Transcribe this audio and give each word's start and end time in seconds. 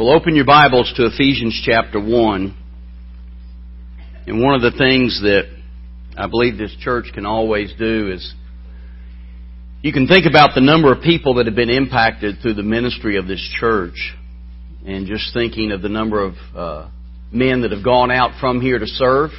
Well, 0.00 0.16
open 0.16 0.34
your 0.34 0.46
Bibles 0.46 0.90
to 0.96 1.04
Ephesians 1.04 1.60
chapter 1.62 2.00
1. 2.00 2.56
And 4.28 4.42
one 4.42 4.54
of 4.54 4.62
the 4.62 4.70
things 4.78 5.20
that 5.20 5.42
I 6.16 6.26
believe 6.26 6.56
this 6.56 6.74
church 6.80 7.10
can 7.12 7.26
always 7.26 7.70
do 7.78 8.10
is 8.10 8.34
you 9.82 9.92
can 9.92 10.06
think 10.06 10.24
about 10.24 10.54
the 10.54 10.62
number 10.62 10.90
of 10.90 11.02
people 11.02 11.34
that 11.34 11.44
have 11.44 11.54
been 11.54 11.68
impacted 11.68 12.36
through 12.40 12.54
the 12.54 12.62
ministry 12.62 13.18
of 13.18 13.26
this 13.26 13.46
church 13.60 14.14
and 14.86 15.06
just 15.06 15.34
thinking 15.34 15.70
of 15.70 15.82
the 15.82 15.90
number 15.90 16.24
of 16.24 16.34
uh, 16.56 16.88
men 17.30 17.60
that 17.60 17.70
have 17.70 17.84
gone 17.84 18.10
out 18.10 18.40
from 18.40 18.62
here 18.62 18.78
to 18.78 18.86
serve 18.86 19.32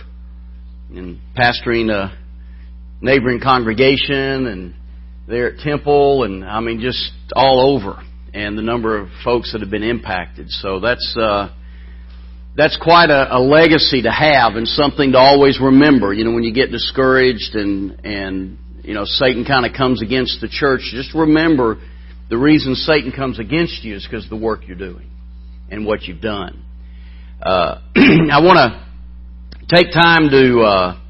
and 0.91 1.19
pastoring 1.35 1.89
a 1.89 2.15
neighboring 3.01 3.39
congregation 3.41 4.45
and 4.45 4.75
there 5.27 5.53
at 5.55 5.59
Temple 5.61 6.23
and 6.23 6.45
I 6.45 6.59
mean 6.59 6.81
just 6.81 7.13
all 7.35 7.79
over 7.79 8.03
and 8.34 8.57
the 8.57 8.61
number 8.61 8.98
of 8.98 9.09
folks 9.23 9.52
that 9.52 9.61
have 9.61 9.70
been 9.70 9.84
impacted. 9.84 10.50
So 10.50 10.80
that's 10.80 11.16
uh, 11.20 11.54
that's 12.55 12.77
quite 12.81 13.09
a, 13.09 13.38
a 13.38 13.39
legacy 13.39 14.03
to 14.03 14.12
have 14.12 14.55
and 14.55 14.67
something 14.67 15.13
to 15.13 15.17
always 15.17 15.59
remember. 15.62 16.13
You 16.13 16.26
know, 16.26 16.31
when 16.31 16.44
you 16.44 16.53
get 16.53 16.72
discouraged 16.72 17.55
and 17.55 18.05
and 18.05 18.58
you 18.84 18.94
know 18.94 19.03
Satan 19.05 19.45
kind 19.45 19.66
of 19.66 19.73
comes 19.73 20.02
against 20.02 20.41
the 20.41 20.48
church, 20.48 20.81
just 20.91 21.13
remember 21.13 21.81
the 22.30 22.38
reason 22.38 22.75
Satan 22.75 23.12
comes 23.12 23.39
against 23.39 23.84
you 23.84 23.95
is 23.95 24.08
because 24.09 24.23
of 24.23 24.30
the 24.30 24.38
work 24.38 24.61
you're 24.67 24.77
doing 24.77 25.09
and 25.70 25.86
what 25.86 26.03
you've 26.03 26.22
done. 26.22 26.66
Uh, 27.41 27.81
I 27.95 28.41
want 28.41 28.58
to 28.58 29.75
take 29.75 29.91
time 29.91 30.30
to 30.30 30.61
uh, 30.61 31.02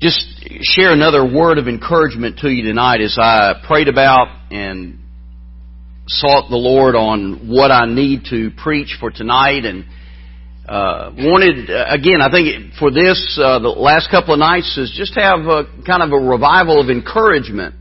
just 0.00 0.18
share 0.62 0.92
another 0.92 1.24
word 1.24 1.58
of 1.58 1.68
encouragement 1.68 2.38
to 2.40 2.48
you 2.48 2.64
tonight 2.64 3.00
as 3.00 3.16
I 3.18 3.54
prayed 3.66 3.88
about 3.88 4.28
and 4.50 4.98
sought 6.08 6.48
the 6.50 6.56
Lord 6.56 6.94
on 6.94 7.48
what 7.48 7.70
I 7.70 7.86
need 7.86 8.26
to 8.30 8.50
preach 8.62 8.96
for 9.00 9.10
tonight 9.10 9.64
and 9.64 9.84
uh, 10.68 11.10
wanted 11.16 11.70
uh, 11.70 11.86
again 11.90 12.20
I 12.20 12.30
think 12.30 12.74
for 12.78 12.90
this 12.90 13.38
uh, 13.42 13.58
the 13.58 13.68
last 13.68 14.10
couple 14.10 14.34
of 14.34 14.38
nights 14.38 14.78
is 14.78 14.94
just 14.96 15.14
have 15.18 15.40
a, 15.40 15.64
kind 15.86 16.02
of 16.02 16.12
a 16.12 16.18
revival 16.18 16.80
of 16.80 16.90
encouragement 16.90 17.74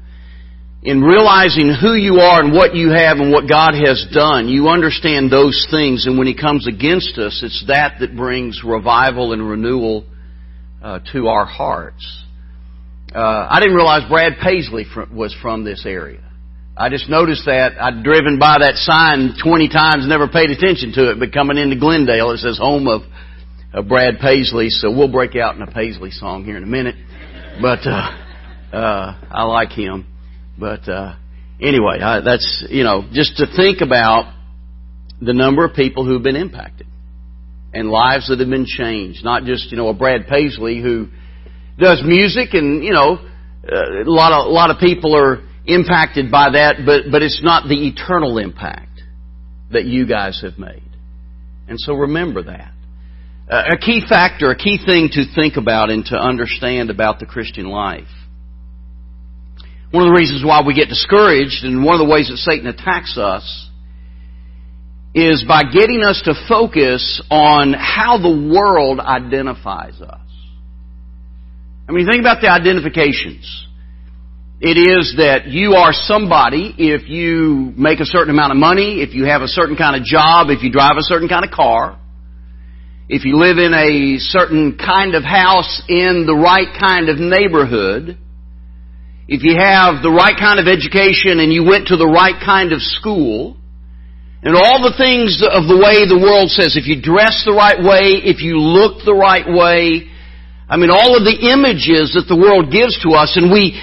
in 0.81 1.01
realizing 1.01 1.73
who 1.81 1.93
you 1.93 2.17
are 2.17 2.41
and 2.41 2.53
what 2.53 2.75
you 2.75 2.89
have 2.89 3.17
and 3.17 3.31
what 3.31 3.49
God 3.49 3.73
has 3.73 4.05
done. 4.13 4.47
You 4.47 4.69
understand 4.69 5.31
those 5.31 5.67
things 5.69 6.05
and 6.05 6.17
when 6.17 6.27
He 6.27 6.35
comes 6.35 6.67
against 6.67 7.17
us 7.17 7.41
it's 7.45 7.63
that 7.67 7.97
that 7.99 8.15
brings 8.15 8.61
revival 8.65 9.33
and 9.33 9.47
renewal 9.47 10.05
uh, 10.81 10.99
to 11.13 11.27
our 11.27 11.45
hearts. 11.45 12.23
Uh, 13.13 13.47
I 13.49 13.59
didn't 13.59 13.75
realize 13.75 14.09
Brad 14.09 14.33
Paisley 14.41 14.85
was 15.13 15.35
from 15.41 15.63
this 15.63 15.85
area. 15.85 16.24
I 16.77 16.89
just 16.89 17.09
noticed 17.09 17.45
that. 17.45 17.79
I'd 17.79 18.03
driven 18.03 18.37
by 18.37 18.57
that 18.59 18.75
sign 18.75 19.35
20 19.41 19.69
times, 19.69 20.07
never 20.07 20.27
paid 20.27 20.49
attention 20.49 20.91
to 20.93 21.11
it, 21.11 21.19
but 21.19 21.31
coming 21.31 21.57
into 21.57 21.77
Glen 21.77 22.05
Dale, 22.05 22.31
it 22.31 22.39
says 22.39 22.57
home 22.57 22.89
of, 22.89 23.03
of 23.73 23.87
Brad 23.87 24.19
Paisley, 24.19 24.69
so 24.69 24.91
we'll 24.91 25.11
break 25.11 25.37
out 25.37 25.55
in 25.55 25.61
a 25.61 25.71
Paisley 25.71 26.11
song 26.11 26.43
here 26.43 26.57
in 26.57 26.63
a 26.63 26.67
minute. 26.67 26.95
But, 27.61 27.87
uh, 27.87 28.75
uh, 28.75 29.19
I 29.31 29.43
like 29.43 29.71
him. 29.71 30.05
But, 30.59 30.89
uh, 30.89 31.15
anyway, 31.61 32.01
I, 32.01 32.19
that's, 32.19 32.65
you 32.69 32.83
know, 32.83 33.07
just 33.09 33.37
to 33.37 33.45
think 33.55 33.79
about 33.79 34.33
the 35.21 35.33
number 35.33 35.63
of 35.63 35.75
people 35.75 36.05
who've 36.05 36.23
been 36.23 36.35
impacted 36.35 36.87
and 37.73 37.89
lives 37.89 38.27
that 38.27 38.39
have 38.39 38.49
been 38.49 38.65
changed. 38.65 39.23
Not 39.23 39.45
just, 39.45 39.71
you 39.71 39.77
know, 39.77 39.87
a 39.87 39.93
Brad 39.93 40.27
Paisley 40.27 40.81
who 40.81 41.07
does 41.79 42.03
music 42.05 42.49
and, 42.53 42.83
you 42.83 42.91
know, 42.91 43.17
uh, 43.63 44.03
a 44.03 44.11
lot 44.11 44.33
of, 44.33 44.47
a 44.47 44.49
lot 44.49 44.71
of 44.71 44.79
people 44.79 45.15
are, 45.15 45.41
impacted 45.67 46.31
by 46.31 46.52
that, 46.52 46.83
but, 46.85 47.11
but 47.11 47.21
it's 47.21 47.41
not 47.44 47.67
the 47.67 47.88
eternal 47.88 48.38
impact 48.38 49.02
that 49.72 49.85
you 49.85 50.07
guys 50.07 50.41
have 50.41 50.57
made. 50.57 50.89
And 51.67 51.80
so 51.80 51.94
remember 51.94 52.44
that. 52.44 52.72
Uh, 53.49 53.73
a 53.73 53.77
key 53.77 54.02
factor, 54.07 54.49
a 54.49 54.55
key 54.55 54.80
thing 54.83 55.09
to 55.11 55.23
think 55.35 55.55
about 55.57 55.89
and 55.89 56.05
to 56.05 56.16
understand 56.16 56.89
about 56.89 57.19
the 57.19 57.25
Christian 57.25 57.67
life. 57.67 58.07
One 59.91 60.03
of 60.03 60.09
the 60.13 60.17
reasons 60.17 60.44
why 60.44 60.62
we 60.66 60.73
get 60.73 60.89
discouraged 60.89 61.63
and 61.63 61.84
one 61.84 62.00
of 62.00 62.06
the 62.06 62.12
ways 62.12 62.29
that 62.29 62.38
Satan 62.38 62.68
attacks 62.68 63.18
us 63.18 63.69
is 65.13 65.45
by 65.47 65.63
getting 65.63 66.03
us 66.03 66.22
to 66.25 66.34
focus 66.50 67.22
on 67.31 67.73
how 67.73 68.18
the 68.18 68.51
world 68.51 69.00
identifies 69.00 70.01
us. 70.01 70.19
I 71.88 71.91
mean, 71.91 72.07
think 72.07 72.19
about 72.19 72.41
the 72.41 72.50
identifications. 72.50 73.68
It 74.61 74.79
is 74.79 75.16
that 75.17 75.47
you 75.47 75.75
are 75.75 75.91
somebody 75.91 76.73
if 76.77 77.09
you 77.09 77.73
make 77.75 77.99
a 77.99 78.05
certain 78.07 78.31
amount 78.31 78.53
of 78.53 78.57
money, 78.57 79.03
if 79.03 79.13
you 79.13 79.25
have 79.25 79.41
a 79.41 79.51
certain 79.51 79.75
kind 79.75 79.99
of 79.99 80.07
job, 80.07 80.47
if 80.47 80.63
you 80.63 80.71
drive 80.71 80.95
a 80.95 81.03
certain 81.03 81.27
kind 81.27 81.43
of 81.43 81.51
car, 81.51 81.99
if 83.09 83.25
you 83.25 83.35
live 83.35 83.59
in 83.59 83.75
a 83.75 84.15
certain 84.17 84.79
kind 84.79 85.13
of 85.13 85.27
house 85.27 85.83
in 85.89 86.23
the 86.25 86.33
right 86.33 86.71
kind 86.79 87.11
of 87.11 87.19
neighborhood, 87.19 88.17
if 89.27 89.44
you 89.44 89.59
have 89.59 89.99
the 89.99 90.09
right 90.09 90.39
kind 90.39 90.57
of 90.63 90.71
education 90.71 91.44
and 91.44 91.51
you 91.51 91.67
went 91.67 91.91
to 91.91 91.97
the 91.99 92.07
right 92.07 92.39
kind 92.39 92.71
of 92.71 92.79
school, 92.79 93.57
and 94.41 94.55
all 94.55 94.79
the 94.79 94.95
things 94.95 95.41
of 95.44 95.67
the 95.67 95.75
way 95.75 96.07
the 96.07 96.21
world 96.21 96.47
says, 96.47 96.79
if 96.79 96.88
you 96.88 97.01
dress 97.01 97.44
the 97.44 97.51
right 97.51 97.81
way, 97.81 98.23
if 98.23 98.39
you 98.39 98.55
look 98.61 99.03
the 99.03 99.17
right 99.17 99.45
way, 99.45 100.07
I 100.69 100.77
mean, 100.77 100.94
all 100.94 101.17
of 101.17 101.27
the 101.27 101.49
images 101.51 102.15
that 102.15 102.31
the 102.31 102.38
world 102.38 102.71
gives 102.71 102.97
to 103.03 103.17
us, 103.17 103.35
and 103.35 103.51
we, 103.51 103.75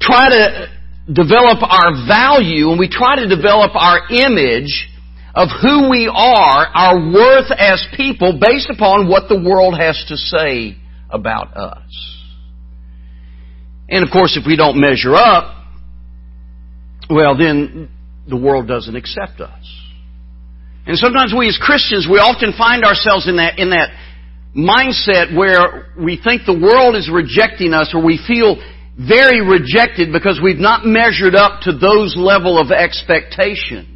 try 0.00 0.28
to 0.28 0.68
develop 1.12 1.62
our 1.62 2.06
value 2.06 2.70
and 2.70 2.78
we 2.78 2.88
try 2.88 3.16
to 3.16 3.28
develop 3.28 3.72
our 3.74 4.10
image 4.10 4.88
of 5.34 5.48
who 5.62 5.88
we 5.90 6.10
are, 6.12 6.66
our 6.66 6.96
worth 7.12 7.50
as 7.56 7.86
people 7.96 8.38
based 8.40 8.70
upon 8.70 9.08
what 9.08 9.28
the 9.28 9.38
world 9.38 9.78
has 9.78 10.04
to 10.08 10.16
say 10.16 10.76
about 11.10 11.56
us. 11.56 12.18
And 13.88 14.04
of 14.04 14.10
course, 14.12 14.36
if 14.36 14.46
we 14.46 14.56
don't 14.56 14.78
measure 14.80 15.14
up, 15.14 15.64
well, 17.08 17.36
then 17.36 17.88
the 18.28 18.36
world 18.36 18.68
doesn't 18.68 18.94
accept 18.94 19.40
us. 19.40 19.64
And 20.86 20.96
sometimes 20.96 21.34
we 21.36 21.48
as 21.48 21.58
Christians, 21.60 22.06
we 22.10 22.18
often 22.18 22.52
find 22.56 22.84
ourselves 22.84 23.28
in 23.28 23.36
that, 23.36 23.58
in 23.58 23.70
that 23.70 23.90
mindset 24.56 25.36
where 25.36 25.92
we 25.96 26.20
think 26.22 26.42
the 26.44 26.58
world 26.58 26.96
is 26.96 27.10
rejecting 27.12 27.72
us 27.72 27.92
or 27.94 28.04
we 28.04 28.18
feel 28.26 28.56
very 28.98 29.40
rejected 29.40 30.10
because 30.12 30.40
we've 30.42 30.58
not 30.58 30.84
measured 30.84 31.36
up 31.36 31.62
to 31.62 31.72
those 31.72 32.18
level 32.18 32.58
of 32.58 32.72
expectations. 32.74 33.94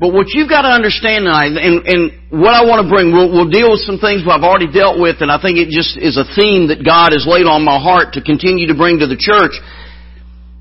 But 0.00 0.12
what 0.12 0.28
you've 0.32 0.48
got 0.48 0.62
to 0.62 0.72
understand 0.72 1.24
tonight, 1.24 1.56
and, 1.56 1.84
and 1.84 2.00
what 2.28 2.52
I 2.52 2.64
want 2.64 2.84
to 2.84 2.88
bring, 2.88 3.12
we'll, 3.12 3.32
we'll 3.32 3.52
deal 3.52 3.72
with 3.72 3.80
some 3.84 3.96
things 3.96 4.24
I've 4.24 4.44
already 4.44 4.68
dealt 4.72 5.00
with, 5.00 5.20
and 5.20 5.32
I 5.32 5.40
think 5.40 5.56
it 5.56 5.68
just 5.68 5.96
is 5.96 6.16
a 6.16 6.24
theme 6.36 6.68
that 6.68 6.84
God 6.84 7.12
has 7.12 7.24
laid 7.28 7.44
on 7.44 7.64
my 7.64 7.80
heart 7.80 8.16
to 8.16 8.20
continue 8.20 8.68
to 8.68 8.76
bring 8.76 9.00
to 9.00 9.08
the 9.08 9.16
church. 9.16 9.56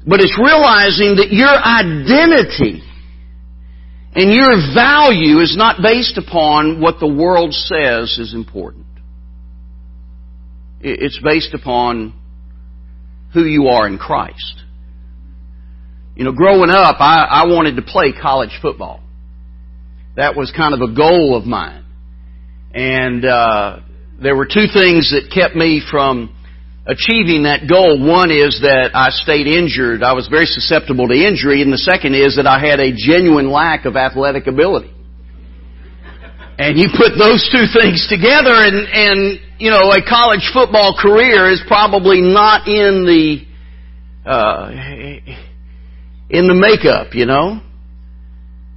But 0.08 0.20
it's 0.20 0.36
realizing 0.40 1.20
that 1.20 1.36
your 1.36 1.52
identity 1.52 2.84
and 4.16 4.32
your 4.32 4.56
value 4.72 5.44
is 5.44 5.56
not 5.58 5.84
based 5.84 6.18
upon 6.18 6.80
what 6.80 7.00
the 7.00 7.08
world 7.08 7.52
says 7.52 8.16
is 8.20 8.34
important. 8.34 8.88
It's 10.80 11.20
based 11.20 11.54
upon 11.54 12.14
who 13.36 13.44
you 13.44 13.68
are 13.68 13.86
in 13.86 14.00
Christ. 14.00 14.64
You 16.16 16.24
know, 16.24 16.32
growing 16.32 16.70
up, 16.72 16.96
I, 17.00 17.28
I 17.30 17.46
wanted 17.48 17.76
to 17.76 17.82
play 17.82 18.14
college 18.20 18.58
football. 18.62 19.02
That 20.16 20.36
was 20.36 20.52
kind 20.56 20.74
of 20.74 20.80
a 20.80 20.96
goal 20.96 21.36
of 21.36 21.46
mine. 21.46 21.84
And 22.74 23.26
uh, 23.26 23.80
there 24.22 24.36
were 24.36 24.46
two 24.46 24.68
things 24.74 25.12
that 25.12 25.30
kept 25.30 25.56
me 25.56 25.84
from 25.92 26.34
achieving 26.88 27.44
that 27.44 27.68
goal. 27.68 28.00
One 28.00 28.32
is 28.32 28.62
that 28.62 28.92
I 28.96 29.10
stayed 29.12 29.48
injured. 29.48 30.04
I 30.04 30.14
was 30.14 30.30
very 30.30 30.46
susceptible 30.46 31.10
to 31.10 31.14
injury. 31.14 31.62
And 31.62 31.74
the 31.74 31.78
second 31.78 32.16
is 32.16 32.38
that 32.38 32.48
I 32.48 32.64
had 32.64 32.80
a 32.80 32.96
genuine 32.96 33.52
lack 33.52 33.84
of 33.84 33.98
athletic 33.98 34.48
ability. 34.48 34.96
And 36.58 36.80
you 36.80 36.88
put 36.96 37.20
those 37.20 37.44
two 37.52 37.68
things 37.76 38.08
together 38.08 38.56
and, 38.56 38.88
and 38.88 39.40
you 39.58 39.70
know, 39.70 39.90
a 39.90 40.02
college 40.08 40.50
football 40.54 40.98
career 41.00 41.52
is 41.52 41.62
probably 41.68 42.22
not 42.22 42.68
in 42.68 43.06
the, 43.06 44.30
uh, 44.30 44.70
in 46.30 46.48
the 46.48 46.56
makeup, 46.56 47.14
you 47.14 47.26
know. 47.26 47.62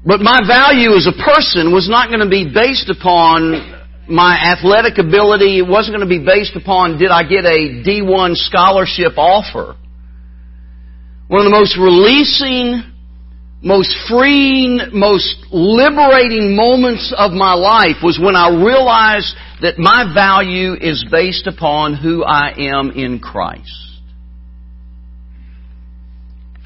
But 0.04 0.20
my 0.20 0.40
value 0.46 0.94
as 0.94 1.06
a 1.06 1.12
person 1.12 1.72
was 1.72 1.88
not 1.88 2.08
going 2.08 2.20
to 2.20 2.30
be 2.30 2.50
based 2.52 2.88
upon 2.88 3.74
my 4.08 4.38
athletic 4.38 4.98
ability. 4.98 5.58
It 5.58 5.66
wasn't 5.68 5.96
going 5.96 6.08
to 6.08 6.18
be 6.18 6.24
based 6.24 6.56
upon 6.56 6.98
did 6.98 7.10
I 7.10 7.24
get 7.24 7.44
a 7.44 7.82
D1 7.84 8.36
scholarship 8.36 9.18
offer. 9.18 9.76
One 11.28 11.44
of 11.44 11.44
the 11.44 11.58
most 11.58 11.76
releasing, 11.76 12.82
most 13.60 13.94
freeing, 14.08 14.78
most 14.92 15.36
liberating 15.50 16.54
moments 16.54 17.12
of 17.16 17.32
my 17.32 17.54
life 17.54 17.96
was 18.02 18.18
when 18.22 18.36
I 18.36 18.50
realized 18.50 19.34
that 19.62 19.78
my 19.78 20.12
value 20.14 20.74
is 20.74 21.04
based 21.10 21.46
upon 21.46 21.94
who 21.94 22.22
I 22.22 22.54
am 22.56 22.92
in 22.92 23.18
Christ. 23.18 23.72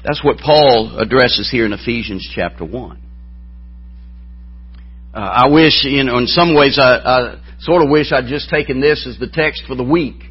That's 0.03 0.23
what 0.23 0.37
Paul 0.37 0.99
addresses 0.99 1.49
here 1.49 1.65
in 1.65 1.73
Ephesians 1.73 2.29
chapter 2.35 2.65
1. 2.65 3.01
Uh, 5.15 5.17
I 5.17 5.49
wish, 5.49 5.85
you 5.85 6.03
know, 6.03 6.17
in 6.17 6.27
some 6.27 6.55
ways, 6.55 6.77
I, 6.79 6.97
I 6.97 7.35
sort 7.59 7.81
of 7.83 7.89
wish 7.89 8.11
I'd 8.11 8.25
just 8.25 8.49
taken 8.49 8.81
this 8.81 9.07
as 9.07 9.17
the 9.17 9.27
text 9.27 9.63
for 9.67 9.75
the 9.75 9.83
week 9.83 10.21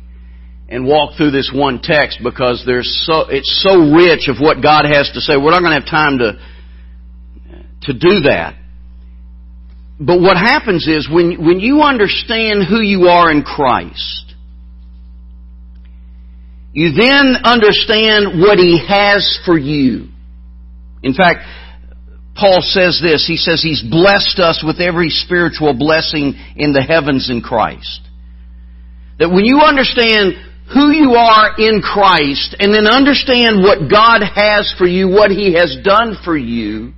and 0.68 0.86
walked 0.86 1.16
through 1.16 1.30
this 1.30 1.50
one 1.54 1.80
text 1.82 2.20
because 2.22 2.62
there's 2.66 3.04
so 3.06 3.28
it's 3.28 3.62
so 3.62 3.92
rich 3.92 4.28
of 4.28 4.36
what 4.40 4.62
God 4.62 4.84
has 4.84 5.10
to 5.14 5.20
say. 5.20 5.36
We're 5.36 5.50
not 5.50 5.60
going 5.60 5.72
to 5.72 5.80
have 5.80 5.88
time 5.88 6.18
to 6.18 6.38
to 7.82 7.92
do 7.92 8.20
that. 8.28 8.54
But 9.98 10.20
what 10.20 10.36
happens 10.36 10.88
is 10.88 11.08
when 11.08 11.44
when 11.44 11.60
you 11.60 11.80
understand 11.80 12.64
who 12.68 12.80
you 12.80 13.06
are 13.06 13.30
in 13.30 13.42
Christ, 13.42 14.34
you 16.72 16.92
then 16.92 17.36
understand 17.44 18.40
what 18.40 18.58
He 18.58 18.84
has 18.88 19.40
for 19.44 19.56
you. 19.56 20.08
In 21.02 21.14
fact, 21.14 21.40
Paul 22.34 22.60
says 22.62 23.00
this. 23.02 23.26
He 23.26 23.36
says 23.36 23.62
He's 23.62 23.82
blessed 23.82 24.38
us 24.38 24.64
with 24.66 24.80
every 24.80 25.10
spiritual 25.10 25.74
blessing 25.74 26.34
in 26.56 26.72
the 26.72 26.82
heavens 26.82 27.30
in 27.30 27.40
Christ. 27.40 28.00
That 29.18 29.28
when 29.28 29.44
you 29.44 29.60
understand 29.60 30.34
who 30.72 30.90
you 30.90 31.12
are 31.12 31.54
in 31.58 31.82
Christ 31.82 32.56
and 32.58 32.72
then 32.72 32.86
understand 32.86 33.62
what 33.62 33.90
God 33.90 34.22
has 34.34 34.74
for 34.78 34.86
you, 34.86 35.08
what 35.08 35.30
He 35.30 35.54
has 35.54 35.76
done 35.84 36.16
for 36.24 36.36
you, 36.36 36.94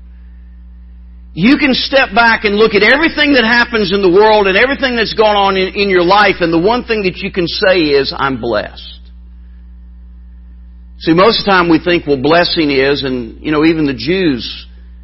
you 1.34 1.58
can 1.58 1.74
step 1.74 2.14
back 2.14 2.44
and 2.44 2.54
look 2.54 2.74
at 2.74 2.86
everything 2.86 3.34
that 3.34 3.42
happens 3.42 3.92
in 3.92 4.02
the 4.02 4.08
world 4.08 4.46
and 4.46 4.56
everything 4.56 4.94
that's 4.94 5.14
going 5.18 5.34
on 5.34 5.56
in, 5.58 5.74
in 5.74 5.90
your 5.90 6.06
life 6.06 6.38
and 6.38 6.54
the 6.54 6.62
one 6.62 6.84
thing 6.86 7.02
that 7.02 7.18
you 7.18 7.32
can 7.32 7.48
say 7.48 7.90
is, 7.90 8.14
I'm 8.16 8.40
blessed. 8.40 9.02
See, 10.98 11.12
most 11.12 11.40
of 11.40 11.44
the 11.44 11.50
time 11.50 11.68
we 11.68 11.82
think, 11.82 12.06
well, 12.06 12.22
blessing 12.22 12.70
is, 12.70 13.02
and, 13.02 13.42
you 13.42 13.50
know, 13.50 13.64
even 13.64 13.86
the 13.86 13.98
Jews 13.98 14.46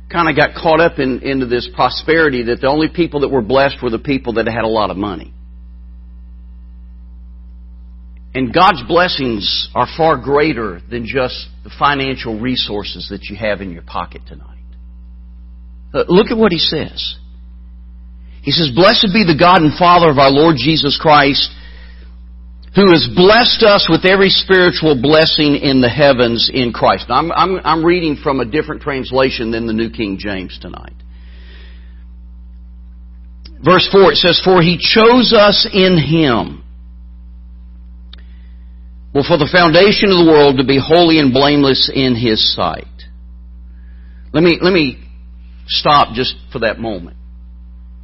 kind 0.08 0.30
of 0.30 0.36
got 0.36 0.54
caught 0.54 0.78
up 0.78 1.00
in, 1.00 1.18
into 1.22 1.46
this 1.46 1.68
prosperity 1.74 2.44
that 2.44 2.60
the 2.60 2.68
only 2.68 2.88
people 2.88 3.20
that 3.20 3.28
were 3.28 3.42
blessed 3.42 3.82
were 3.82 3.90
the 3.90 3.98
people 3.98 4.34
that 4.34 4.46
had 4.46 4.62
a 4.62 4.70
lot 4.70 4.90
of 4.90 4.96
money. 4.96 5.34
And 8.32 8.54
God's 8.54 8.84
blessings 8.86 9.68
are 9.74 9.88
far 9.96 10.16
greater 10.16 10.80
than 10.88 11.06
just 11.06 11.48
the 11.64 11.70
financial 11.76 12.38
resources 12.38 13.08
that 13.10 13.24
you 13.24 13.34
have 13.34 13.60
in 13.60 13.72
your 13.72 13.82
pocket 13.82 14.22
tonight. 14.28 14.59
Uh, 15.92 16.04
look 16.08 16.30
at 16.30 16.38
what 16.38 16.52
he 16.52 16.58
says. 16.58 17.16
He 18.42 18.52
says, 18.52 18.70
Blessed 18.74 19.08
be 19.12 19.24
the 19.24 19.38
God 19.38 19.62
and 19.62 19.76
Father 19.76 20.08
of 20.08 20.18
our 20.18 20.30
Lord 20.30 20.56
Jesus 20.56 20.98
Christ, 21.00 21.50
who 22.74 22.90
has 22.92 23.08
blessed 23.14 23.62
us 23.62 23.88
with 23.90 24.06
every 24.06 24.30
spiritual 24.30 25.00
blessing 25.00 25.56
in 25.56 25.80
the 25.80 25.90
heavens 25.90 26.50
in 26.52 26.72
Christ. 26.72 27.06
Now, 27.08 27.16
I'm, 27.16 27.32
I'm, 27.32 27.60
I'm 27.64 27.84
reading 27.84 28.16
from 28.22 28.40
a 28.40 28.44
different 28.44 28.82
translation 28.82 29.50
than 29.50 29.66
the 29.66 29.72
New 29.72 29.90
King 29.90 30.16
James 30.18 30.58
tonight. 30.60 30.94
Verse 33.62 33.88
4, 33.92 34.12
it 34.12 34.16
says, 34.16 34.40
For 34.42 34.62
he 34.62 34.78
chose 34.78 35.34
us 35.36 35.68
in 35.70 35.98
him. 35.98 36.64
Well, 39.12 39.24
for 39.26 39.36
the 39.36 39.50
foundation 39.50 40.08
of 40.10 40.24
the 40.24 40.30
world 40.30 40.58
to 40.58 40.64
be 40.64 40.78
holy 40.78 41.18
and 41.18 41.34
blameless 41.34 41.90
in 41.92 42.14
his 42.14 42.54
sight. 42.54 42.86
Let 44.32 44.44
me, 44.44 44.58
let 44.62 44.72
me 44.72 45.09
stop 45.70 46.14
just 46.14 46.34
for 46.52 46.60
that 46.60 46.78
moment. 46.78 47.16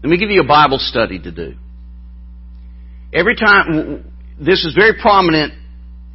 Let 0.02 0.10
me 0.10 0.18
give 0.18 0.30
you 0.30 0.40
a 0.40 0.46
Bible 0.46 0.78
study 0.78 1.18
to 1.18 1.32
do. 1.32 1.54
Every 3.12 3.34
time, 3.34 4.12
this 4.40 4.64
is 4.64 4.74
very 4.74 5.00
prominent 5.00 5.52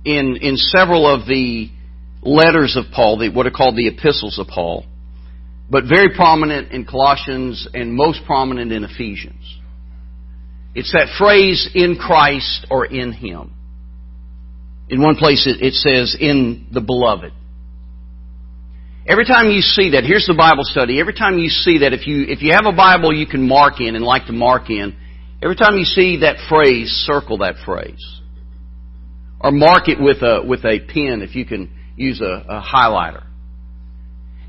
in, 0.06 0.38
in 0.42 0.56
several 0.58 1.08
of 1.08 1.28
the 1.28 1.70
letters 2.22 2.78
of 2.78 2.86
Paul, 2.94 3.18
the, 3.18 3.30
what 3.30 3.46
are 3.46 3.52
called 3.52 3.76
the 3.76 3.88
epistles 3.88 4.40
of 4.40 4.48
Paul, 4.48 4.86
but 5.70 5.86
very 5.86 6.16
prominent 6.16 6.72
in 6.72 6.86
Colossians 6.86 7.68
and 7.74 7.94
most 7.94 8.22
prominent 8.26 8.72
in 8.72 8.84
Ephesians. 8.84 9.60
It's 10.74 10.94
that 10.94 11.16
phrase, 11.18 11.70
in 11.74 11.98
Christ 11.98 12.68
or 12.70 12.86
in 12.86 13.12
Him. 13.12 13.54
In 14.90 15.02
one 15.02 15.16
place 15.16 15.48
it, 15.48 15.62
it 15.62 15.74
says, 15.74 16.16
in 16.20 16.68
the 16.72 16.82
beloved. 16.82 17.34
Every 19.12 19.26
time 19.26 19.52
you 19.52 19.60
see 19.60 19.92
that, 19.92 20.06
here's 20.06 20.26
the 20.26 20.38
Bible 20.38 20.64
study. 20.64 21.02
Every 21.02 21.14
time 21.14 21.38
you 21.38 21.50
see 21.50 21.80
that, 21.80 21.92
if 21.92 22.08
you, 22.08 22.24
if 22.30 22.42
you 22.42 22.54
have 22.54 22.66
a 22.66 22.76
Bible 22.76 23.14
you 23.14 23.28
can 23.28 23.46
mark 23.46 23.82
in 23.82 23.96
and 23.96 24.06
like 24.06 24.28
to 24.28 24.34
mark 24.34 24.70
in, 24.70 24.96
Every 25.44 25.56
time 25.56 25.76
you 25.76 25.86
see 25.86 26.18
that 26.18 26.38
phrase, 26.48 26.90
circle 27.08 27.40
that 27.40 27.56
phrase. 27.66 28.22
Or 29.40 29.52
mark 29.52 29.90
it 29.90 30.00
with 30.00 30.22
a, 30.22 30.46
with 30.46 30.64
a 30.64 30.80
pen 30.80 31.24
if 31.24 31.36
you 31.36 31.46
can 31.46 31.74
use 31.96 32.22
a, 32.22 32.46
a 32.48 32.62
highlighter. 32.62 33.24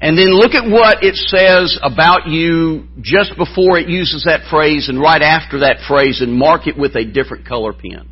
And 0.00 0.18
then 0.18 0.26
look 0.28 0.52
at 0.52 0.68
what 0.68 1.02
it 1.02 1.14
says 1.14 1.78
about 1.82 2.26
you 2.26 2.88
just 3.00 3.38
before 3.38 3.78
it 3.78 3.88
uses 3.88 4.24
that 4.24 4.50
phrase 4.50 4.88
and 4.88 5.00
right 5.00 5.22
after 5.22 5.60
that 5.60 5.78
phrase 5.88 6.20
and 6.20 6.34
mark 6.34 6.66
it 6.66 6.76
with 6.76 6.94
a 6.96 7.04
different 7.04 7.46
color 7.46 7.72
pen. 7.72 8.08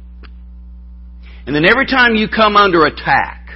And 1.46 1.54
then 1.54 1.68
every 1.68 1.86
time 1.86 2.14
you 2.14 2.28
come 2.28 2.56
under 2.56 2.86
attack, 2.86 3.48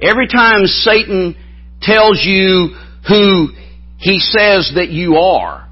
every 0.00 0.28
time 0.28 0.66
Satan 0.66 1.34
tells 1.80 2.22
you 2.24 2.76
who 3.08 3.48
he 3.98 4.18
says 4.18 4.72
that 4.74 4.88
you 4.90 5.16
are, 5.16 5.68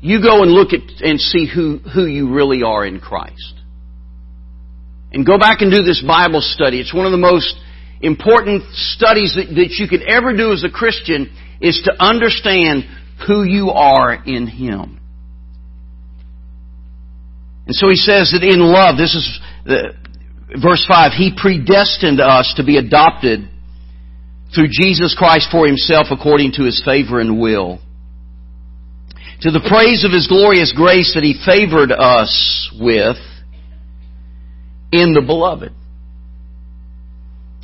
you 0.00 0.22
go 0.22 0.42
and 0.42 0.52
look 0.52 0.72
at 0.72 0.80
and 1.02 1.20
see 1.20 1.50
who, 1.52 1.78
who 1.78 2.06
you 2.06 2.32
really 2.32 2.62
are 2.62 2.86
in 2.86 3.00
Christ. 3.00 3.54
And 5.12 5.26
go 5.26 5.38
back 5.38 5.60
and 5.60 5.72
do 5.72 5.82
this 5.82 6.02
Bible 6.06 6.40
study. 6.40 6.80
It's 6.80 6.94
one 6.94 7.06
of 7.06 7.12
the 7.12 7.18
most 7.18 7.54
important 8.00 8.62
studies 8.72 9.34
that, 9.36 9.46
that 9.54 9.74
you 9.78 9.88
could 9.88 10.02
ever 10.08 10.36
do 10.36 10.52
as 10.52 10.64
a 10.64 10.70
Christian 10.70 11.34
is 11.60 11.80
to 11.84 12.02
understand 12.02 12.84
who 13.26 13.42
you 13.42 13.70
are 13.70 14.14
in 14.14 14.46
Him. 14.46 15.00
And 17.66 17.74
so 17.74 17.88
he 17.88 17.96
says 17.96 18.32
that 18.32 18.42
in 18.42 18.60
love, 18.60 18.96
this 18.96 19.14
is 19.14 19.40
the, 19.64 19.92
verse 20.62 20.84
5, 20.88 21.12
He 21.12 21.36
predestined 21.36 22.20
us 22.20 22.54
to 22.56 22.64
be 22.64 22.78
adopted 22.78 23.48
through 24.54 24.68
Jesus 24.70 25.14
Christ 25.16 25.48
for 25.50 25.66
Himself 25.66 26.08
according 26.10 26.52
to 26.52 26.64
His 26.64 26.82
favor 26.84 27.20
and 27.20 27.40
will 27.40 27.80
to 29.40 29.50
the 29.50 29.64
praise 29.68 30.04
of 30.04 30.10
His 30.10 30.26
glorious 30.26 30.72
grace 30.74 31.14
that 31.14 31.22
He 31.22 31.38
favored 31.46 31.92
us 31.92 32.70
with 32.74 33.16
in 34.90 35.14
the 35.14 35.22
Beloved. 35.24 35.72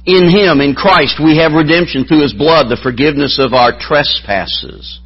In 0.07 0.29
Him, 0.29 0.61
in 0.61 0.75
Christ, 0.75 1.19
we 1.19 1.39
have 1.39 1.53
redemption 1.53 2.05
through 2.05 2.23
His 2.23 2.35
blood, 2.35 2.69
the 2.69 2.79
forgiveness 2.81 3.41
of 3.43 3.55
our 3.55 3.73
trespasses. 3.79 5.01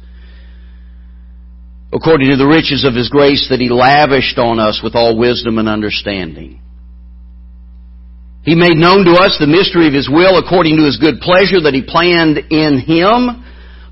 According 1.91 2.29
to 2.29 2.37
the 2.37 2.45
riches 2.45 2.85
of 2.85 2.93
His 2.93 3.09
grace 3.09 3.47
that 3.49 3.59
He 3.59 3.69
lavished 3.69 4.37
on 4.37 4.59
us 4.59 4.81
with 4.83 4.93
all 4.93 5.17
wisdom 5.17 5.57
and 5.57 5.67
understanding. 5.67 6.61
He 8.43 8.55
made 8.55 8.77
known 8.77 9.03
to 9.05 9.19
us 9.19 9.35
the 9.39 9.51
mystery 9.51 9.87
of 9.87 9.93
His 9.93 10.09
will 10.09 10.39
according 10.39 10.77
to 10.77 10.85
His 10.87 10.97
good 10.97 11.19
pleasure 11.19 11.59
that 11.61 11.75
He 11.75 11.83
planned 11.83 12.39
in 12.49 12.79
Him 12.79 13.43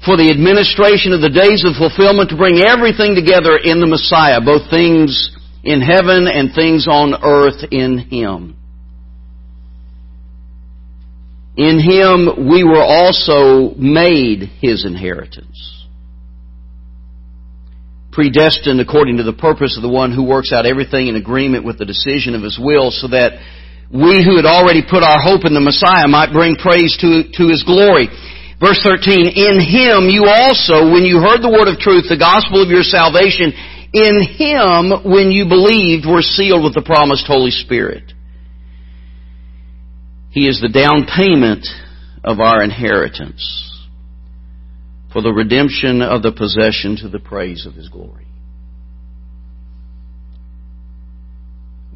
for 0.06 0.16
the 0.16 0.32
administration 0.32 1.12
of 1.12 1.20
the 1.20 1.34
days 1.34 1.66
of 1.68 1.76
fulfillment 1.76 2.30
to 2.30 2.40
bring 2.40 2.64
everything 2.64 3.16
together 3.16 3.58
in 3.60 3.82
the 3.84 3.90
Messiah, 3.90 4.40
both 4.40 4.70
things 4.70 5.36
in 5.64 5.82
heaven 5.82 6.28
and 6.32 6.56
things 6.56 6.88
on 6.88 7.12
earth 7.12 7.66
in 7.72 8.00
Him. 8.00 8.56
In 11.58 11.82
Him 11.82 12.48
we 12.48 12.64
were 12.64 12.84
also 12.84 13.76
made 13.76 14.48
His 14.62 14.86
inheritance. 14.86 15.86
Predestined 18.12 18.80
according 18.80 19.18
to 19.18 19.24
the 19.24 19.34
purpose 19.34 19.76
of 19.76 19.84
the 19.84 19.90
one 19.90 20.14
who 20.14 20.24
works 20.24 20.54
out 20.54 20.66
everything 20.66 21.08
in 21.08 21.16
agreement 21.16 21.66
with 21.66 21.78
the 21.78 21.86
decision 21.86 22.34
of 22.34 22.42
His 22.42 22.58
will 22.58 22.92
so 22.92 23.10
that 23.10 23.34
we 23.92 24.20
who 24.20 24.36
had 24.36 24.46
already 24.46 24.84
put 24.84 25.04
our 25.04 25.20
hope 25.20 25.48
in 25.48 25.56
the 25.56 25.64
Messiah 25.64 26.08
might 26.08 26.36
bring 26.36 26.60
praise 26.60 26.96
to, 27.00 27.24
to 27.40 27.44
His 27.48 27.64
glory. 27.64 28.12
Verse 28.60 28.82
13, 28.84 29.32
in 29.32 29.56
Him 29.64 30.12
you 30.12 30.28
also, 30.28 30.92
when 30.92 31.08
you 31.08 31.24
heard 31.24 31.40
the 31.40 31.54
word 31.54 31.72
of 31.72 31.80
truth, 31.80 32.10
the 32.10 32.20
gospel 32.20 32.60
of 32.60 32.74
your 32.74 32.84
salvation, 32.84 33.54
in 33.94 34.16
Him, 34.28 35.08
when 35.08 35.32
you 35.32 35.48
believed, 35.48 36.04
were 36.04 36.26
sealed 36.26 36.64
with 36.64 36.74
the 36.74 36.84
promised 36.84 37.28
Holy 37.28 37.52
Spirit. 37.52 38.12
He 40.32 40.48
is 40.48 40.60
the 40.60 40.70
down 40.70 41.08
payment 41.08 41.66
of 42.24 42.40
our 42.40 42.62
inheritance 42.62 43.64
for 45.14 45.22
the 45.22 45.32
redemption 45.32 46.02
of 46.02 46.22
the 46.22 46.32
possession 46.32 46.98
to 46.98 47.10
the 47.10 47.20
praise 47.20 47.66
of 47.66 47.74
His 47.74 47.90
glory. 47.90 48.28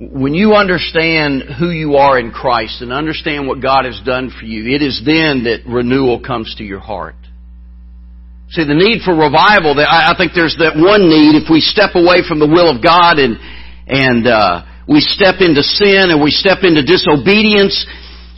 When 0.02 0.34
you 0.34 0.54
understand 0.54 1.44
who 1.60 1.70
you 1.70 1.96
are 1.96 2.18
in 2.18 2.32
Christ 2.32 2.82
and 2.82 2.92
understand 2.92 3.48
what 3.48 3.62
God 3.62 3.86
has 3.86 4.02
done 4.04 4.32
for 4.34 4.46
you, 4.46 4.74
it 4.74 4.82
is 4.82 5.00
then 5.06 5.46
that 5.46 5.62
renewal 5.70 6.20
comes 6.20 6.56
to 6.58 6.64
your 6.64 6.80
heart. 6.80 7.16
See, 8.50 8.66
the 8.66 8.74
need 8.74 9.06
for 9.06 9.14
revival, 9.14 9.78
I 9.78 10.18
think 10.18 10.34
there's 10.34 10.58
that 10.58 10.74
one 10.74 11.06
need 11.06 11.38
if 11.38 11.48
we 11.54 11.62
step 11.62 11.94
away 11.94 12.26
from 12.28 12.40
the 12.40 12.50
will 12.50 12.68
of 12.74 12.82
God 12.82 13.22
and, 13.22 13.38
and, 13.88 14.28
uh, 14.28 14.66
we 14.90 15.00
step 15.00 15.40
into 15.40 15.62
sin 15.62 16.10
and 16.10 16.20
we 16.22 16.32
step 16.32 16.66
into 16.66 16.82
disobedience, 16.82 17.86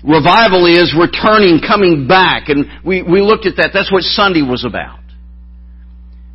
revival 0.03 0.67
is 0.67 0.93
returning, 0.93 1.63
coming 1.65 2.05
back. 2.07 2.49
And 2.49 2.83
we, 2.83 3.01
we 3.01 3.21
looked 3.21 3.47
at 3.47 3.55
that. 3.57 3.71
That's 3.73 3.91
what 3.91 4.03
Sunday 4.03 4.43
was 4.43 4.67
about. 4.67 5.02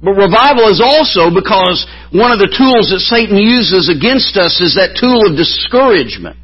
But 0.00 0.14
revival 0.14 0.70
is 0.70 0.78
also 0.78 1.34
because 1.34 1.82
one 2.14 2.30
of 2.30 2.38
the 2.38 2.46
tools 2.54 2.94
that 2.94 3.02
Satan 3.02 3.34
uses 3.34 3.90
against 3.90 4.38
us 4.38 4.62
is 4.62 4.78
that 4.78 4.94
tool 4.94 5.26
of 5.26 5.34
discouragement. 5.34 6.38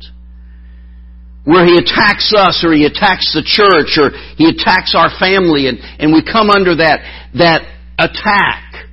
Where 1.46 1.62
he 1.62 1.76
attacks 1.76 2.32
us 2.34 2.64
or 2.66 2.72
he 2.72 2.88
attacks 2.88 3.30
the 3.36 3.44
church 3.44 4.00
or 4.00 4.10
he 4.40 4.48
attacks 4.48 4.96
our 4.96 5.12
family 5.20 5.68
and, 5.68 5.78
and 6.00 6.10
we 6.10 6.24
come 6.24 6.50
under 6.50 6.80
that, 6.82 7.04
that 7.36 7.62
attack. 8.00 8.90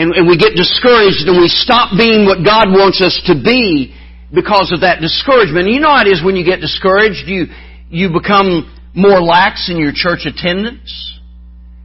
And, 0.00 0.16
and 0.16 0.26
we 0.26 0.40
get 0.40 0.56
discouraged 0.56 1.28
and 1.28 1.36
we 1.36 1.52
stop 1.52 1.94
being 1.94 2.24
what 2.24 2.42
God 2.42 2.72
wants 2.72 3.04
us 3.04 3.14
to 3.28 3.36
be 3.36 3.94
because 4.34 4.72
of 4.72 4.80
that 4.80 4.98
discouragement. 5.04 5.68
You 5.68 5.78
know 5.78 5.94
how 5.94 6.02
it 6.02 6.10
is 6.10 6.24
when 6.24 6.34
you 6.34 6.48
get 6.48 6.64
discouraged, 6.64 7.28
you, 7.28 7.52
you 7.92 8.10
become 8.10 8.66
more 8.96 9.20
lax 9.20 9.68
in 9.70 9.76
your 9.76 9.92
church 9.94 10.24
attendance. 10.24 11.19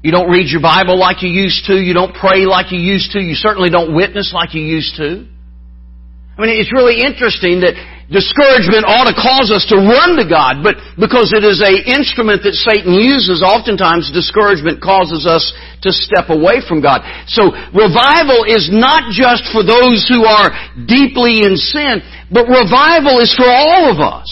You 0.05 0.13
don't 0.13 0.29
read 0.29 0.53
your 0.53 0.61
Bible 0.61 1.01
like 1.01 1.25
you 1.25 1.33
used 1.33 1.65
to. 1.65 1.73
You 1.73 1.97
don't 1.97 2.13
pray 2.13 2.45
like 2.45 2.69
you 2.69 2.77
used 2.77 3.17
to. 3.17 3.19
You 3.19 3.33
certainly 3.33 3.73
don't 3.73 3.97
witness 3.97 4.29
like 4.37 4.53
you 4.53 4.61
used 4.61 5.01
to. 5.01 5.25
I 5.25 6.45
mean, 6.45 6.61
it's 6.61 6.69
really 6.69 7.01
interesting 7.01 7.65
that 7.65 7.73
discouragement 8.05 8.85
ought 8.85 9.09
to 9.09 9.17
cause 9.17 9.49
us 9.49 9.65
to 9.73 9.81
run 9.81 10.21
to 10.21 10.29
God, 10.29 10.61
but 10.61 10.77
because 11.01 11.33
it 11.33 11.41
is 11.41 11.57
a 11.57 11.73
instrument 11.89 12.45
that 12.45 12.53
Satan 12.53 12.93
uses, 12.93 13.41
oftentimes 13.41 14.13
discouragement 14.13 14.77
causes 14.77 15.25
us 15.25 15.41
to 15.81 15.89
step 15.89 16.29
away 16.29 16.61
from 16.61 16.85
God. 16.85 17.01
So 17.25 17.49
revival 17.73 18.45
is 18.45 18.69
not 18.69 19.09
just 19.09 19.49
for 19.49 19.65
those 19.65 20.05
who 20.05 20.21
are 20.21 20.53
deeply 20.85 21.41
in 21.41 21.57
sin, 21.57 22.05
but 22.29 22.45
revival 22.45 23.25
is 23.25 23.33
for 23.33 23.49
all 23.49 23.89
of 23.89 23.97
us. 23.97 24.29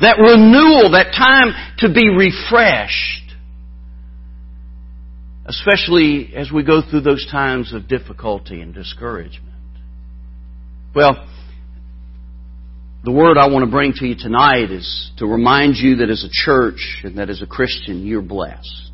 That 0.00 0.16
renewal, 0.16 0.96
that 0.96 1.12
time 1.12 1.52
to 1.84 1.92
be 1.92 2.08
refreshed 2.08 3.23
especially 5.46 6.32
as 6.34 6.50
we 6.50 6.64
go 6.64 6.80
through 6.80 7.02
those 7.02 7.26
times 7.30 7.72
of 7.74 7.88
difficulty 7.88 8.60
and 8.60 8.74
discouragement. 8.74 9.54
Well, 10.94 11.28
the 13.04 13.12
word 13.12 13.36
I 13.36 13.48
want 13.48 13.64
to 13.64 13.70
bring 13.70 13.92
to 13.94 14.06
you 14.06 14.14
tonight 14.18 14.70
is 14.70 15.10
to 15.18 15.26
remind 15.26 15.76
you 15.76 15.96
that 15.96 16.08
as 16.08 16.24
a 16.24 16.30
church 16.32 17.02
and 17.04 17.18
that 17.18 17.28
as 17.28 17.42
a 17.42 17.46
Christian, 17.46 18.06
you're 18.06 18.22
blessed. 18.22 18.92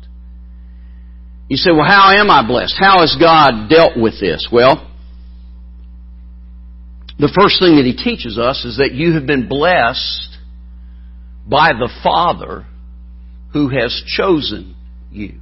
You 1.47 1.57
say, 1.57 1.71
well, 1.71 1.85
how 1.85 2.11
am 2.11 2.29
I 2.29 2.45
blessed? 2.45 2.75
How 2.77 2.99
has 2.99 3.15
God 3.19 3.69
dealt 3.69 3.97
with 3.97 4.19
this? 4.19 4.49
Well, 4.51 4.89
the 7.19 7.31
first 7.39 7.59
thing 7.59 7.75
that 7.75 7.85
He 7.85 7.95
teaches 7.95 8.37
us 8.37 8.65
is 8.65 8.77
that 8.77 8.93
you 8.93 9.13
have 9.13 9.25
been 9.25 9.47
blessed 9.47 10.37
by 11.47 11.71
the 11.73 11.89
Father 12.03 12.65
who 13.53 13.69
has 13.69 14.01
chosen 14.07 14.75
you. 15.11 15.39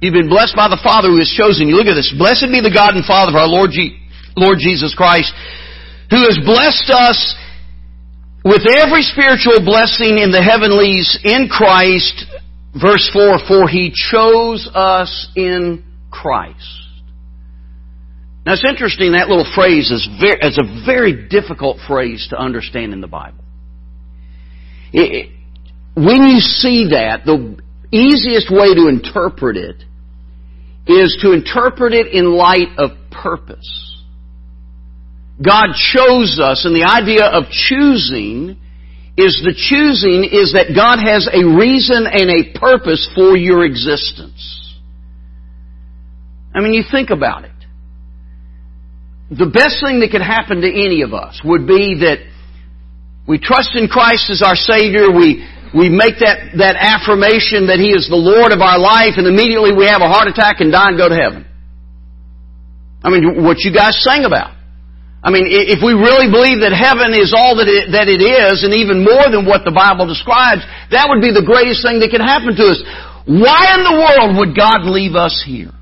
You've 0.00 0.16
been 0.16 0.32
blessed 0.32 0.56
by 0.56 0.72
the 0.72 0.80
Father 0.80 1.12
who 1.12 1.20
has 1.20 1.28
chosen 1.28 1.68
you. 1.68 1.76
Look 1.76 1.86
at 1.86 1.94
this. 1.94 2.08
Blessed 2.16 2.48
be 2.48 2.64
the 2.64 2.72
God 2.72 2.96
and 2.96 3.04
Father 3.04 3.36
of 3.36 3.36
our 3.36 3.48
Lord, 3.48 3.68
Je- 3.68 4.00
Lord 4.32 4.56
Jesus 4.56 4.96
Christ, 4.96 5.28
who 6.08 6.24
has 6.24 6.40
blessed 6.40 6.88
us 6.88 7.20
with 8.40 8.64
every 8.64 9.04
spiritual 9.04 9.60
blessing 9.60 10.16
in 10.16 10.32
the 10.32 10.40
heavenlies 10.40 11.20
in 11.20 11.52
Christ. 11.52 12.16
Verse 12.72 13.04
4, 13.12 13.44
for 13.44 13.68
He 13.68 13.92
chose 13.92 14.64
us 14.72 15.28
in 15.36 15.84
Christ. 16.10 16.80
Now 18.46 18.54
it's 18.54 18.64
interesting, 18.64 19.12
that 19.12 19.28
little 19.28 19.46
phrase 19.54 19.90
is, 19.90 20.08
very, 20.16 20.40
is 20.40 20.56
a 20.56 20.86
very 20.86 21.28
difficult 21.28 21.76
phrase 21.86 22.26
to 22.30 22.40
understand 22.40 22.94
in 22.94 23.02
the 23.02 23.06
Bible. 23.06 23.44
It, 24.94 25.28
when 25.94 26.24
you 26.24 26.40
see 26.40 26.88
that, 26.92 27.26
the 27.26 27.60
easiest 27.92 28.50
way 28.50 28.74
to 28.74 28.88
interpret 28.88 29.58
it 29.58 29.84
is 30.86 31.18
to 31.22 31.32
interpret 31.32 31.92
it 31.92 32.08
in 32.12 32.32
light 32.32 32.78
of 32.78 32.90
purpose. 33.10 33.86
God 35.42 35.68
chose 35.74 36.38
us, 36.42 36.64
and 36.64 36.74
the 36.74 36.84
idea 36.84 37.24
of 37.24 37.44
choosing 37.50 38.60
is 39.16 39.40
the 39.44 39.54
choosing 39.56 40.24
is 40.24 40.52
that 40.52 40.72
God 40.74 41.00
has 41.00 41.28
a 41.28 41.44
reason 41.44 42.06
and 42.06 42.30
a 42.30 42.58
purpose 42.58 43.08
for 43.14 43.36
your 43.36 43.64
existence. 43.64 44.76
I 46.54 46.60
mean, 46.60 46.72
you 46.72 46.84
think 46.90 47.10
about 47.10 47.44
it. 47.44 47.50
The 49.30 49.46
best 49.46 49.82
thing 49.84 50.00
that 50.00 50.10
could 50.10 50.22
happen 50.22 50.60
to 50.60 50.68
any 50.68 51.02
of 51.02 51.14
us 51.14 51.40
would 51.44 51.66
be 51.66 52.00
that 52.00 52.18
we 53.28 53.38
trust 53.38 53.76
in 53.76 53.86
Christ 53.86 54.30
as 54.30 54.42
our 54.42 54.56
Savior, 54.56 55.12
we 55.12 55.46
we 55.70 55.88
make 55.88 56.18
that, 56.18 56.58
that 56.58 56.74
affirmation 56.74 57.70
that 57.70 57.78
He 57.78 57.94
is 57.94 58.10
the 58.10 58.18
Lord 58.18 58.50
of 58.50 58.58
our 58.58 58.78
life, 58.78 59.14
and 59.16 59.26
immediately 59.26 59.70
we 59.70 59.86
have 59.86 60.02
a 60.02 60.10
heart 60.10 60.26
attack 60.26 60.58
and 60.58 60.70
die 60.74 60.90
and 60.90 60.98
go 60.98 61.08
to 61.08 61.14
heaven. 61.14 61.46
I 63.02 63.08
mean, 63.10 63.42
what 63.42 63.62
you 63.62 63.72
guys 63.72 63.96
sang 64.02 64.24
about. 64.26 64.60
I 65.22 65.28
mean, 65.30 65.44
if 65.46 65.84
we 65.84 65.92
really 65.92 66.32
believe 66.32 66.64
that 66.64 66.72
heaven 66.72 67.12
is 67.12 67.36
all 67.36 67.60
that 67.60 67.68
it, 67.68 67.92
that 67.92 68.08
it 68.08 68.24
is, 68.24 68.64
and 68.64 68.72
even 68.72 69.04
more 69.04 69.28
than 69.28 69.44
what 69.44 69.68
the 69.68 69.72
Bible 69.72 70.08
describes, 70.08 70.64
that 70.90 71.12
would 71.12 71.20
be 71.20 71.28
the 71.28 71.44
greatest 71.44 71.84
thing 71.84 72.00
that 72.00 72.08
could 72.08 72.24
happen 72.24 72.56
to 72.56 72.64
us. 72.72 72.80
Why 73.28 73.76
in 73.76 73.84
the 73.84 73.96
world 74.00 74.30
would 74.40 74.56
God 74.56 74.88
leave 74.88 75.14
us 75.14 75.44
here? 75.44 75.76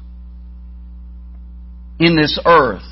In 2.03 2.15
this 2.19 2.39
earth 2.45 2.87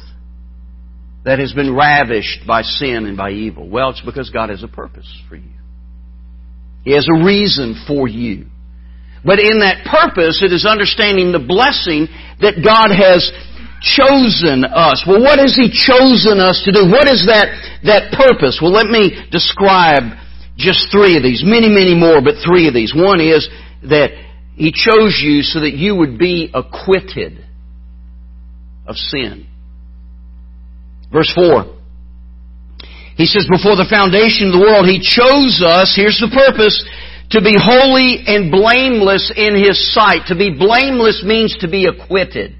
that 1.24 1.40
has 1.40 1.52
been 1.52 1.74
ravished 1.74 2.46
by 2.46 2.62
sin 2.62 3.06
and 3.06 3.16
by 3.16 3.30
evil? 3.30 3.68
Well, 3.68 3.90
it's 3.90 4.00
because 4.00 4.30
God 4.30 4.50
has 4.50 4.62
a 4.62 4.68
purpose 4.68 5.10
for 5.28 5.34
you. 5.34 5.55
He 6.86 6.94
has 6.94 7.08
a 7.10 7.24
reason 7.26 7.74
for 7.88 8.06
you. 8.06 8.46
But 9.24 9.42
in 9.42 9.58
that 9.58 9.82
purpose, 9.82 10.38
it 10.38 10.54
is 10.54 10.62
understanding 10.64 11.34
the 11.34 11.42
blessing 11.42 12.06
that 12.38 12.62
God 12.62 12.94
has 12.94 13.26
chosen 13.82 14.62
us. 14.62 15.02
Well, 15.02 15.18
what 15.18 15.42
has 15.42 15.58
He 15.58 15.66
chosen 15.66 16.38
us 16.38 16.62
to 16.62 16.70
do? 16.70 16.86
What 16.86 17.10
is 17.10 17.26
that, 17.26 17.50
that 17.82 18.14
purpose? 18.14 18.62
Well, 18.62 18.70
let 18.70 18.86
me 18.86 19.18
describe 19.34 20.14
just 20.54 20.86
three 20.94 21.18
of 21.18 21.26
these. 21.26 21.42
Many, 21.44 21.66
many 21.66 21.98
more, 21.98 22.22
but 22.22 22.38
three 22.38 22.70
of 22.70 22.74
these. 22.74 22.94
One 22.94 23.18
is 23.18 23.50
that 23.90 24.14
He 24.54 24.70
chose 24.70 25.18
you 25.18 25.42
so 25.42 25.66
that 25.66 25.74
you 25.74 25.96
would 25.96 26.22
be 26.22 26.54
acquitted 26.54 27.44
of 28.86 28.94
sin. 28.94 29.50
Verse 31.10 31.32
4. 31.34 31.75
He 33.16 33.24
says, 33.24 33.48
before 33.48 33.80
the 33.80 33.88
foundation 33.88 34.52
of 34.52 34.60
the 34.60 34.64
world, 34.64 34.84
He 34.84 35.00
chose 35.00 35.64
us, 35.64 35.96
here's 35.96 36.20
the 36.20 36.28
purpose, 36.28 36.76
to 37.32 37.40
be 37.40 37.56
holy 37.56 38.22
and 38.28 38.52
blameless 38.52 39.32
in 39.34 39.56
His 39.56 39.80
sight. 39.92 40.28
To 40.28 40.36
be 40.36 40.52
blameless 40.52 41.24
means 41.24 41.56
to 41.64 41.68
be 41.68 41.88
acquitted. 41.88 42.54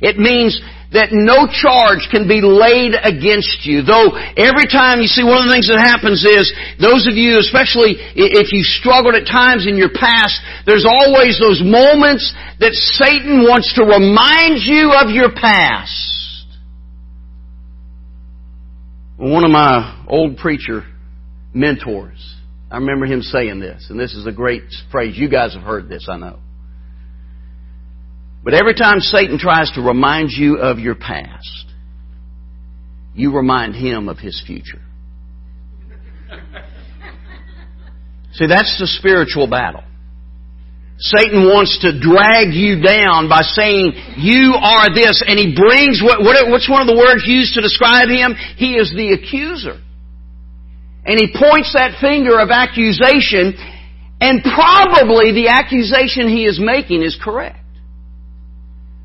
It 0.00 0.16
means 0.16 0.56
that 0.94 1.10
no 1.10 1.50
charge 1.50 2.06
can 2.08 2.30
be 2.30 2.38
laid 2.38 2.94
against 2.94 3.66
you. 3.66 3.82
Though 3.82 4.14
every 4.38 4.70
time 4.70 5.02
you 5.02 5.10
see 5.10 5.26
one 5.26 5.42
of 5.42 5.50
the 5.50 5.54
things 5.54 5.66
that 5.66 5.82
happens 5.82 6.22
is, 6.22 6.54
those 6.78 7.10
of 7.10 7.18
you, 7.18 7.42
especially 7.42 7.98
if 8.14 8.54
you 8.54 8.62
struggled 8.62 9.18
at 9.18 9.26
times 9.26 9.66
in 9.66 9.74
your 9.74 9.90
past, 9.90 10.38
there's 10.64 10.86
always 10.86 11.36
those 11.42 11.60
moments 11.60 12.30
that 12.62 12.72
Satan 12.72 13.42
wants 13.42 13.74
to 13.74 13.82
remind 13.82 14.62
you 14.62 14.94
of 14.94 15.10
your 15.10 15.34
past. 15.34 16.13
One 19.16 19.44
of 19.44 19.50
my 19.50 20.04
old 20.08 20.38
preacher 20.38 20.84
mentors, 21.52 22.34
I 22.70 22.78
remember 22.78 23.06
him 23.06 23.22
saying 23.22 23.60
this, 23.60 23.86
and 23.88 23.98
this 23.98 24.14
is 24.14 24.26
a 24.26 24.32
great 24.32 24.64
phrase. 24.90 25.16
You 25.16 25.28
guys 25.28 25.54
have 25.54 25.62
heard 25.62 25.88
this, 25.88 26.08
I 26.10 26.16
know. 26.16 26.40
But 28.42 28.54
every 28.54 28.74
time 28.74 29.00
Satan 29.00 29.38
tries 29.38 29.70
to 29.72 29.80
remind 29.80 30.30
you 30.30 30.58
of 30.58 30.78
your 30.78 30.96
past, 30.96 31.66
you 33.14 33.32
remind 33.34 33.74
him 33.76 34.08
of 34.08 34.18
his 34.18 34.42
future. 34.44 34.82
See, 38.32 38.46
that's 38.48 38.76
the 38.80 38.88
spiritual 38.98 39.46
battle. 39.46 39.84
Satan 40.98 41.50
wants 41.50 41.82
to 41.82 41.98
drag 41.98 42.54
you 42.54 42.80
down 42.80 43.28
by 43.28 43.42
saying, 43.42 43.92
you 44.16 44.54
are 44.54 44.94
this, 44.94 45.22
and 45.26 45.38
he 45.38 45.50
brings, 45.54 45.98
what, 46.00 46.22
what, 46.22 46.38
what's 46.48 46.70
one 46.70 46.80
of 46.80 46.86
the 46.86 46.96
words 46.96 47.26
used 47.26 47.54
to 47.54 47.60
describe 47.60 48.08
him? 48.08 48.34
He 48.56 48.78
is 48.78 48.94
the 48.94 49.12
accuser. 49.12 49.82
And 51.04 51.18
he 51.18 51.34
points 51.34 51.74
that 51.74 52.00
finger 52.00 52.38
of 52.38 52.50
accusation, 52.50 53.58
and 54.22 54.40
probably 54.42 55.34
the 55.34 55.50
accusation 55.50 56.30
he 56.30 56.46
is 56.46 56.62
making 56.62 57.02
is 57.02 57.18
correct. 57.20 57.58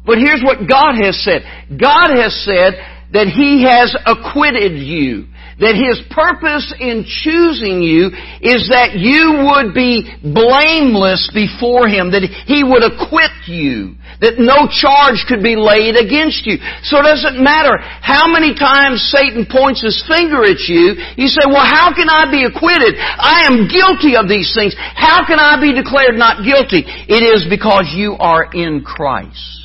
But 0.05 0.17
here's 0.17 0.41
what 0.41 0.69
God 0.69 0.95
has 1.01 1.21
said. 1.23 1.41
God 1.69 2.09
has 2.15 2.33
said 2.45 2.81
that 3.13 3.27
He 3.27 3.65
has 3.65 3.95
acquitted 4.05 4.77
you. 4.77 5.27
That 5.59 5.75
His 5.75 5.99
purpose 6.07 6.71
in 6.79 7.03
choosing 7.03 7.83
you 7.83 8.11
is 8.39 8.71
that 8.71 8.95
you 8.95 9.43
would 9.43 9.75
be 9.75 10.07
blameless 10.23 11.27
before 11.35 11.87
Him, 11.87 12.11
that 12.15 12.23
He 12.47 12.63
would 12.63 12.83
acquit 12.83 13.31
you, 13.47 13.99
that 14.23 14.39
no 14.39 14.71
charge 14.71 15.23
could 15.27 15.43
be 15.43 15.59
laid 15.59 15.99
against 15.99 16.47
you. 16.47 16.59
So 16.87 16.99
it 17.03 17.07
doesn't 17.07 17.43
matter 17.43 17.75
how 17.79 18.31
many 18.31 18.55
times 18.55 19.03
Satan 19.11 19.47
points 19.47 19.83
his 19.83 19.99
finger 20.07 20.43
at 20.47 20.63
you, 20.67 20.95
you 21.19 21.27
say, 21.27 21.43
well, 21.47 21.67
how 21.67 21.91
can 21.91 22.07
I 22.07 22.31
be 22.31 22.47
acquitted? 22.47 22.95
I 22.99 23.47
am 23.51 23.67
guilty 23.67 24.15
of 24.15 24.31
these 24.31 24.51
things. 24.55 24.75
How 24.75 25.27
can 25.27 25.39
I 25.39 25.59
be 25.59 25.75
declared 25.75 26.15
not 26.15 26.43
guilty? 26.43 26.83
It 26.87 27.21
is 27.23 27.47
because 27.51 27.91
you 27.95 28.15
are 28.19 28.47
in 28.51 28.81
Christ. 28.83 29.59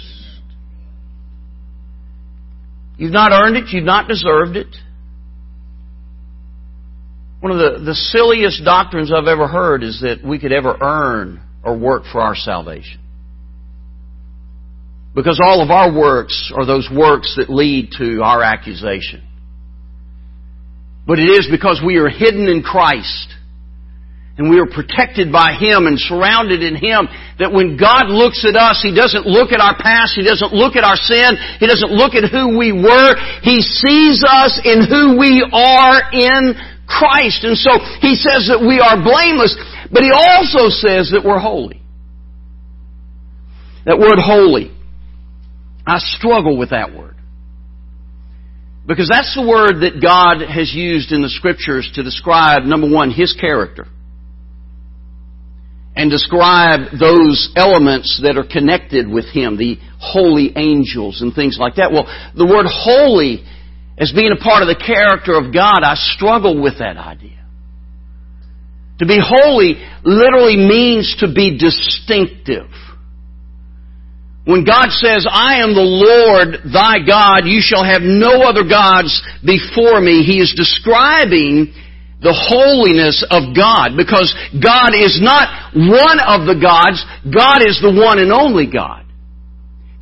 You've 2.96 3.12
not 3.12 3.32
earned 3.32 3.56
it. 3.56 3.70
You've 3.70 3.84
not 3.84 4.08
deserved 4.08 4.56
it. 4.56 4.68
One 7.44 7.52
of 7.52 7.58
the, 7.58 7.84
the 7.84 7.94
silliest 7.94 8.64
doctrines 8.64 9.12
I've 9.12 9.28
ever 9.28 9.46
heard 9.46 9.82
is 9.82 10.00
that 10.00 10.24
we 10.24 10.38
could 10.38 10.50
ever 10.50 10.78
earn 10.80 11.42
or 11.62 11.76
work 11.76 12.04
for 12.10 12.22
our 12.22 12.34
salvation. 12.34 12.98
Because 15.14 15.38
all 15.44 15.60
of 15.60 15.68
our 15.68 15.92
works 15.92 16.50
are 16.56 16.64
those 16.64 16.88
works 16.90 17.34
that 17.36 17.50
lead 17.50 17.90
to 17.98 18.22
our 18.22 18.42
accusation. 18.42 19.22
But 21.06 21.18
it 21.18 21.28
is 21.28 21.46
because 21.50 21.82
we 21.84 21.98
are 21.98 22.08
hidden 22.08 22.48
in 22.48 22.62
Christ 22.62 23.28
and 24.38 24.48
we 24.48 24.58
are 24.58 24.66
protected 24.66 25.30
by 25.30 25.52
Him 25.60 25.84
and 25.84 26.00
surrounded 26.00 26.62
in 26.62 26.76
Him 26.76 27.08
that 27.38 27.52
when 27.52 27.76
God 27.76 28.08
looks 28.08 28.42
at 28.48 28.56
us, 28.56 28.80
He 28.82 28.96
doesn't 28.96 29.26
look 29.26 29.52
at 29.52 29.60
our 29.60 29.76
past, 29.76 30.16
He 30.16 30.24
doesn't 30.24 30.54
look 30.54 30.76
at 30.76 30.82
our 30.82 30.96
sin, 30.96 31.36
He 31.60 31.66
doesn't 31.68 31.92
look 31.92 32.16
at 32.16 32.24
who 32.24 32.56
we 32.56 32.72
were, 32.72 33.12
He 33.44 33.60
sees 33.60 34.24
us 34.24 34.58
in 34.64 34.88
who 34.88 35.20
we 35.20 35.44
are 35.44 36.08
in 36.08 36.73
Christ. 36.86 37.44
And 37.44 37.56
so 37.56 37.70
he 38.00 38.14
says 38.14 38.48
that 38.52 38.60
we 38.60 38.80
are 38.80 38.96
blameless, 39.00 39.56
but 39.90 40.02
he 40.02 40.12
also 40.12 40.68
says 40.68 41.10
that 41.12 41.22
we're 41.24 41.38
holy. 41.38 41.80
That 43.86 43.98
word 43.98 44.18
holy. 44.18 44.72
I 45.86 45.98
struggle 45.98 46.56
with 46.56 46.70
that 46.70 46.94
word. 46.94 47.16
Because 48.86 49.08
that's 49.08 49.34
the 49.34 49.46
word 49.46 49.80
that 49.80 50.00
God 50.00 50.44
has 50.46 50.72
used 50.74 51.12
in 51.12 51.22
the 51.22 51.28
scriptures 51.28 51.90
to 51.94 52.02
describe, 52.02 52.64
number 52.64 52.88
one, 52.88 53.10
His 53.10 53.34
character. 53.38 53.86
And 55.96 56.10
describe 56.10 56.90
those 56.98 57.52
elements 57.56 58.20
that 58.22 58.36
are 58.36 58.44
connected 58.44 59.08
with 59.08 59.26
Him, 59.26 59.56
the 59.56 59.76
holy 60.00 60.52
angels 60.56 61.22
and 61.22 61.34
things 61.34 61.56
like 61.58 61.76
that. 61.76 61.92
Well, 61.92 62.04
the 62.36 62.44
word 62.44 62.66
holy 62.68 63.44
as 63.98 64.12
being 64.12 64.32
a 64.32 64.42
part 64.42 64.62
of 64.62 64.68
the 64.68 64.80
character 64.80 65.34
of 65.34 65.54
God, 65.54 65.82
I 65.84 65.94
struggle 65.94 66.60
with 66.60 66.78
that 66.78 66.96
idea. 66.96 67.30
To 68.98 69.06
be 69.06 69.18
holy 69.20 69.74
literally 70.04 70.56
means 70.56 71.16
to 71.20 71.32
be 71.32 71.58
distinctive. 71.58 72.70
When 74.44 74.64
God 74.64 74.90
says, 74.90 75.26
I 75.30 75.62
am 75.62 75.74
the 75.74 75.88
Lord 75.88 76.70
thy 76.70 77.00
God, 77.06 77.48
you 77.48 77.60
shall 77.62 77.82
have 77.82 78.02
no 78.02 78.44
other 78.44 78.62
gods 78.62 79.22
before 79.44 80.00
me, 80.00 80.22
He 80.22 80.38
is 80.38 80.54
describing 80.54 81.72
the 82.20 82.34
holiness 82.34 83.24
of 83.30 83.56
God 83.56 83.96
because 83.96 84.32
God 84.52 84.92
is 84.96 85.20
not 85.20 85.72
one 85.74 86.20
of 86.20 86.46
the 86.46 86.60
gods, 86.60 87.00
God 87.24 87.64
is 87.64 87.80
the 87.80 87.92
one 87.92 88.18
and 88.18 88.32
only 88.32 88.66
God. 88.70 89.03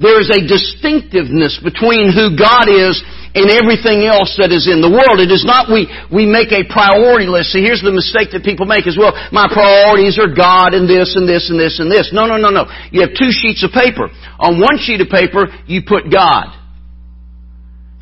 There 0.02 0.18
is 0.18 0.28
a 0.34 0.42
distinctiveness 0.42 1.62
between 1.62 2.10
who 2.10 2.34
God 2.34 2.66
is 2.66 2.98
and 3.32 3.48
everything 3.48 4.04
else 4.04 4.36
that 4.36 4.52
is 4.52 4.68
in 4.68 4.84
the 4.84 4.90
world. 4.90 5.22
It 5.22 5.32
is 5.32 5.46
not 5.46 5.70
we, 5.70 5.88
we 6.12 6.26
make 6.28 6.52
a 6.52 6.68
priority 6.68 7.30
list. 7.30 7.54
See, 7.54 7.64
here's 7.64 7.80
the 7.80 7.94
mistake 7.94 8.34
that 8.36 8.44
people 8.44 8.66
make 8.66 8.84
as 8.90 8.98
well. 8.98 9.14
My 9.32 9.48
priorities 9.48 10.20
are 10.20 10.28
God 10.28 10.74
and 10.74 10.84
this 10.84 11.16
and 11.16 11.24
this 11.24 11.48
and 11.48 11.56
this 11.56 11.80
and 11.80 11.88
this. 11.88 12.10
No, 12.12 12.26
no, 12.26 12.36
no, 12.36 12.50
no. 12.50 12.68
You 12.90 13.06
have 13.06 13.16
two 13.16 13.32
sheets 13.32 13.64
of 13.64 13.72
paper. 13.72 14.10
On 14.42 14.60
one 14.60 14.76
sheet 14.76 15.00
of 15.00 15.08
paper, 15.08 15.48
you 15.64 15.86
put 15.86 16.12
God. 16.12 16.52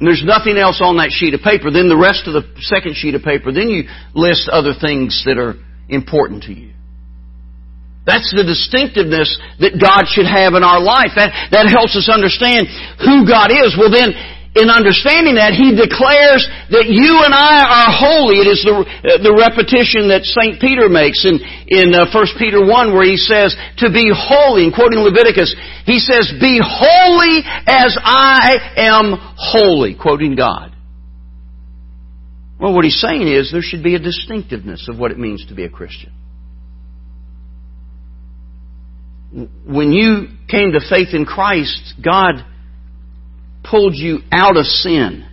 And 0.01 0.09
there's 0.09 0.25
nothing 0.25 0.57
else 0.57 0.81
on 0.81 0.97
that 0.97 1.13
sheet 1.13 1.37
of 1.37 1.45
paper. 1.45 1.71
Then 1.71 1.93
the 1.93 2.01
rest 2.01 2.25
of 2.25 2.33
the 2.33 2.49
second 2.65 2.97
sheet 2.97 3.15
of 3.15 3.23
paper, 3.23 3.53
then 3.53 3.69
you 3.69 3.85
list 4.17 4.49
other 4.49 4.73
things 4.73 5.23
that 5.29 5.37
are 5.37 5.61
important 5.87 6.49
to 6.49 6.57
you. 6.57 6.73
That's 8.09 8.33
the 8.33 8.45
distinctiveness 8.45 9.29
that 9.61 9.77
God 9.77 10.09
should 10.09 10.25
have 10.25 10.57
in 10.57 10.65
our 10.65 10.81
life. 10.81 11.13
That, 11.15 11.31
that 11.53 11.69
helps 11.69 11.93
us 11.93 12.09
understand 12.09 12.65
who 12.97 13.29
God 13.29 13.53
is. 13.53 13.77
Well 13.77 13.93
then, 13.93 14.17
in 14.51 14.67
understanding 14.67 15.39
that, 15.39 15.55
he 15.55 15.79
declares 15.79 16.43
that 16.75 16.91
you 16.91 17.23
and 17.23 17.31
I 17.31 17.63
are 17.63 17.91
holy. 17.95 18.43
It 18.43 18.51
is 18.51 18.67
the, 18.67 18.83
the 19.23 19.31
repetition 19.31 20.11
that 20.11 20.27
St. 20.27 20.59
Peter 20.59 20.91
makes 20.91 21.23
in, 21.23 21.39
in 21.71 21.95
uh, 21.95 22.11
1 22.11 22.41
Peter 22.41 22.59
1 22.59 22.91
where 22.91 23.07
he 23.07 23.15
says, 23.15 23.55
to 23.79 23.95
be 23.95 24.11
holy, 24.11 24.67
and 24.67 24.75
quoting 24.75 25.07
Leviticus, 25.07 25.55
he 25.87 26.03
says, 26.03 26.35
be 26.43 26.59
holy 26.59 27.47
as 27.69 27.95
I 27.95 28.75
am 28.75 29.15
holy, 29.39 29.95
quoting 29.95 30.35
God. 30.35 30.75
Well, 32.59 32.75
what 32.75 32.83
he's 32.83 32.99
saying 32.99 33.31
is 33.31 33.53
there 33.53 33.63
should 33.63 33.85
be 33.87 33.95
a 33.95 34.03
distinctiveness 34.03 34.89
of 34.91 34.99
what 34.99 35.13
it 35.13 35.19
means 35.19 35.47
to 35.47 35.55
be 35.55 35.63
a 35.63 35.71
Christian. 35.71 36.11
When 39.33 39.93
you 39.93 40.29
came 40.49 40.73
to 40.73 40.81
faith 40.89 41.09
in 41.13 41.25
Christ, 41.25 41.95
God 42.05 42.45
pulled 43.63 43.95
you 43.95 44.19
out 44.33 44.57
of 44.57 44.65
sin. 44.65 45.27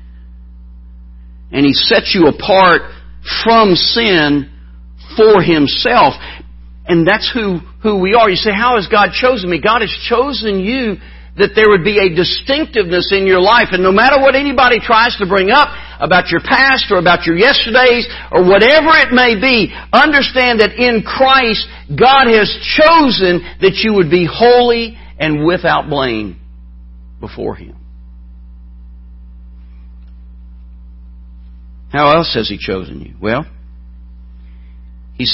And 1.51 1.65
He 1.65 1.73
set 1.73 2.13
you 2.13 2.27
apart 2.27 2.81
from 3.43 3.73
sin 3.75 4.51
for 5.15 5.41
Himself. 5.41 6.13
And 6.87 7.07
that's 7.07 7.29
who, 7.33 7.59
who 7.81 7.99
we 7.99 8.13
are. 8.13 8.29
You 8.29 8.35
say, 8.35 8.51
how 8.53 8.75
has 8.75 8.87
God 8.87 9.09
chosen 9.13 9.49
me? 9.49 9.61
God 9.61 9.81
has 9.81 9.91
chosen 10.07 10.59
you 10.59 10.97
that 11.37 11.53
there 11.53 11.69
would 11.69 11.83
be 11.83 11.99
a 11.99 12.13
distinctiveness 12.13 13.13
in 13.13 13.27
your 13.27 13.41
life. 13.41 13.69
And 13.71 13.83
no 13.83 13.91
matter 13.91 14.19
what 14.19 14.35
anybody 14.35 14.79
tries 14.79 15.15
to 15.17 15.27
bring 15.27 15.49
up 15.51 15.69
about 15.99 16.29
your 16.29 16.41
past 16.41 16.91
or 16.91 16.97
about 16.97 17.25
your 17.25 17.35
yesterdays 17.35 18.07
or 18.31 18.43
whatever 18.43 18.91
it 18.97 19.11
may 19.11 19.39
be, 19.39 19.73
understand 19.91 20.59
that 20.59 20.73
in 20.77 21.03
Christ, 21.03 21.67
God 21.89 22.27
has 22.27 22.49
chosen 22.77 23.41
that 23.61 23.81
you 23.83 23.93
would 23.93 24.09
be 24.09 24.27
holy 24.29 24.97
and 25.19 25.45
without 25.45 25.89
blame 25.89 26.39
before 27.19 27.55
Him. 27.55 27.75
How 31.91 32.15
else 32.15 32.33
has 32.35 32.49
He 32.49 32.57
chosen 32.57 33.01
you? 33.01 33.15
Well, 33.21 33.45
He 35.15 35.25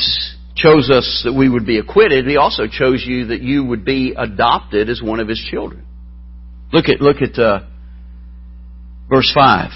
chose 0.55 0.89
us 0.89 1.23
that 1.25 1.33
we 1.33 1.49
would 1.49 1.65
be 1.65 1.79
acquitted. 1.79 2.27
He 2.27 2.37
also 2.37 2.67
chose 2.67 3.03
you 3.05 3.27
that 3.27 3.41
you 3.41 3.65
would 3.65 3.83
be 3.83 4.13
adopted 4.17 4.89
as 4.89 5.01
one 5.01 5.19
of 5.19 5.27
His 5.27 5.39
children. 5.51 5.85
Look 6.71 6.89
at 6.89 7.01
look 7.01 7.17
at 7.21 7.37
uh, 7.37 7.61
verse 9.09 9.31
five. 9.33 9.71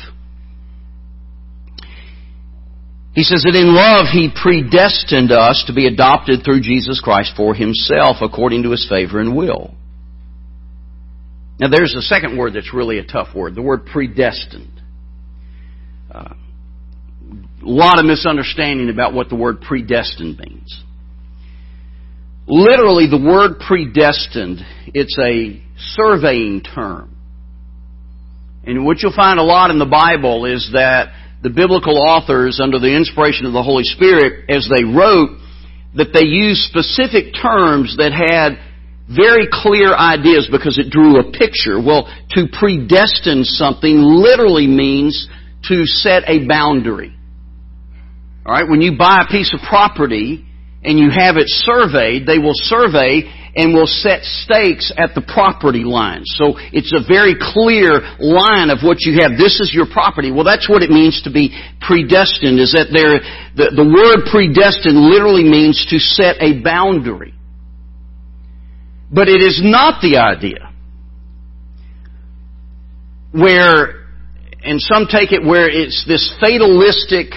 He 3.17 3.23
says 3.23 3.41
that 3.45 3.55
in 3.55 3.73
love 3.73 4.05
He 4.13 4.29
predestined 4.29 5.31
us 5.31 5.63
to 5.65 5.73
be 5.73 5.87
adopted 5.87 6.45
through 6.45 6.61
Jesus 6.61 7.01
Christ 7.01 7.33
for 7.35 7.55
Himself 7.55 8.17
according 8.21 8.61
to 8.61 8.69
His 8.69 8.87
favor 8.87 9.19
and 9.19 9.35
will. 9.35 9.73
Now 11.59 11.67
there's 11.67 11.95
a 11.95 12.03
second 12.03 12.37
word 12.37 12.53
that's 12.53 12.71
really 12.75 12.99
a 12.99 13.03
tough 13.03 13.33
word, 13.33 13.55
the 13.55 13.63
word 13.63 13.87
predestined. 13.87 14.79
Uh, 16.13 16.35
a 16.35 17.65
lot 17.65 17.97
of 17.97 18.05
misunderstanding 18.05 18.91
about 18.91 19.15
what 19.15 19.29
the 19.29 19.35
word 19.35 19.61
predestined 19.61 20.37
means. 20.37 20.83
Literally, 22.45 23.07
the 23.09 23.17
word 23.17 23.57
predestined, 23.59 24.59
it's 24.93 25.17
a 25.17 25.59
surveying 25.95 26.61
term. 26.61 27.17
And 28.63 28.85
what 28.85 29.01
you'll 29.01 29.15
find 29.15 29.39
a 29.39 29.43
lot 29.43 29.71
in 29.71 29.79
the 29.79 29.85
Bible 29.85 30.45
is 30.45 30.69
that 30.73 31.15
the 31.43 31.49
biblical 31.49 31.97
authors, 31.97 32.59
under 32.61 32.79
the 32.79 32.95
inspiration 32.95 33.45
of 33.45 33.53
the 33.53 33.63
Holy 33.63 33.83
Spirit, 33.83 34.49
as 34.49 34.67
they 34.67 34.83
wrote, 34.83 35.37
that 35.95 36.13
they 36.13 36.25
used 36.25 36.61
specific 36.69 37.33
terms 37.33 37.97
that 37.97 38.11
had 38.11 38.59
very 39.09 39.47
clear 39.49 39.95
ideas 39.95 40.49
because 40.51 40.77
it 40.77 40.89
drew 40.89 41.19
a 41.19 41.31
picture. 41.31 41.79
Well, 41.79 42.11
to 42.31 42.47
predestine 42.51 43.43
something 43.43 44.01
literally 44.01 44.67
means 44.67 45.29
to 45.69 45.85
set 45.85 46.23
a 46.27 46.45
boundary. 46.47 47.15
All 48.45 48.53
right, 48.53 48.67
when 48.67 48.81
you 48.81 48.97
buy 48.97 49.23
a 49.27 49.31
piece 49.31 49.53
of 49.53 49.59
property 49.67 50.45
and 50.83 50.99
you 50.99 51.09
have 51.09 51.37
it 51.37 51.47
surveyed, 51.47 52.25
they 52.25 52.39
will 52.39 52.55
survey 52.55 53.23
and 53.57 53.73
will 53.73 53.89
set 53.89 54.21
stakes 54.23 54.93
at 54.95 55.17
the 55.17 55.25
property 55.25 55.83
line. 55.83 56.21
So 56.23 56.61
it's 56.71 56.93
a 56.93 57.01
very 57.01 57.33
clear 57.33 58.05
line 58.21 58.69
of 58.69 58.85
what 58.85 59.01
you 59.01 59.17
have. 59.19 59.33
This 59.33 59.59
is 59.59 59.73
your 59.73 59.89
property. 59.89 60.31
Well, 60.31 60.45
that's 60.45 60.69
what 60.69 60.83
it 60.83 60.93
means 60.93 61.19
to 61.25 61.31
be 61.33 61.57
predestined, 61.81 62.61
is 62.61 62.77
that 62.77 62.93
there, 62.93 63.17
the, 63.57 63.73
the 63.73 63.83
word 63.83 64.29
predestined 64.29 64.95
literally 64.95 65.43
means 65.43 65.81
to 65.89 65.97
set 65.97 66.37
a 66.37 66.61
boundary. 66.61 67.33
But 69.11 69.27
it 69.27 69.41
is 69.41 69.59
not 69.63 70.01
the 70.01 70.17
idea 70.21 70.71
where 73.31 74.05
and 74.63 74.81
some 74.81 75.07
take 75.09 75.31
it 75.31 75.43
where 75.43 75.69
it's 75.69 76.03
this 76.07 76.33
fatalistic 76.41 77.31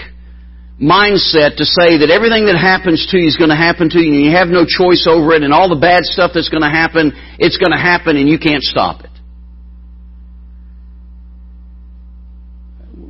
mindset 0.81 1.61
to 1.61 1.65
say 1.69 2.01
that 2.01 2.09
everything 2.09 2.47
that 2.47 2.57
happens 2.57 3.07
to 3.13 3.19
you 3.19 3.29
is 3.29 3.37
going 3.37 3.51
to 3.53 3.57
happen 3.57 3.91
to 3.91 4.01
you 4.01 4.17
and 4.17 4.25
you 4.25 4.33
have 4.33 4.49
no 4.49 4.65
choice 4.65 5.05
over 5.07 5.37
it 5.37 5.43
and 5.45 5.53
all 5.53 5.69
the 5.69 5.77
bad 5.79 6.05
stuff 6.05 6.33
that's 6.33 6.49
going 6.49 6.65
to 6.65 6.73
happen, 6.73 7.13
it's 7.39 7.59
going 7.59 7.71
to 7.71 7.79
happen 7.79 8.17
and 8.17 8.29
you 8.29 8.39
can't 8.39 8.63
stop 8.63 9.05
it. 9.05 9.11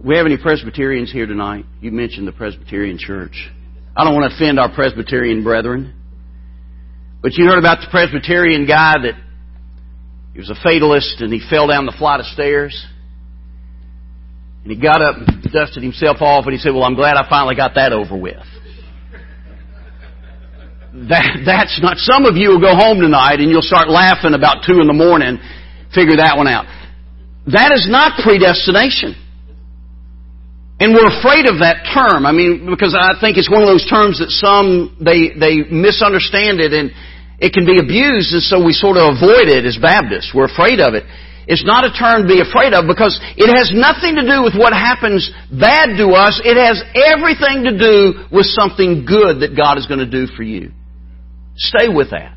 We 0.03 0.17
have 0.17 0.27
any 0.27 0.37
Presbyterians 0.37 1.13
here 1.13 1.27
tonight? 1.27 1.65
You 1.81 1.93
mentioned 1.93 2.27
the 2.27 2.33
Presbyterian 2.33 2.99
Church. 2.99 3.51
I 3.97 4.05
don't 4.05 4.15
want 4.15 4.31
to 4.31 4.35
offend 4.35 4.59
our 4.59 4.73
Presbyterian 4.73 5.45
brethren. 5.45 5.95
But 7.23 7.35
you 7.35 7.45
heard 7.47 7.59
about 7.59 7.81
the 7.81 7.89
Presbyterian 7.91 8.67
guy 8.67 8.95
that 9.03 9.15
he 10.33 10.39
was 10.39 10.51
a 10.51 10.55
fatalist 10.63 11.21
and 11.21 11.33
he 11.33 11.41
fell 11.51 11.69
down 11.69 11.87
the 11.87 11.95
flight 11.97 12.19
of 12.19 12.27
stairs. 12.27 12.87
And 14.63 14.73
he 14.73 14.77
got 14.77 15.01
up 15.01 15.17
and 15.17 15.43
dusted 15.53 15.83
himself 15.83 16.19
off 16.21 16.45
and 16.45 16.53
he 16.53 16.59
said, 16.59 16.73
Well, 16.75 16.85
I'm 16.85 16.95
glad 16.95 17.17
I 17.17 17.29
finally 17.29 17.57
got 17.57 17.75
that 17.75 17.93
over 17.93 18.17
with. 18.17 18.37
That, 20.91 21.47
that's 21.47 21.79
not, 21.81 21.97
some 22.03 22.27
of 22.27 22.35
you 22.37 22.51
will 22.51 22.61
go 22.61 22.75
home 22.75 22.99
tonight 22.99 23.39
and 23.39 23.49
you'll 23.49 23.63
start 23.63 23.89
laughing 23.89 24.35
about 24.35 24.67
two 24.67 24.83
in 24.83 24.91
the 24.91 24.97
morning, 24.97 25.39
figure 25.95 26.19
that 26.19 26.37
one 26.37 26.51
out. 26.51 26.67
That 27.47 27.71
is 27.73 27.87
not 27.89 28.19
predestination. 28.19 29.15
And 30.81 30.97
we're 30.97 31.09
afraid 31.09 31.47
of 31.47 31.63
that 31.63 31.87
term. 31.95 32.27
I 32.27 32.33
mean, 32.33 32.67
because 32.67 32.97
I 32.99 33.15
think 33.21 33.39
it's 33.39 33.49
one 33.49 33.63
of 33.63 33.69
those 33.69 33.87
terms 33.87 34.19
that 34.19 34.35
some, 34.35 34.97
they, 34.99 35.31
they 35.37 35.63
misunderstand 35.71 36.59
it 36.59 36.73
and 36.73 36.91
it 37.39 37.53
can 37.55 37.65
be 37.65 37.79
abused 37.79 38.35
and 38.35 38.43
so 38.43 38.65
we 38.65 38.73
sort 38.73 38.99
of 38.99 39.15
avoid 39.15 39.47
it 39.47 39.65
as 39.65 39.79
Baptists. 39.79 40.35
We're 40.35 40.51
afraid 40.51 40.81
of 40.81 40.99
it. 40.99 41.07
It's 41.47 41.65
not 41.65 41.85
a 41.85 41.93
term 41.93 42.23
to 42.23 42.29
be 42.29 42.41
afraid 42.41 42.75
of 42.75 42.85
because 42.87 43.19
it 43.37 43.49
has 43.49 43.73
nothing 43.73 44.17
to 44.17 44.25
do 44.25 44.43
with 44.45 44.55
what 44.55 44.73
happens 44.73 45.31
bad 45.51 45.97
to 45.97 46.13
us. 46.13 46.41
It 46.45 46.57
has 46.57 46.83
everything 46.93 47.65
to 47.65 47.75
do 47.77 48.27
with 48.31 48.47
something 48.47 49.05
good 49.05 49.41
that 49.41 49.57
God 49.57 49.79
is 49.79 49.87
going 49.87 50.01
to 50.01 50.11
do 50.11 50.27
for 50.37 50.43
you. 50.43 50.73
Stay 51.57 51.89
with 51.89 52.11
that. 52.11 52.37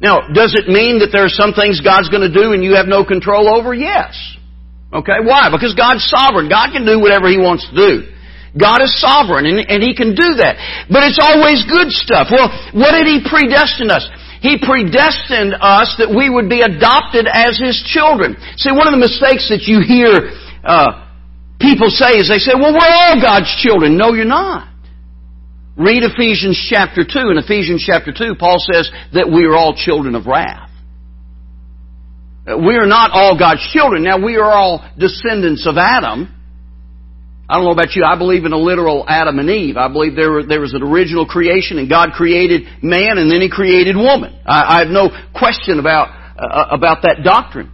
Now, 0.00 0.30
does 0.30 0.54
it 0.54 0.70
mean 0.70 1.02
that 1.02 1.10
there 1.10 1.26
are 1.26 1.32
some 1.32 1.54
things 1.54 1.82
God's 1.82 2.08
going 2.08 2.22
to 2.22 2.32
do 2.32 2.54
and 2.54 2.62
you 2.62 2.78
have 2.78 2.86
no 2.86 3.02
control 3.02 3.50
over? 3.50 3.74
Yes. 3.74 4.14
Okay, 4.92 5.20
why? 5.20 5.50
Because 5.50 5.74
God's 5.74 6.06
sovereign. 6.06 6.48
God 6.48 6.70
can 6.70 6.86
do 6.86 7.02
whatever 7.02 7.28
He 7.28 7.36
wants 7.36 7.66
to 7.68 7.74
do. 7.74 7.92
God 8.56 8.80
is 8.80 8.94
sovereign 9.02 9.44
and, 9.44 9.58
and 9.68 9.80
He 9.82 9.92
can 9.92 10.14
do 10.14 10.38
that. 10.40 10.86
But 10.88 11.04
it's 11.04 11.20
always 11.20 11.66
good 11.68 11.90
stuff. 11.92 12.32
Well, 12.32 12.48
what 12.72 12.96
did 12.96 13.04
He 13.04 13.20
predestine 13.20 13.90
us? 13.90 14.06
He 14.40 14.58
predestined 14.62 15.54
us 15.58 15.94
that 15.98 16.14
we 16.14 16.30
would 16.30 16.48
be 16.48 16.62
adopted 16.62 17.26
as 17.26 17.58
His 17.58 17.82
children. 17.82 18.36
See, 18.56 18.70
one 18.70 18.86
of 18.86 18.94
the 18.94 19.02
mistakes 19.02 19.50
that 19.50 19.66
you 19.66 19.82
hear 19.82 20.30
uh, 20.62 21.08
people 21.60 21.90
say 21.90 22.18
is 22.18 22.30
they 22.30 22.38
say, 22.38 22.54
well, 22.54 22.72
we're 22.72 22.94
all 22.94 23.20
God's 23.20 23.50
children. 23.58 23.98
No, 23.98 24.14
you're 24.14 24.24
not. 24.24 24.68
Read 25.76 26.02
Ephesians 26.02 26.58
chapter 26.70 27.02
2. 27.04 27.30
In 27.30 27.38
Ephesians 27.38 27.84
chapter 27.86 28.12
2, 28.12 28.34
Paul 28.38 28.58
says 28.58 28.90
that 29.14 29.30
we 29.30 29.44
are 29.44 29.54
all 29.54 29.74
children 29.74 30.14
of 30.14 30.26
wrath. 30.26 30.70
Uh, 32.46 32.58
we 32.58 32.74
are 32.74 32.86
not 32.86 33.10
all 33.12 33.38
God's 33.38 33.66
children. 33.72 34.02
Now, 34.02 34.22
we 34.24 34.36
are 34.36 34.50
all 34.50 34.88
descendants 34.98 35.66
of 35.66 35.76
Adam. 35.76 36.34
I 37.48 37.56
don't 37.56 37.64
know 37.64 37.72
about 37.72 37.96
you. 37.96 38.04
I 38.04 38.18
believe 38.18 38.44
in 38.44 38.52
a 38.52 38.58
literal 38.58 39.04
Adam 39.08 39.38
and 39.38 39.48
Eve. 39.48 39.78
I 39.78 39.88
believe 39.88 40.14
there, 40.14 40.44
there 40.44 40.60
was 40.60 40.74
an 40.74 40.82
original 40.82 41.24
creation 41.24 41.78
and 41.78 41.88
God 41.88 42.12
created 42.12 42.68
man 42.82 43.16
and 43.16 43.32
then 43.32 43.40
He 43.40 43.48
created 43.48 43.96
woman. 43.96 44.36
I, 44.44 44.76
I 44.76 44.78
have 44.84 44.92
no 44.92 45.08
question 45.32 45.80
about, 45.80 46.12
uh, 46.36 46.68
about 46.70 47.02
that 47.08 47.24
doctrine. 47.24 47.72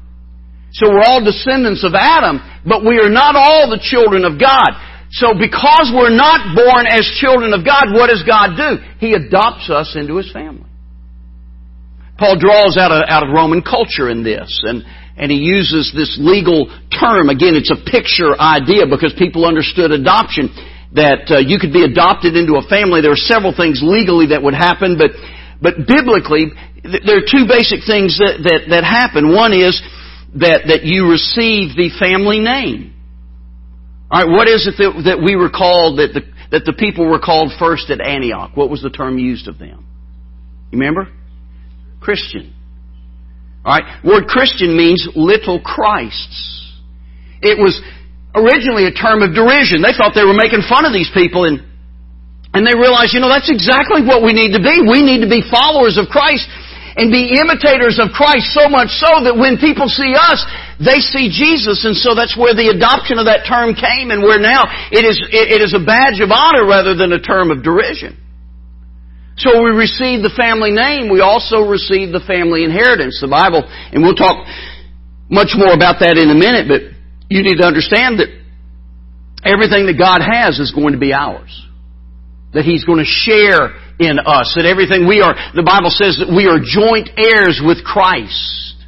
So 0.71 0.91
we're 0.91 1.03
all 1.03 1.25
descendants 1.25 1.83
of 1.83 1.95
Adam, 1.95 2.39
but 2.67 2.87
we 2.87 2.99
are 2.99 3.11
not 3.11 3.35
all 3.35 3.71
the 3.71 3.83
children 3.83 4.25
of 4.25 4.39
God. 4.39 4.75
So 5.11 5.35
because 5.35 5.91
we're 5.95 6.15
not 6.15 6.55
born 6.55 6.87
as 6.87 7.07
children 7.19 7.53
of 7.55 7.67
God, 7.67 7.95
what 7.95 8.11
does 8.11 8.23
God 8.23 8.55
do? 8.55 8.83
He 8.99 9.15
adopts 9.15 9.71
us 9.71 9.95
into 9.99 10.17
His 10.19 10.31
family. 10.33 10.67
Paul 12.19 12.39
draws 12.39 12.77
out 12.79 12.91
of, 12.91 13.03
out 13.09 13.23
of 13.27 13.35
Roman 13.35 13.63
culture 13.63 14.11
in 14.11 14.23
this, 14.23 14.63
and 14.63 14.83
and 15.17 15.31
he 15.31 15.39
uses 15.39 15.93
this 15.95 16.19
legal 16.21 16.67
term. 16.91 17.31
Again, 17.31 17.55
it's 17.55 17.71
a 17.71 17.79
picture 17.79 18.35
idea 18.35 18.87
because 18.91 19.15
people 19.17 19.47
understood 19.47 19.91
adoption 19.91 20.51
that 20.95 21.27
uh, 21.31 21.39
you 21.39 21.59
could 21.59 21.73
be 21.73 21.83
adopted 21.83 22.35
into 22.35 22.55
a 22.55 22.65
family. 22.67 23.03
There 23.03 23.15
are 23.15 23.29
several 23.31 23.55
things 23.55 23.83
legally 23.83 24.31
that 24.35 24.43
would 24.43 24.55
happen, 24.55 24.99
but 24.99 25.11
but 25.63 25.87
biblically, 25.87 26.51
there 26.83 27.19
are 27.19 27.27
two 27.27 27.47
basic 27.47 27.87
things 27.87 28.19
that 28.19 28.43
that, 28.43 28.61
that 28.71 28.85
happen. 28.85 29.35
One 29.35 29.53
is 29.53 29.79
that 30.39 30.67
that 30.71 30.83
you 30.85 31.11
receive 31.11 31.75
the 31.75 31.91
family 31.99 32.39
name. 32.39 32.95
All 34.11 34.23
right, 34.23 34.31
what 34.31 34.47
is 34.47 34.67
it 34.67 34.79
that, 34.79 35.03
that 35.15 35.19
we 35.23 35.35
were 35.35 35.51
called 35.51 35.99
that 35.99 36.15
the 36.15 36.23
that 36.51 36.65
the 36.65 36.73
people 36.73 37.07
were 37.11 37.19
called 37.19 37.51
first 37.59 37.91
at 37.91 38.01
Antioch? 38.01 38.57
What 38.57 38.71
was 38.71 38.83
the 38.83 38.91
term 38.91 39.19
used 39.19 39.49
of 39.49 39.59
them? 39.59 39.87
You 40.71 40.79
remember? 40.79 41.09
Christian. 42.01 42.54
Alright? 43.65 44.05
Word 44.05 44.29
Christian 44.29 44.77
means 44.77 45.09
little 45.17 45.61
Christs. 45.61 46.77
It 47.41 47.57
was 47.57 47.81
originally 48.37 48.85
a 48.85 48.93
term 48.93 49.25
of 49.25 49.33
derision. 49.33 49.81
They 49.81 49.97
thought 49.97 50.13
they 50.13 50.29
were 50.29 50.37
making 50.37 50.63
fun 50.69 50.85
of 50.85 50.93
these 50.93 51.11
people 51.15 51.49
and 51.49 51.65
and 52.55 52.63
they 52.63 52.79
realized, 52.79 53.11
you 53.11 53.19
know, 53.19 53.27
that's 53.27 53.51
exactly 53.51 54.07
what 54.07 54.23
we 54.23 54.31
need 54.31 54.55
to 54.55 54.63
be. 54.63 54.79
We 54.79 55.03
need 55.03 55.27
to 55.27 55.31
be 55.31 55.43
followers 55.43 55.99
of 55.99 56.07
Christ 56.07 56.47
and 56.95 57.11
be 57.11 57.35
imitators 57.35 57.99
of 57.99 58.15
Christ 58.15 58.55
so 58.55 58.71
much 58.71 58.95
so 58.95 59.27
that 59.27 59.35
when 59.35 59.59
people 59.59 59.91
see 59.91 60.15
us, 60.15 60.39
they 60.79 61.03
see 61.03 61.35
Jesus. 61.35 61.83
And 61.83 61.99
so 61.99 62.15
that's 62.15 62.39
where 62.39 62.55
the 62.55 62.71
adoption 62.71 63.19
of 63.19 63.27
that 63.27 63.43
term 63.43 63.75
came 63.75 64.15
and 64.15 64.23
where 64.23 64.39
now 64.39 64.71
it 64.95 65.03
is, 65.03 65.19
it 65.35 65.59
is 65.59 65.75
a 65.75 65.83
badge 65.83 66.23
of 66.23 66.31
honor 66.31 66.63
rather 66.63 66.95
than 66.95 67.11
a 67.11 67.19
term 67.19 67.51
of 67.51 67.67
derision. 67.67 68.15
So 69.37 69.63
we 69.63 69.71
receive 69.75 70.23
the 70.23 70.31
family 70.31 70.71
name, 70.71 71.11
we 71.11 71.19
also 71.19 71.67
receive 71.67 72.15
the 72.15 72.23
family 72.23 72.63
inheritance. 72.63 73.19
The 73.21 73.27
Bible, 73.27 73.67
and 73.67 74.03
we'll 74.03 74.15
talk 74.15 74.47
much 75.27 75.59
more 75.59 75.75
about 75.75 75.99
that 76.01 76.15
in 76.15 76.31
a 76.31 76.39
minute, 76.39 76.71
but 76.71 76.95
you 77.27 77.43
need 77.43 77.59
to 77.59 77.67
understand 77.67 78.23
that 78.23 78.31
everything 79.43 79.91
that 79.91 79.99
God 79.99 80.23
has 80.23 80.63
is 80.63 80.71
going 80.71 80.95
to 80.95 81.03
be 81.03 81.13
ours. 81.13 81.51
That 82.55 82.63
He's 82.63 82.87
going 82.87 83.03
to 83.03 83.11
share 83.11 83.75
in 83.99 84.23
us. 84.23 84.55
That 84.55 84.71
everything 84.71 85.11
we 85.11 85.19
are, 85.19 85.35
the 85.55 85.67
Bible 85.67 85.91
says 85.91 86.23
that 86.23 86.31
we 86.31 86.47
are 86.47 86.63
joint 86.63 87.11
heirs 87.19 87.59
with 87.59 87.83
Christ. 87.83 88.79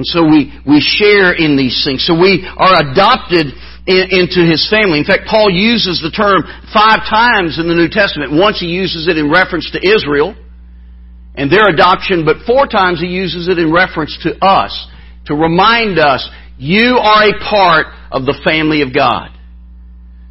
And 0.00 0.06
so 0.06 0.24
we, 0.24 0.48
we 0.64 0.80
share 0.80 1.36
in 1.36 1.60
these 1.60 1.84
things. 1.84 2.06
So 2.06 2.16
we 2.16 2.46
are 2.46 2.88
adopted 2.88 3.52
into 3.86 4.44
his 4.44 4.66
family. 4.68 4.98
In 4.98 5.04
fact, 5.04 5.24
Paul 5.28 5.48
uses 5.50 6.00
the 6.00 6.12
term 6.12 6.44
five 6.72 7.06
times 7.08 7.58
in 7.58 7.68
the 7.68 7.74
New 7.74 7.88
Testament. 7.88 8.32
Once 8.32 8.60
he 8.60 8.66
uses 8.66 9.08
it 9.08 9.16
in 9.16 9.30
reference 9.30 9.70
to 9.72 9.80
Israel 9.80 10.36
and 11.34 11.50
their 11.50 11.68
adoption, 11.68 12.24
but 12.24 12.44
four 12.46 12.66
times 12.66 13.00
he 13.00 13.08
uses 13.08 13.48
it 13.48 13.58
in 13.58 13.72
reference 13.72 14.16
to 14.22 14.36
us 14.44 14.72
to 15.26 15.34
remind 15.34 15.98
us, 15.98 16.28
you 16.58 17.00
are 17.00 17.24
a 17.24 17.38
part 17.40 17.86
of 18.12 18.26
the 18.26 18.36
family 18.44 18.82
of 18.82 18.92
God. 18.94 19.30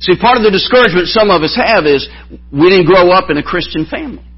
See, 0.02 0.16
part 0.16 0.38
of 0.38 0.44
the 0.44 0.52
discouragement 0.52 1.08
some 1.08 1.30
of 1.30 1.42
us 1.42 1.58
have 1.58 1.86
is 1.86 2.08
we 2.54 2.70
didn't 2.70 2.86
grow 2.86 3.12
up 3.12 3.30
in 3.30 3.38
a 3.38 3.44
Christian 3.44 3.86
family 3.86 4.29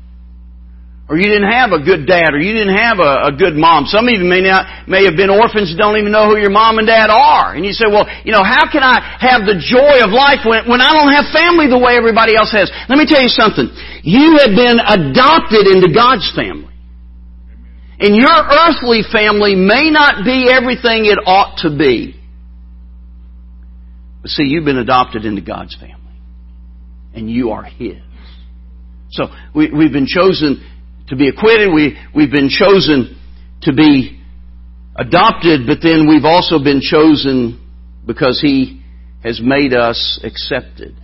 or 1.11 1.19
you 1.19 1.27
didn't 1.27 1.51
have 1.51 1.75
a 1.75 1.83
good 1.83 2.07
dad, 2.07 2.31
or 2.31 2.39
you 2.39 2.55
didn't 2.55 2.71
have 2.71 3.03
a, 3.03 3.27
a 3.27 3.31
good 3.35 3.59
mom. 3.59 3.83
Some 3.83 4.07
of 4.07 4.15
you 4.15 4.23
may 4.23 4.39
not 4.39 4.87
may 4.87 5.03
have 5.03 5.19
been 5.19 5.27
orphans 5.27 5.75
don't 5.75 5.99
even 5.99 6.07
know 6.07 6.31
who 6.31 6.39
your 6.39 6.55
mom 6.55 6.79
and 6.79 6.87
dad 6.87 7.11
are. 7.11 7.51
And 7.51 7.67
you 7.67 7.75
say, 7.75 7.91
well, 7.91 8.07
you 8.23 8.31
know, 8.31 8.47
how 8.47 8.71
can 8.71 8.79
I 8.79 9.19
have 9.19 9.43
the 9.43 9.59
joy 9.59 9.99
of 10.07 10.15
life 10.15 10.47
when, 10.47 10.71
when 10.71 10.79
I 10.79 10.95
don't 10.95 11.11
have 11.11 11.27
family 11.35 11.67
the 11.67 11.75
way 11.75 11.99
everybody 11.99 12.39
else 12.39 12.55
has? 12.55 12.71
Let 12.87 12.95
me 12.95 13.03
tell 13.03 13.19
you 13.19 13.27
something. 13.27 13.67
You 14.07 14.39
have 14.39 14.55
been 14.55 14.79
adopted 14.79 15.67
into 15.67 15.91
God's 15.91 16.31
family. 16.31 16.71
And 17.99 18.15
your 18.15 18.31
earthly 18.31 19.03
family 19.03 19.59
may 19.59 19.91
not 19.91 20.23
be 20.23 20.47
everything 20.47 21.11
it 21.11 21.19
ought 21.27 21.59
to 21.67 21.75
be. 21.75 22.15
But 24.23 24.31
see, 24.31 24.47
you've 24.47 24.63
been 24.63 24.79
adopted 24.79 25.27
into 25.27 25.43
God's 25.43 25.75
family. 25.75 26.15
And 27.11 27.29
you 27.29 27.51
are 27.51 27.67
His. 27.67 27.99
So 29.11 29.27
we, 29.53 29.67
we've 29.75 29.91
been 29.91 30.07
chosen 30.07 30.63
to 31.11 31.17
be 31.17 31.27
acquitted. 31.27 31.73
We, 31.73 31.97
we've 32.15 32.31
been 32.31 32.49
chosen 32.49 33.19
to 33.63 33.73
be 33.73 34.19
adopted, 34.95 35.67
but 35.67 35.79
then 35.83 36.07
we've 36.07 36.25
also 36.25 36.57
been 36.57 36.79
chosen 36.81 37.59
because 38.07 38.39
He 38.41 38.81
has 39.21 39.39
made 39.43 39.73
us 39.73 40.19
accepted. 40.23 40.95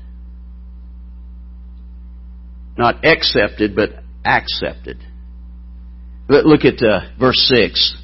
Not 2.77 3.05
accepted, 3.05 3.75
but 3.75 3.89
accepted. 4.25 4.97
But 6.27 6.45
Look 6.45 6.63
at 6.63 6.81
uh, 6.81 7.01
verse 7.19 7.39
6. 7.53 7.97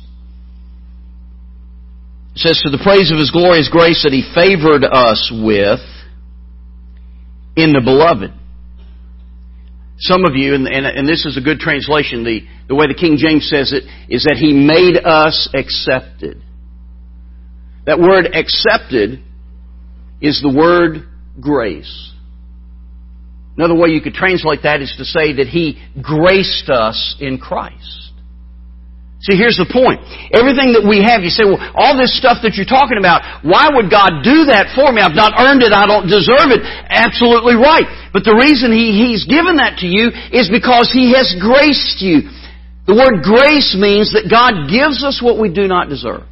It 2.35 2.39
says, 2.39 2.61
To 2.63 2.69
the 2.69 2.83
praise 2.83 3.11
of 3.11 3.17
His 3.17 3.31
glorious 3.31 3.69
grace 3.71 4.03
that 4.03 4.11
He 4.11 4.29
favored 4.35 4.83
us 4.83 5.31
with 5.33 5.79
in 7.55 7.71
the 7.71 7.81
beloved. 7.81 8.31
Some 9.97 10.25
of 10.25 10.35
you, 10.35 10.55
and, 10.55 10.67
and, 10.67 10.85
and, 10.85 11.07
this 11.07 11.25
is 11.25 11.37
a 11.37 11.41
good 11.41 11.59
translation, 11.59 12.23
the, 12.23 12.41
the 12.67 12.75
way 12.75 12.87
the 12.87 12.95
King 12.95 13.17
James 13.17 13.47
says 13.47 13.71
it, 13.71 13.83
is 14.09 14.23
that 14.23 14.37
He 14.37 14.51
made 14.51 14.97
us 14.97 15.49
accepted. 15.53 16.41
That 17.85 17.99
word 17.99 18.25
accepted 18.33 19.23
is 20.19 20.41
the 20.41 20.53
word 20.53 21.07
grace. 21.39 22.11
Another 23.55 23.75
way 23.75 23.89
you 23.89 24.01
could 24.01 24.13
translate 24.13 24.63
that 24.63 24.81
is 24.81 24.93
to 24.97 25.05
say 25.05 25.33
that 25.33 25.47
He 25.47 25.79
graced 26.01 26.69
us 26.69 27.15
in 27.19 27.37
Christ. 27.37 28.02
See, 29.23 29.39
here's 29.39 29.55
the 29.55 29.71
point. 29.71 30.03
Everything 30.35 30.75
that 30.75 30.83
we 30.83 30.99
have, 30.99 31.23
you 31.23 31.31
say, 31.31 31.47
well, 31.47 31.55
all 31.79 31.95
this 31.95 32.11
stuff 32.11 32.43
that 32.43 32.59
you're 32.59 32.67
talking 32.67 32.99
about, 32.99 33.23
why 33.39 33.71
would 33.71 33.87
God 33.87 34.19
do 34.19 34.51
that 34.51 34.75
for 34.75 34.91
me? 34.91 34.99
I've 34.99 35.15
not 35.15 35.39
earned 35.39 35.63
it. 35.63 35.71
I 35.71 35.87
don't 35.87 36.11
deserve 36.11 36.51
it. 36.51 36.59
Absolutely 36.91 37.55
right. 37.55 37.87
But 38.11 38.27
the 38.27 38.35
reason 38.35 38.75
he, 38.75 38.91
He's 38.91 39.23
given 39.23 39.63
that 39.63 39.79
to 39.79 39.87
you 39.87 40.11
is 40.35 40.51
because 40.51 40.91
He 40.91 41.15
has 41.15 41.31
graced 41.39 42.03
you. 42.03 42.27
The 42.83 42.99
word 42.99 43.23
grace 43.23 43.71
means 43.79 44.11
that 44.11 44.27
God 44.27 44.67
gives 44.67 45.07
us 45.07 45.23
what 45.23 45.39
we 45.39 45.47
do 45.47 45.71
not 45.71 45.87
deserve. 45.87 46.27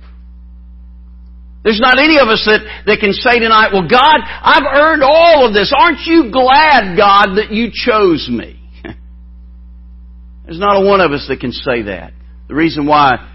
There's 1.64 1.80
not 1.80 1.96
any 1.96 2.20
of 2.20 2.28
us 2.28 2.44
that, 2.44 2.60
that 2.92 3.00
can 3.00 3.16
say 3.16 3.40
tonight, 3.40 3.72
well, 3.72 3.88
God, 3.88 4.20
I've 4.20 4.68
earned 4.68 5.08
all 5.08 5.48
of 5.48 5.56
this. 5.56 5.72
Aren't 5.72 6.04
you 6.04 6.28
glad, 6.28 7.00
God, 7.00 7.40
that 7.40 7.56
you 7.56 7.72
chose 7.72 8.28
me? 8.28 8.60
There's 10.44 10.60
not 10.60 10.76
a 10.76 10.84
one 10.84 11.00
of 11.00 11.16
us 11.16 11.32
that 11.32 11.40
can 11.40 11.56
say 11.56 11.88
that. 11.88 12.20
The 12.52 12.58
reason 12.58 12.86
why 12.86 13.32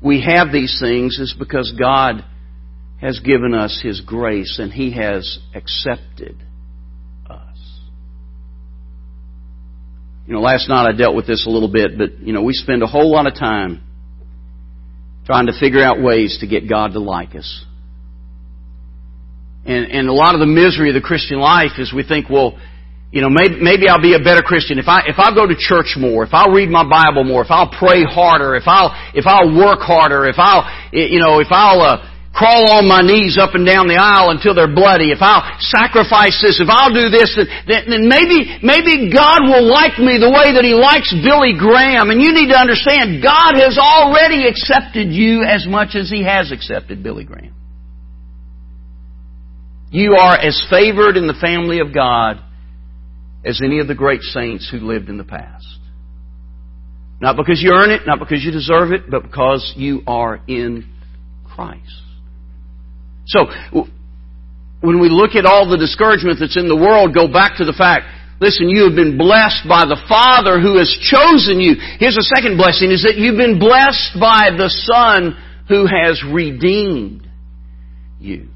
we 0.00 0.20
have 0.20 0.52
these 0.52 0.78
things 0.80 1.18
is 1.18 1.34
because 1.36 1.74
God 1.76 2.24
has 3.00 3.18
given 3.18 3.54
us 3.54 3.80
His 3.82 4.00
grace 4.00 4.60
and 4.60 4.72
He 4.72 4.92
has 4.92 5.40
accepted 5.52 6.36
us. 7.28 7.80
You 10.28 10.34
know, 10.34 10.40
last 10.40 10.68
night 10.68 10.86
I 10.88 10.96
dealt 10.96 11.16
with 11.16 11.26
this 11.26 11.44
a 11.44 11.50
little 11.50 11.72
bit, 11.72 11.98
but, 11.98 12.20
you 12.20 12.32
know, 12.32 12.42
we 12.42 12.52
spend 12.52 12.84
a 12.84 12.86
whole 12.86 13.10
lot 13.10 13.26
of 13.26 13.34
time 13.34 13.82
trying 15.26 15.46
to 15.46 15.52
figure 15.58 15.82
out 15.82 16.00
ways 16.00 16.38
to 16.38 16.46
get 16.46 16.68
God 16.68 16.92
to 16.92 17.00
like 17.00 17.34
us. 17.34 17.64
And, 19.64 19.90
and 19.90 20.08
a 20.08 20.12
lot 20.12 20.36
of 20.36 20.38
the 20.40 20.46
misery 20.46 20.90
of 20.90 20.94
the 20.94 21.00
Christian 21.00 21.40
life 21.40 21.72
is 21.78 21.92
we 21.92 22.04
think, 22.06 22.30
well, 22.30 22.56
you 23.14 23.22
know, 23.22 23.30
maybe, 23.30 23.62
maybe 23.62 23.86
I'll 23.86 24.02
be 24.02 24.18
a 24.18 24.22
better 24.22 24.42
Christian 24.42 24.78
if 24.78 24.90
I 24.90 25.06
if 25.06 25.18
I 25.22 25.30
go 25.30 25.46
to 25.46 25.54
church 25.54 25.94
more, 25.94 26.26
if 26.26 26.34
I'll 26.34 26.50
read 26.50 26.68
my 26.68 26.82
Bible 26.82 27.22
more, 27.22 27.46
if 27.46 27.50
I'll 27.54 27.70
pray 27.70 28.02
harder, 28.02 28.58
if 28.58 28.66
I'll 28.66 28.90
if 29.14 29.26
I'll 29.26 29.54
work 29.54 29.78
harder, 29.80 30.26
if 30.26 30.36
I'll 30.38 30.66
you 30.90 31.22
know 31.22 31.38
if 31.38 31.46
I'll 31.54 31.80
uh, 31.80 32.02
crawl 32.34 32.82
on 32.82 32.90
my 32.90 33.06
knees 33.06 33.38
up 33.38 33.54
and 33.54 33.62
down 33.64 33.86
the 33.86 33.96
aisle 33.96 34.34
until 34.34 34.58
they're 34.58 34.68
bloody, 34.68 35.14
if 35.14 35.22
I'll 35.22 35.46
sacrifice 35.62 36.34
this, 36.42 36.58
if 36.58 36.66
I'll 36.66 36.90
do 36.92 37.06
this, 37.06 37.30
then, 37.38 37.86
then 37.86 38.04
maybe 38.10 38.58
maybe 38.58 39.06
God 39.08 39.46
will 39.46 39.64
like 39.64 40.02
me 40.02 40.18
the 40.18 40.28
way 40.28 40.50
that 40.58 40.66
He 40.66 40.74
likes 40.74 41.14
Billy 41.14 41.54
Graham. 41.54 42.10
And 42.10 42.18
you 42.18 42.34
need 42.34 42.50
to 42.50 42.58
understand, 42.58 43.22
God 43.22 43.54
has 43.54 43.78
already 43.78 44.50
accepted 44.50 45.14
you 45.14 45.46
as 45.46 45.62
much 45.62 45.94
as 45.94 46.10
He 46.10 46.26
has 46.26 46.50
accepted 46.50 47.06
Billy 47.06 47.22
Graham. 47.22 47.54
You 49.94 50.18
are 50.18 50.34
as 50.34 50.58
favored 50.68 51.16
in 51.16 51.30
the 51.30 51.38
family 51.38 51.78
of 51.78 51.94
God 51.94 52.42
as 53.44 53.60
any 53.62 53.78
of 53.78 53.88
the 53.88 53.94
great 53.94 54.22
saints 54.22 54.68
who 54.70 54.78
lived 54.78 55.08
in 55.08 55.18
the 55.18 55.24
past. 55.24 55.66
Not 57.20 57.36
because 57.36 57.62
you 57.62 57.72
earn 57.72 57.90
it, 57.90 58.02
not 58.06 58.18
because 58.18 58.44
you 58.44 58.50
deserve 58.50 58.92
it, 58.92 59.10
but 59.10 59.22
because 59.22 59.72
you 59.76 60.02
are 60.06 60.40
in 60.46 60.88
Christ. 61.44 62.02
So, 63.26 63.46
when 64.80 65.00
we 65.00 65.08
look 65.08 65.34
at 65.34 65.46
all 65.46 65.68
the 65.68 65.78
discouragement 65.78 66.38
that's 66.38 66.56
in 66.56 66.68
the 66.68 66.76
world, 66.76 67.14
go 67.14 67.26
back 67.26 67.56
to 67.58 67.64
the 67.64 67.72
fact, 67.72 68.04
listen, 68.40 68.68
you 68.68 68.84
have 68.84 68.94
been 68.94 69.16
blessed 69.16 69.66
by 69.66 69.86
the 69.86 69.98
Father 70.08 70.60
who 70.60 70.76
has 70.78 70.90
chosen 71.00 71.58
you. 71.60 71.74
Here's 71.98 72.16
a 72.16 72.28
second 72.36 72.56
blessing, 72.56 72.90
is 72.90 73.02
that 73.02 73.16
you've 73.16 73.38
been 73.38 73.58
blessed 73.58 74.20
by 74.20 74.50
the 74.56 74.68
Son 74.68 75.34
who 75.68 75.86
has 75.86 76.22
redeemed 76.22 77.26
you. 78.20 78.48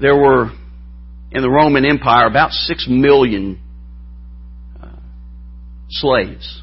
There 0.00 0.16
were 0.16 0.50
in 1.32 1.42
the 1.42 1.50
Roman 1.50 1.84
Empire 1.84 2.26
about 2.26 2.52
six 2.52 2.86
million 2.88 3.60
uh, 4.82 4.88
slaves. 5.88 6.62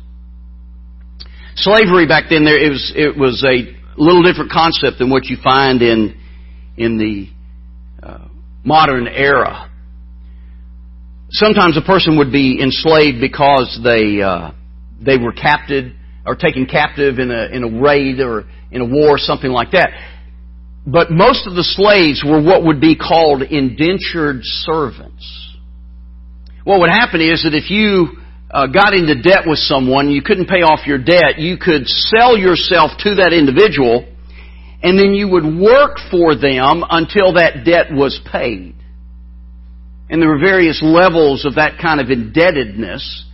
Slavery 1.55 2.07
back 2.07 2.25
then, 2.29 2.45
there 2.45 2.57
it 2.57 2.69
was 2.69 2.93
it 2.95 3.17
was 3.17 3.43
a 3.43 4.01
little 4.01 4.23
different 4.23 4.51
concept 4.51 4.97
than 4.99 5.09
what 5.09 5.25
you 5.25 5.37
find 5.43 5.81
in 5.81 6.19
in 6.77 6.97
the 6.97 7.27
uh, 8.05 8.27
modern 8.63 9.07
era. 9.07 9.69
Sometimes 11.29 11.77
a 11.77 11.81
person 11.81 12.17
would 12.17 12.31
be 12.31 12.59
enslaved 12.61 13.19
because 13.21 13.79
they 13.83 14.21
uh, 14.21 14.51
they 14.99 15.17
were 15.17 15.33
captive 15.33 15.93
or 16.25 16.35
taken 16.35 16.65
captive 16.65 17.19
in 17.19 17.29
a 17.29 17.45
in 17.45 17.63
a 17.63 17.81
raid 17.81 18.19
or 18.19 18.45
in 18.71 18.81
a 18.81 18.85
war, 18.85 19.17
something 19.17 19.51
like 19.51 19.71
that. 19.71 19.91
But 20.85 21.11
most 21.11 21.47
of 21.47 21.55
the 21.55 21.63
slaves 21.63 22.23
were 22.25 22.41
what 22.41 22.65
would 22.65 22.81
be 22.81 22.95
called 22.95 23.41
indentured 23.41 24.41
servants. 24.43 25.23
What 26.63 26.79
would 26.79 26.89
happen 26.89 27.21
is 27.21 27.43
that 27.43 27.55
if 27.55 27.71
you 27.71 28.19
uh, 28.51 28.67
got 28.67 28.93
into 28.93 29.21
debt 29.21 29.47
with 29.47 29.59
someone, 29.59 30.09
you 30.09 30.21
couldn't 30.21 30.47
pay 30.47 30.61
off 30.61 30.85
your 30.85 30.97
debt, 30.97 31.39
you 31.39 31.57
could 31.57 31.87
sell 31.87 32.37
yourself 32.37 32.91
to 32.99 33.15
that 33.15 33.33
individual, 33.33 34.05
and 34.83 34.99
then 34.99 35.13
you 35.13 35.29
would 35.29 35.45
work 35.45 35.97
for 36.11 36.35
them 36.35 36.83
until 36.89 37.33
that 37.33 37.63
debt 37.65 37.91
was 37.91 38.19
paid. 38.31 38.75
And 40.09 40.21
there 40.21 40.29
were 40.29 40.39
various 40.39 40.83
levels 40.83 41.45
of 41.45 41.55
that 41.55 41.79
kind 41.81 41.99
of 41.99 42.09
indebtedness. 42.09 43.25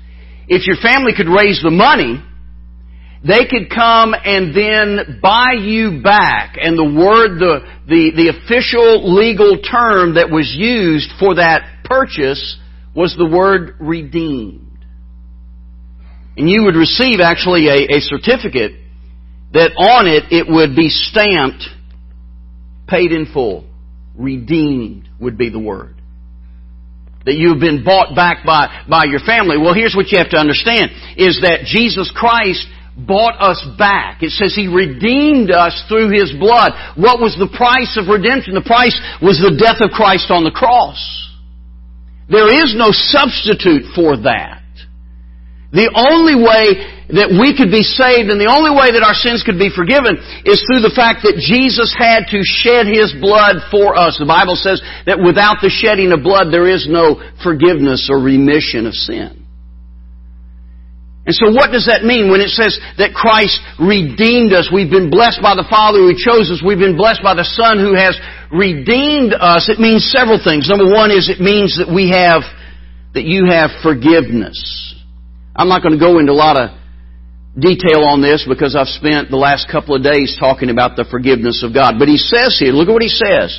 If 0.47 0.65
your 0.65 0.77
family 0.77 1.13
could 1.17 1.27
raise 1.27 1.61
the 1.61 1.71
money, 1.71 2.23
they 3.25 3.45
could 3.45 3.69
come 3.69 4.13
and 4.13 4.55
then 4.55 5.19
buy 5.21 5.53
you 5.59 6.01
back. 6.01 6.55
And 6.59 6.77
the 6.77 6.83
word, 6.83 7.39
the, 7.39 7.59
the, 7.87 8.11
the 8.15 8.29
official 8.29 9.13
legal 9.13 9.59
term 9.59 10.15
that 10.15 10.29
was 10.31 10.53
used 10.55 11.11
for 11.19 11.35
that 11.35 11.83
purchase 11.83 12.57
was 12.95 13.15
the 13.17 13.27
word 13.27 13.75
redeemed. 13.79 14.85
And 16.37 16.49
you 16.49 16.63
would 16.63 16.75
receive 16.75 17.19
actually 17.19 17.67
a, 17.67 17.97
a 17.97 17.99
certificate 17.99 18.73
that 19.51 19.71
on 19.75 20.07
it 20.07 20.31
it 20.31 20.45
would 20.47 20.75
be 20.75 20.87
stamped 20.87 21.65
paid 22.87 23.11
in 23.11 23.25
full. 23.33 23.65
Redeemed 24.15 25.09
would 25.19 25.37
be 25.37 25.49
the 25.49 25.59
word. 25.59 25.95
That 27.25 27.35
you've 27.35 27.59
been 27.59 27.83
bought 27.83 28.15
back 28.15 28.45
by, 28.45 28.85
by 28.89 29.03
your 29.05 29.19
family. 29.19 29.57
Well, 29.57 29.73
here's 29.73 29.93
what 29.93 30.07
you 30.11 30.17
have 30.17 30.29
to 30.29 30.37
understand, 30.37 30.91
is 31.17 31.41
that 31.43 31.65
Jesus 31.65 32.11
Christ 32.15 32.65
bought 33.05 33.39
us 33.39 33.61
back. 33.77 34.23
It 34.23 34.31
says 34.31 34.55
He 34.55 34.67
redeemed 34.67 35.51
us 35.51 35.75
through 35.87 36.11
His 36.11 36.31
blood. 36.33 36.73
What 36.95 37.19
was 37.19 37.35
the 37.39 37.51
price 37.55 37.95
of 37.99 38.11
redemption? 38.11 38.53
The 38.53 38.65
price 38.65 38.95
was 39.21 39.39
the 39.39 39.55
death 39.55 39.79
of 39.79 39.91
Christ 39.91 40.31
on 40.31 40.43
the 40.43 40.55
cross. 40.55 40.97
There 42.29 42.47
is 42.47 42.75
no 42.77 42.91
substitute 42.91 43.89
for 43.95 44.17
that. 44.23 44.61
The 45.71 45.89
only 45.93 46.37
way 46.37 46.97
that 47.13 47.33
we 47.33 47.57
could 47.57 47.73
be 47.73 47.81
saved 47.81 48.29
and 48.29 48.37
the 48.37 48.49
only 48.49 48.69
way 48.69 48.93
that 48.93 49.05
our 49.05 49.17
sins 49.17 49.41
could 49.41 49.57
be 49.57 49.73
forgiven 49.73 50.17
is 50.45 50.61
through 50.65 50.85
the 50.85 50.93
fact 50.93 51.25
that 51.25 51.41
Jesus 51.41 51.89
had 51.97 52.29
to 52.29 52.41
shed 52.41 52.85
His 52.85 53.13
blood 53.17 53.65
for 53.73 53.97
us. 53.97 54.17
The 54.17 54.29
Bible 54.29 54.57
says 54.57 54.81
that 55.09 55.17
without 55.21 55.61
the 55.61 55.73
shedding 55.73 56.13
of 56.13 56.21
blood 56.21 56.53
there 56.53 56.69
is 56.69 56.85
no 56.89 57.17
forgiveness 57.41 58.09
or 58.13 58.21
remission 58.21 58.85
of 58.85 58.93
sin. 58.93 59.38
And 61.29 61.37
so 61.37 61.53
what 61.53 61.69
does 61.69 61.85
that 61.85 62.01
mean 62.01 62.33
when 62.33 62.41
it 62.41 62.49
says 62.49 62.73
that 62.97 63.13
Christ 63.13 63.61
redeemed 63.77 64.49
us? 64.49 64.73
We've 64.73 64.89
been 64.89 65.13
blessed 65.13 65.45
by 65.45 65.53
the 65.53 65.69
Father 65.69 66.01
who 66.01 66.17
chose 66.17 66.49
us. 66.49 66.65
We've 66.65 66.81
been 66.81 66.97
blessed 66.97 67.21
by 67.21 67.37
the 67.37 67.45
Son 67.45 67.77
who 67.77 67.93
has 67.93 68.17
redeemed 68.49 69.37
us. 69.37 69.69
It 69.69 69.77
means 69.77 70.09
several 70.09 70.41
things. 70.41 70.65
Number 70.65 70.89
one 70.89 71.13
is 71.13 71.29
it 71.29 71.37
means 71.37 71.77
that 71.77 71.85
we 71.85 72.09
have, 72.09 72.41
that 73.13 73.29
you 73.29 73.45
have 73.45 73.69
forgiveness. 73.85 74.57
I'm 75.53 75.69
not 75.69 75.85
going 75.85 75.93
to 75.93 76.01
go 76.01 76.17
into 76.17 76.33
a 76.33 76.41
lot 76.41 76.57
of 76.57 76.73
detail 77.53 78.09
on 78.09 78.25
this 78.25 78.41
because 78.49 78.73
I've 78.73 78.89
spent 78.89 79.29
the 79.29 79.37
last 79.37 79.69
couple 79.69 79.93
of 79.93 80.01
days 80.01 80.33
talking 80.33 80.73
about 80.73 80.97
the 80.97 81.05
forgiveness 81.13 81.61
of 81.61 81.77
God. 81.77 82.01
But 82.01 82.09
he 82.09 82.17
says 82.17 82.57
here, 82.57 82.73
look 82.73 82.89
at 82.89 82.93
what 82.97 83.05
he 83.05 83.13
says. 83.13 83.53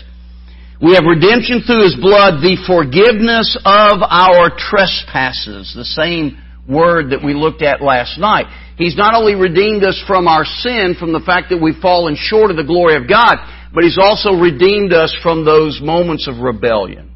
We 0.83 0.99
have 0.99 1.07
redemption 1.07 1.63
through 1.63 1.87
His 1.87 1.95
blood, 1.95 2.43
the 2.43 2.59
forgiveness 2.67 3.55
of 3.63 4.01
our 4.03 4.51
trespasses. 4.59 5.71
The 5.77 5.85
same 5.85 6.41
word 6.71 7.11
that 7.11 7.25
we 7.25 7.35
looked 7.35 7.63
at 7.63 7.83
last 7.83 8.19
night. 8.19 8.47
He's 8.77 8.97
not 8.97 9.15
only 9.15 9.35
redeemed 9.35 9.85
us 9.85 10.03
from 10.07 10.29
our 10.29 10.45
sin, 10.45 10.95
from 10.99 11.13
the 11.13 11.21
fact 11.21 11.51
that 11.51 11.61
we've 11.61 11.81
fallen 11.83 12.17
short 12.17 12.51
of 12.51 12.57
the 12.57 12.65
glory 12.65 12.97
of 12.97 13.09
God, 13.09 13.37
but 13.75 13.85
He's 13.85 13.99
also 14.01 14.33
redeemed 14.33 14.93
us 14.93 15.15
from 15.23 15.45
those 15.45 15.81
moments 15.83 16.29
of 16.29 16.39
rebellion. 16.39 17.10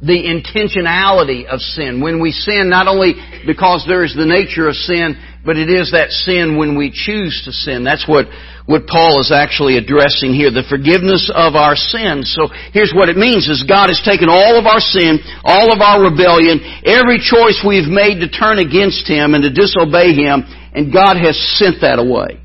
The 0.00 0.30
intentionality 0.30 1.46
of 1.46 1.60
sin. 1.60 2.00
When 2.00 2.22
we 2.22 2.30
sin, 2.30 2.70
not 2.70 2.86
only 2.86 3.14
because 3.46 3.84
there 3.88 4.04
is 4.04 4.14
the 4.14 4.26
nature 4.26 4.68
of 4.68 4.76
sin, 4.76 5.18
but 5.44 5.56
it 5.56 5.70
is 5.70 5.90
that 5.90 6.10
sin 6.10 6.56
when 6.56 6.78
we 6.78 6.90
choose 6.94 7.42
to 7.46 7.52
sin. 7.52 7.82
That's 7.82 8.06
what 8.06 8.26
what 8.68 8.84
Paul 8.86 9.16
is 9.18 9.32
actually 9.32 9.80
addressing 9.80 10.36
here, 10.36 10.52
the 10.52 10.68
forgiveness 10.68 11.32
of 11.32 11.56
our 11.56 11.72
sins. 11.72 12.28
So 12.36 12.52
here's 12.76 12.92
what 12.92 13.08
it 13.08 13.16
means 13.16 13.48
is 13.48 13.64
God 13.64 13.88
has 13.88 13.96
taken 14.04 14.28
all 14.28 14.60
of 14.60 14.68
our 14.68 14.78
sin, 14.78 15.24
all 15.40 15.72
of 15.72 15.80
our 15.80 16.04
rebellion, 16.04 16.60
every 16.84 17.16
choice 17.16 17.64
we've 17.64 17.88
made 17.88 18.20
to 18.20 18.28
turn 18.28 18.60
against 18.60 19.08
Him 19.08 19.32
and 19.32 19.40
to 19.40 19.48
disobey 19.48 20.12
Him, 20.12 20.44
and 20.76 20.92
God 20.92 21.16
has 21.16 21.32
sent 21.56 21.80
that 21.80 21.96
away. 21.96 22.44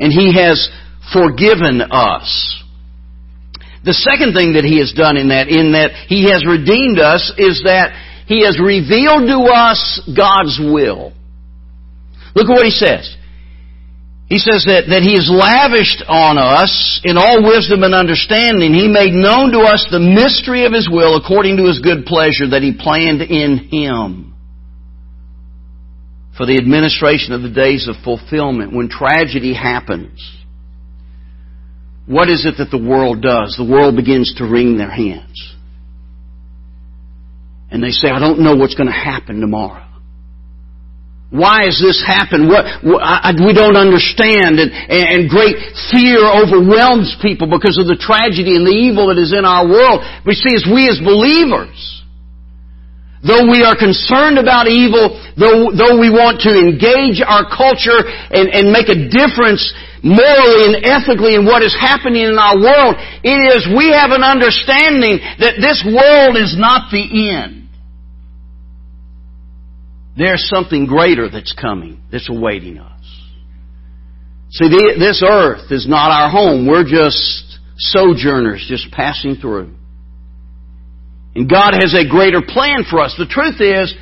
And 0.00 0.08
He 0.08 0.32
has 0.32 0.64
forgiven 1.12 1.84
us. 1.84 2.32
The 3.84 3.94
second 3.94 4.34
thing 4.34 4.54
that 4.54 4.64
He 4.64 4.78
has 4.78 4.92
done 4.92 5.16
in 5.16 5.28
that, 5.28 5.48
in 5.48 5.72
that 5.72 5.92
He 6.08 6.30
has 6.30 6.44
redeemed 6.46 6.98
us, 6.98 7.32
is 7.36 7.62
that 7.64 7.92
He 8.26 8.44
has 8.44 8.58
revealed 8.58 9.28
to 9.28 9.40
us 9.52 9.80
God's 10.10 10.58
will. 10.58 11.12
Look 12.34 12.48
at 12.50 12.56
what 12.56 12.66
He 12.66 12.74
says. 12.74 13.16
He 14.28 14.42
says 14.42 14.66
that, 14.66 14.90
that 14.90 15.06
He 15.06 15.14
has 15.14 15.30
lavished 15.30 16.02
on 16.10 16.34
us 16.34 17.00
in 17.04 17.14
all 17.16 17.46
wisdom 17.46 17.86
and 17.86 17.94
understanding. 17.94 18.74
He 18.74 18.90
made 18.90 19.14
known 19.14 19.54
to 19.54 19.62
us 19.62 19.86
the 19.86 20.02
mystery 20.02 20.66
of 20.66 20.74
His 20.74 20.90
will 20.90 21.14
according 21.14 21.58
to 21.58 21.70
His 21.70 21.78
good 21.78 22.06
pleasure 22.06 22.50
that 22.50 22.66
He 22.66 22.74
planned 22.74 23.22
in 23.22 23.70
Him. 23.70 24.34
For 26.36 26.44
the 26.44 26.58
administration 26.58 27.32
of 27.32 27.42
the 27.42 27.54
days 27.54 27.88
of 27.88 28.02
fulfillment, 28.02 28.74
when 28.74 28.90
tragedy 28.90 29.54
happens, 29.54 30.20
what 32.06 32.30
is 32.30 32.46
it 32.46 32.58
that 32.58 32.70
the 32.70 32.78
world 32.82 33.20
does? 33.20 33.58
The 33.58 33.66
world 33.66 33.96
begins 33.96 34.34
to 34.38 34.46
wring 34.46 34.78
their 34.78 34.90
hands. 34.90 35.54
And 37.70 37.82
they 37.82 37.90
say, 37.90 38.08
I 38.08 38.20
don't 38.20 38.40
know 38.40 38.54
what's 38.54 38.74
going 38.78 38.86
to 38.86 38.94
happen 38.94 39.40
tomorrow. 39.40 39.82
Why 41.34 41.66
has 41.66 41.82
this 41.82 41.98
happened? 41.98 42.46
What, 42.46 42.62
I, 42.62 43.34
we 43.34 43.50
don't 43.50 43.74
understand, 43.74 44.62
and, 44.62 44.70
and 44.70 45.26
great 45.26 45.58
fear 45.90 46.22
overwhelms 46.22 47.18
people 47.18 47.50
because 47.50 47.82
of 47.82 47.90
the 47.90 47.98
tragedy 47.98 48.54
and 48.54 48.62
the 48.62 48.70
evil 48.70 49.10
that 49.10 49.18
is 49.18 49.34
in 49.34 49.42
our 49.42 49.66
world. 49.66 50.06
But 50.22 50.38
see, 50.38 50.54
as 50.54 50.62
we 50.62 50.86
as 50.86 51.02
believers, 51.02 51.74
though 53.26 53.50
we 53.50 53.66
are 53.66 53.74
concerned 53.74 54.38
about 54.38 54.70
evil, 54.70 55.18
though, 55.34 55.74
though 55.74 55.98
we 55.98 56.14
want 56.14 56.46
to 56.46 56.54
engage 56.54 57.18
our 57.18 57.50
culture 57.50 58.06
and, 58.06 58.46
and 58.54 58.70
make 58.70 58.86
a 58.86 59.10
difference 59.10 59.66
morally 60.02 60.74
and 60.74 60.84
ethically 60.84 61.34
in 61.34 61.44
what 61.44 61.62
is 61.62 61.76
happening 61.78 62.22
in 62.24 62.38
our 62.38 62.56
world, 62.56 62.96
it 63.22 63.38
is 63.56 63.68
we 63.76 63.92
have 63.92 64.10
an 64.10 64.22
understanding 64.22 65.20
that 65.38 65.60
this 65.60 65.84
world 65.86 66.36
is 66.36 66.56
not 66.58 66.90
the 66.90 67.04
end. 67.32 67.68
There's 70.16 70.48
something 70.48 70.86
greater 70.86 71.28
that's 71.28 71.52
coming, 71.52 72.00
that's 72.10 72.30
awaiting 72.30 72.78
us. 72.78 72.92
See, 74.50 74.68
this 74.98 75.22
earth 75.26 75.70
is 75.70 75.86
not 75.86 76.10
our 76.10 76.30
home. 76.30 76.66
We're 76.66 76.88
just 76.88 77.58
sojourners, 77.76 78.64
just 78.68 78.90
passing 78.92 79.36
through. 79.36 79.74
And 81.34 81.50
God 81.50 81.74
has 81.74 81.94
a 81.94 82.08
greater 82.08 82.40
plan 82.40 82.84
for 82.88 83.00
us. 83.00 83.14
The 83.18 83.26
truth 83.26 83.60
is, 83.60 83.94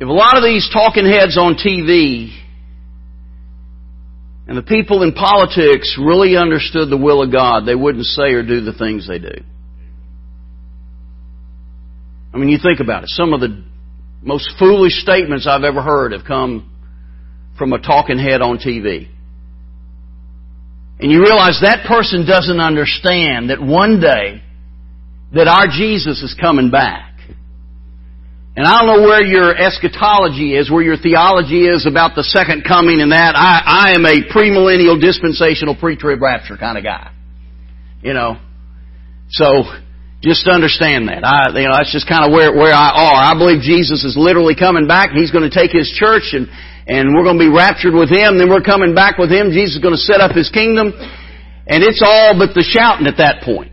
if 0.00 0.08
a 0.08 0.12
lot 0.12 0.38
of 0.38 0.42
these 0.42 0.68
talking 0.72 1.04
heads 1.04 1.36
on 1.36 1.56
TV 1.56 2.34
and 4.48 4.56
the 4.56 4.62
people 4.62 5.02
in 5.02 5.12
politics 5.12 5.98
really 6.02 6.36
understood 6.36 6.88
the 6.88 6.96
will 6.96 7.22
of 7.22 7.30
God, 7.30 7.66
they 7.66 7.74
wouldn't 7.74 8.06
say 8.06 8.32
or 8.32 8.42
do 8.42 8.62
the 8.62 8.72
things 8.72 9.06
they 9.06 9.18
do. 9.18 9.44
I 12.32 12.38
mean, 12.38 12.48
you 12.48 12.58
think 12.62 12.80
about 12.80 13.02
it. 13.02 13.10
Some 13.10 13.34
of 13.34 13.40
the 13.40 13.62
most 14.22 14.50
foolish 14.58 14.94
statements 15.02 15.46
I've 15.46 15.64
ever 15.64 15.82
heard 15.82 16.12
have 16.12 16.24
come 16.26 16.70
from 17.58 17.74
a 17.74 17.78
talking 17.78 18.18
head 18.18 18.40
on 18.40 18.56
TV. 18.56 19.08
And 20.98 21.12
you 21.12 21.20
realize 21.22 21.58
that 21.62 21.86
person 21.86 22.26
doesn't 22.26 22.60
understand 22.60 23.50
that 23.50 23.60
one 23.60 24.00
day 24.00 24.42
that 25.34 25.46
our 25.46 25.66
Jesus 25.66 26.22
is 26.22 26.34
coming 26.40 26.70
back. 26.70 27.09
And 28.56 28.66
I 28.66 28.82
don't 28.82 28.86
know 28.90 29.06
where 29.06 29.22
your 29.22 29.54
eschatology 29.56 30.56
is, 30.56 30.70
where 30.70 30.82
your 30.82 30.96
theology 30.96 31.66
is 31.66 31.86
about 31.86 32.16
the 32.16 32.24
second 32.24 32.64
coming 32.66 33.00
and 33.00 33.12
that. 33.12 33.38
I, 33.38 33.62
I 33.62 33.94
am 33.94 34.04
a 34.04 34.26
premillennial 34.26 35.00
dispensational 35.00 35.76
pre-trib 35.76 36.20
rapture 36.20 36.56
kind 36.56 36.76
of 36.76 36.82
guy. 36.82 37.12
You 38.02 38.12
know. 38.12 38.38
So, 39.30 39.62
just 40.20 40.48
understand 40.48 41.08
that. 41.08 41.22
I, 41.22 41.54
you 41.54 41.70
know, 41.70 41.78
that's 41.78 41.94
just 41.94 42.08
kind 42.10 42.26
of 42.26 42.34
where, 42.34 42.50
where 42.52 42.74
I 42.74 42.90
are. 42.90 43.20
I 43.30 43.38
believe 43.38 43.62
Jesus 43.62 44.02
is 44.04 44.18
literally 44.18 44.58
coming 44.58 44.90
back. 44.90 45.14
He's 45.14 45.30
going 45.30 45.48
to 45.48 45.54
take 45.54 45.70
His 45.70 45.88
church 45.94 46.34
and, 46.34 46.50
and 46.90 47.14
we're 47.14 47.22
going 47.22 47.38
to 47.38 47.44
be 47.46 47.48
raptured 47.48 47.94
with 47.94 48.10
Him. 48.10 48.36
Then 48.36 48.50
we're 48.50 48.66
coming 48.66 48.92
back 48.92 49.16
with 49.16 49.30
Him. 49.30 49.54
Jesus 49.54 49.78
is 49.78 49.82
going 49.82 49.94
to 49.94 50.02
set 50.02 50.20
up 50.20 50.34
His 50.34 50.50
kingdom. 50.50 50.90
And 50.90 51.86
it's 51.86 52.02
all 52.02 52.34
but 52.34 52.52
the 52.52 52.66
shouting 52.66 53.06
at 53.06 53.22
that 53.22 53.46
point. 53.46 53.70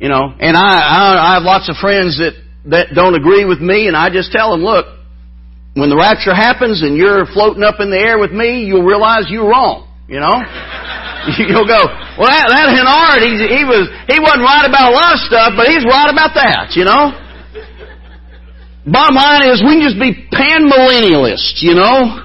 You 0.00 0.08
know, 0.08 0.32
and 0.32 0.56
I, 0.56 0.72
I, 0.80 1.00
I 1.14 1.30
have 1.36 1.44
lots 1.44 1.68
of 1.68 1.76
friends 1.76 2.18
that, 2.18 2.34
that 2.70 2.94
don't 2.94 3.14
agree 3.14 3.44
with 3.44 3.60
me 3.60 3.86
and 3.86 3.96
I 3.96 4.10
just 4.10 4.32
tell 4.32 4.50
them, 4.50 4.62
look, 4.62 4.86
when 5.74 5.90
the 5.90 5.96
rapture 5.96 6.34
happens 6.34 6.82
and 6.82 6.96
you're 6.96 7.26
floating 7.26 7.62
up 7.62 7.80
in 7.80 7.90
the 7.90 8.00
air 8.00 8.18
with 8.18 8.32
me, 8.32 8.64
you'll 8.64 8.86
realize 8.86 9.28
you're 9.28 9.48
wrong. 9.48 9.86
You 10.06 10.22
know? 10.22 10.38
You'll 11.42 11.66
go, 11.66 11.82
well, 12.14 12.30
that, 12.30 12.46
that 12.46 12.70
Hennard, 12.70 13.18
he, 13.18 13.34
he 13.50 13.66
was, 13.66 13.90
he 14.06 14.22
wasn't 14.22 14.46
right 14.46 14.62
about 14.62 14.86
a 14.86 14.94
lot 14.94 15.18
of 15.18 15.20
stuff, 15.26 15.58
but 15.58 15.66
he's 15.66 15.82
right 15.82 16.06
about 16.06 16.38
that, 16.38 16.78
you 16.78 16.86
know? 16.86 17.10
Bottom 18.86 19.18
line 19.18 19.50
is, 19.50 19.58
we 19.66 19.74
can 19.74 19.82
just 19.82 19.98
be 19.98 20.14
pan-millennialists, 20.30 21.58
you 21.66 21.74
know? 21.74 22.22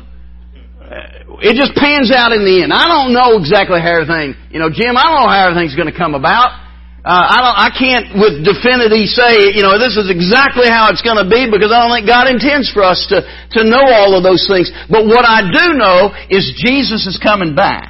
Uh, 0.77 1.41
it 1.41 1.57
just 1.57 1.73
pans 1.73 2.13
out 2.13 2.29
in 2.37 2.45
the 2.45 2.61
end. 2.61 2.69
I 2.69 2.85
don't 2.85 3.17
know 3.17 3.41
exactly 3.41 3.81
how 3.81 4.05
everything, 4.05 4.37
you 4.53 4.61
know, 4.61 4.69
Jim, 4.69 4.93
I 4.93 5.09
don't 5.09 5.25
know 5.25 5.33
how 5.33 5.49
everything's 5.49 5.73
going 5.73 5.89
to 5.89 5.97
come 5.97 6.13
about. 6.13 6.53
Uh, 7.01 7.17
I 7.17 7.37
don't, 7.41 7.57
I 7.57 7.69
can't 7.73 8.05
with 8.13 8.45
definity 8.45 9.09
say, 9.09 9.57
you 9.57 9.65
know, 9.65 9.81
this 9.81 9.97
is 9.97 10.05
exactly 10.13 10.69
how 10.69 10.93
it's 10.93 11.01
going 11.01 11.17
to 11.17 11.25
be 11.25 11.49
because 11.49 11.73
I 11.73 11.81
don't 11.81 11.89
think 11.97 12.05
God 12.05 12.29
intends 12.29 12.69
for 12.69 12.85
us 12.85 13.09
to, 13.09 13.25
to 13.57 13.65
know 13.65 13.81
all 13.81 14.13
of 14.13 14.21
those 14.21 14.45
things. 14.45 14.69
But 14.85 15.09
what 15.09 15.25
I 15.25 15.49
do 15.49 15.73
know 15.81 16.13
is 16.29 16.53
Jesus 16.61 17.09
is 17.09 17.17
coming 17.17 17.57
back. 17.57 17.89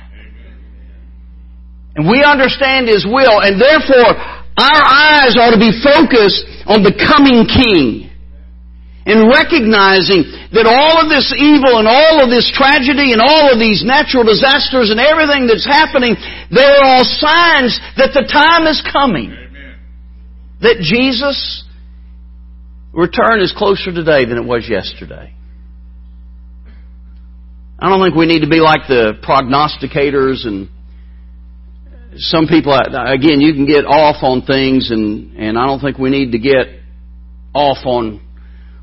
And 1.99 2.07
we 2.07 2.23
understand 2.23 2.87
His 2.87 3.03
will, 3.03 3.43
and 3.43 3.59
therefore 3.59 4.15
our 4.15 4.83
eyes 4.87 5.35
ought 5.35 5.51
to 5.51 5.59
be 5.59 5.75
focused 5.83 6.47
on 6.71 6.79
the 6.83 6.95
coming 6.95 7.43
King. 7.51 8.10
And 9.03 9.33
recognizing 9.33 10.29
that 10.53 10.69
all 10.69 11.01
of 11.01 11.09
this 11.09 11.33
evil 11.33 11.81
and 11.81 11.89
all 11.89 12.21
of 12.21 12.29
this 12.29 12.45
tragedy 12.53 13.17
and 13.17 13.21
all 13.21 13.49
of 13.49 13.57
these 13.57 13.81
natural 13.81 14.21
disasters 14.21 14.93
and 14.93 15.01
everything 15.01 15.49
that's 15.49 15.65
happening, 15.65 16.13
they're 16.53 16.85
all 16.85 17.01
signs 17.01 17.81
that 17.97 18.13
the 18.13 18.29
time 18.29 18.69
is 18.69 18.77
coming. 18.85 19.33
Amen. 19.33 19.81
That 20.61 20.77
Jesus' 20.85 21.65
return 22.93 23.41
is 23.41 23.53
closer 23.57 23.89
today 23.89 24.25
than 24.25 24.37
it 24.37 24.45
was 24.45 24.69
yesterday. 24.69 25.33
I 27.79 27.89
don't 27.89 28.05
think 28.05 28.13
we 28.13 28.27
need 28.27 28.45
to 28.45 28.49
be 28.49 28.61
like 28.61 28.85
the 28.87 29.17
prognosticators 29.25 30.45
and 30.45 30.69
some 32.17 32.45
people, 32.45 32.73
again, 32.73 33.39
you 33.39 33.53
can 33.53 33.65
get 33.65 33.85
off 33.85 34.21
on 34.21 34.41
things, 34.41 34.91
and 34.91 35.37
and 35.37 35.57
I 35.57 35.65
don't 35.65 35.79
think 35.79 35.97
we 35.97 36.09
need 36.09 36.33
to 36.33 36.39
get 36.39 36.67
off 37.55 37.77
on 37.85 38.19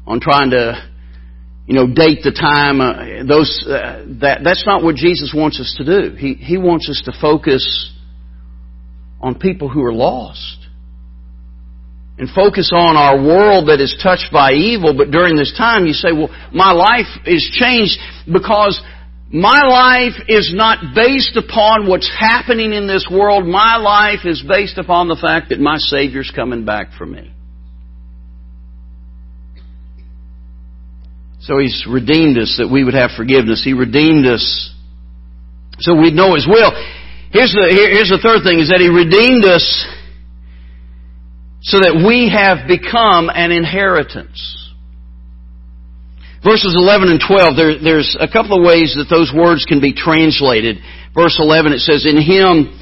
on 0.09 0.21
trying 0.21 0.51
to, 0.51 0.91
you 1.67 1.75
know, 1.75 1.87
date 1.87 2.25
the 2.25 2.33
time. 2.33 2.81
Uh, 2.81 3.23
those 3.29 3.65
uh, 3.69 4.05
that 4.21 4.41
that's 4.43 4.65
not 4.67 4.83
what 4.83 4.97
Jesus 4.97 5.33
wants 5.37 5.61
us 5.61 5.75
to 5.79 5.85
do. 5.85 6.17
He 6.17 6.35
he 6.35 6.57
wants 6.57 6.89
us 6.89 7.03
to 7.05 7.13
focus 7.21 7.93
on 9.21 9.39
people 9.39 9.69
who 9.69 9.85
are 9.85 9.93
lost. 9.93 10.57
And 12.19 12.29
focus 12.29 12.73
on 12.75 12.97
our 12.97 13.23
world 13.23 13.69
that 13.69 13.81
is 13.81 13.97
touched 14.03 14.33
by 14.33 14.51
evil, 14.51 14.93
but 14.97 15.13
during 15.13 15.37
this 15.37 15.55
time 15.57 15.87
you 15.87 15.93
say, 15.93 16.11
well, 16.11 16.35
my 16.53 16.73
life 16.73 17.07
is 17.25 17.49
changed 17.55 17.97
because 18.27 18.83
my 19.31 19.63
life 19.63 20.21
is 20.27 20.53
not 20.53 20.97
based 20.97 21.37
upon 21.37 21.87
what's 21.87 22.11
happening 22.19 22.73
in 22.73 22.89
this 22.89 23.07
world. 23.09 23.47
My 23.47 23.77
life 23.77 24.25
is 24.25 24.43
based 24.43 24.79
upon 24.79 25.07
the 25.07 25.15
fact 25.15 25.51
that 25.51 25.61
my 25.61 25.77
Savior's 25.77 26.33
coming 26.35 26.65
back 26.65 26.89
for 26.99 27.07
me. 27.07 27.31
So 31.41 31.59
He's 31.59 31.87
redeemed 31.89 32.39
us 32.39 32.57
that 32.59 32.69
we 32.69 32.85
would 32.85 32.95
have 32.95 33.11
forgiveness. 33.17 33.63
He 33.65 33.73
redeemed 33.73 34.27
us 34.27 34.75
so 35.81 35.95
we'd 35.95 36.15
know 36.15 36.35
His 36.35 36.47
will. 36.47 36.73
Here's 37.31 37.53
the, 37.53 37.67
here's 37.71 38.11
the 38.11 38.19
third 38.23 38.43
thing 38.43 38.59
is 38.59 38.69
that 38.69 38.81
He 38.81 38.89
redeemed 38.89 39.45
us 39.45 39.65
so 41.63 41.79
that 41.79 42.03
we 42.07 42.31
have 42.31 42.67
become 42.67 43.31
an 43.31 43.51
inheritance. 43.51 44.41
Verses 46.43 46.75
11 46.79 47.11
and 47.11 47.21
12, 47.21 47.57
there, 47.57 47.75
there's 47.83 48.17
a 48.19 48.31
couple 48.31 48.59
of 48.59 48.63
ways 48.63 48.95
that 48.95 49.11
those 49.11 49.35
words 49.35 49.67
can 49.67 49.81
be 49.81 49.93
translated. 49.93 50.79
Verse 51.13 51.35
11, 51.39 51.73
it 51.73 51.83
says, 51.83 52.07
In 52.07 52.23
Him, 52.23 52.78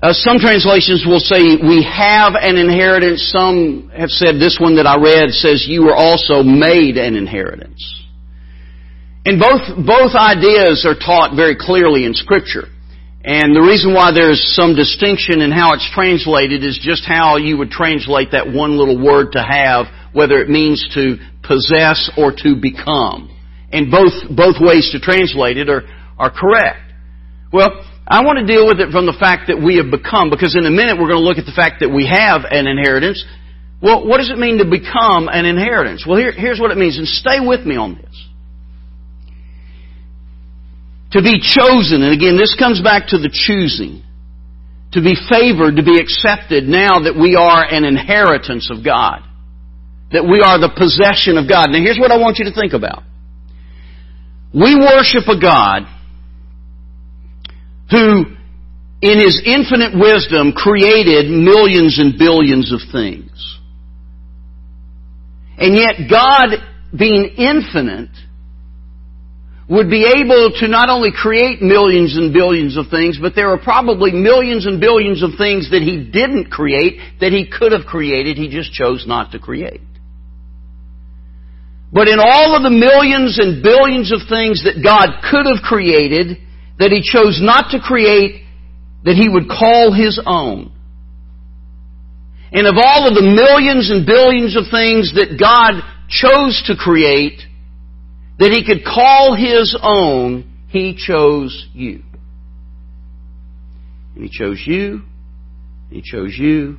uh, 0.00 0.12
some 0.12 0.38
translations 0.38 1.04
will 1.06 1.18
say, 1.18 1.58
we 1.58 1.82
have 1.82 2.34
an 2.38 2.56
inheritance. 2.56 3.30
Some 3.34 3.90
have 3.96 4.10
said, 4.10 4.36
this 4.38 4.58
one 4.60 4.76
that 4.76 4.86
I 4.86 4.94
read 4.94 5.30
says, 5.30 5.66
you 5.66 5.82
were 5.82 5.96
also 5.96 6.42
made 6.42 6.96
an 6.96 7.16
inheritance. 7.16 7.82
And 9.26 9.40
both, 9.40 9.66
both 9.84 10.14
ideas 10.14 10.86
are 10.86 10.94
taught 10.94 11.34
very 11.34 11.56
clearly 11.58 12.04
in 12.04 12.14
Scripture. 12.14 12.70
And 13.24 13.54
the 13.54 13.60
reason 13.60 13.92
why 13.92 14.12
there's 14.14 14.40
some 14.54 14.76
distinction 14.76 15.42
in 15.42 15.50
how 15.50 15.74
it's 15.74 15.90
translated 15.92 16.62
is 16.62 16.78
just 16.80 17.04
how 17.04 17.36
you 17.36 17.58
would 17.58 17.70
translate 17.70 18.30
that 18.32 18.46
one 18.46 18.78
little 18.78 18.96
word 18.96 19.32
to 19.32 19.42
have, 19.42 19.86
whether 20.14 20.38
it 20.38 20.48
means 20.48 20.80
to 20.94 21.18
possess, 21.42 22.08
or 22.16 22.30
to 22.30 22.54
become. 22.54 23.34
And 23.72 23.90
both, 23.90 24.14
both 24.30 24.56
ways 24.60 24.90
to 24.92 25.00
translate 25.00 25.58
it 25.58 25.68
are, 25.68 25.82
are 26.16 26.30
correct. 26.30 26.78
Well, 27.52 27.84
I 28.08 28.24
want 28.24 28.40
to 28.40 28.46
deal 28.48 28.66
with 28.66 28.80
it 28.80 28.88
from 28.88 29.04
the 29.04 29.12
fact 29.12 29.52
that 29.52 29.60
we 29.60 29.76
have 29.76 29.92
become, 29.92 30.32
because 30.32 30.56
in 30.56 30.64
a 30.64 30.72
minute 30.72 30.96
we're 30.96 31.12
going 31.12 31.20
to 31.20 31.28
look 31.28 31.36
at 31.36 31.44
the 31.44 31.52
fact 31.52 31.84
that 31.84 31.92
we 31.92 32.08
have 32.08 32.48
an 32.48 32.66
inheritance. 32.66 33.20
Well, 33.84 34.08
what 34.08 34.16
does 34.16 34.30
it 34.32 34.40
mean 34.40 34.58
to 34.58 34.64
become 34.64 35.28
an 35.28 35.44
inheritance? 35.44 36.08
Well, 36.08 36.16
here, 36.16 36.32
here's 36.32 36.58
what 36.58 36.72
it 36.72 36.80
means, 36.80 36.96
and 36.96 37.06
stay 37.06 37.38
with 37.44 37.68
me 37.68 37.76
on 37.76 38.00
this. 38.00 38.16
To 41.12 41.22
be 41.22 41.36
chosen, 41.40 42.00
and 42.00 42.16
again, 42.16 42.40
this 42.40 42.56
comes 42.56 42.80
back 42.80 43.12
to 43.12 43.18
the 43.20 43.28
choosing. 43.28 44.02
To 44.92 45.04
be 45.04 45.12
favored, 45.28 45.76
to 45.76 45.84
be 45.84 46.00
accepted 46.00 46.64
now 46.64 47.04
that 47.04 47.12
we 47.12 47.36
are 47.36 47.60
an 47.60 47.84
inheritance 47.84 48.72
of 48.72 48.82
God. 48.82 49.20
That 50.12 50.24
we 50.24 50.40
are 50.40 50.56
the 50.56 50.72
possession 50.72 51.36
of 51.36 51.44
God. 51.44 51.68
Now 51.68 51.80
here's 51.84 52.00
what 52.00 52.10
I 52.10 52.16
want 52.16 52.40
you 52.40 52.48
to 52.48 52.56
think 52.56 52.72
about. 52.72 53.04
We 54.52 54.74
worship 54.80 55.28
a 55.28 55.36
God 55.36 55.84
who, 57.90 58.24
in 59.00 59.18
His 59.18 59.42
infinite 59.44 59.98
wisdom, 59.98 60.52
created 60.52 61.30
millions 61.30 61.98
and 61.98 62.18
billions 62.18 62.72
of 62.72 62.80
things. 62.92 63.30
And 65.58 65.76
yet 65.76 66.08
God, 66.08 66.50
being 66.96 67.34
infinite, 67.36 68.10
would 69.68 69.90
be 69.90 70.06
able 70.06 70.52
to 70.60 70.68
not 70.68 70.88
only 70.88 71.10
create 71.12 71.60
millions 71.60 72.16
and 72.16 72.32
billions 72.32 72.76
of 72.78 72.86
things, 72.90 73.18
but 73.20 73.34
there 73.34 73.50
are 73.50 73.58
probably 73.58 74.12
millions 74.12 74.64
and 74.66 74.80
billions 74.80 75.22
of 75.22 75.30
things 75.36 75.70
that 75.70 75.82
He 75.82 76.08
didn't 76.10 76.50
create 76.50 76.98
that 77.20 77.32
He 77.32 77.50
could 77.50 77.72
have 77.72 77.84
created, 77.84 78.38
He 78.38 78.48
just 78.48 78.72
chose 78.72 79.04
not 79.06 79.32
to 79.32 79.38
create. 79.38 79.82
But 81.92 82.08
in 82.08 82.18
all 82.18 82.56
of 82.56 82.62
the 82.62 82.70
millions 82.70 83.38
and 83.38 83.62
billions 83.62 84.12
of 84.12 84.20
things 84.28 84.64
that 84.64 84.80
God 84.82 85.20
could 85.24 85.44
have 85.44 85.64
created, 85.64 86.36
that 86.78 86.90
He 86.90 87.02
chose 87.02 87.40
not 87.42 87.70
to 87.70 87.80
create, 87.80 88.44
that 89.04 89.14
He 89.14 89.28
would 89.28 89.48
call 89.48 89.92
His 89.92 90.20
own. 90.24 90.72
And 92.50 92.66
of 92.66 92.74
all 92.76 93.06
of 93.06 93.14
the 93.14 93.22
millions 93.22 93.90
and 93.90 94.06
billions 94.06 94.56
of 94.56 94.64
things 94.70 95.12
that 95.14 95.36
God 95.38 95.82
chose 96.08 96.62
to 96.66 96.74
create, 96.76 97.40
that 98.38 98.50
He 98.50 98.64
could 98.64 98.84
call 98.84 99.34
His 99.36 99.76
own, 99.82 100.50
He 100.68 100.96
chose 100.96 101.66
you. 101.74 102.02
And 104.14 104.24
He 104.24 104.30
chose 104.30 104.62
you, 104.64 105.02
and 105.90 106.02
He 106.02 106.02
chose 106.02 106.34
you, 106.38 106.78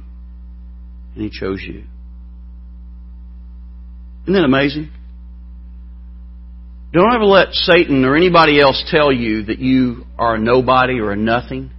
and 1.15 1.23
He 1.23 1.29
chose 1.29 1.61
you. 1.61 1.83
Isn't 4.23 4.33
that 4.33 4.43
amazing? 4.43 4.91
Don't 6.91 7.13
ever 7.13 7.25
let 7.25 7.53
Satan 7.53 8.03
or 8.03 8.15
anybody 8.15 8.59
else 8.59 8.83
tell 8.89 9.11
you 9.11 9.43
that 9.43 9.59
you 9.59 10.05
are 10.17 10.35
a 10.35 10.39
nobody 10.39 10.99
or 10.99 11.11
a 11.11 11.15
nothing, 11.15 11.69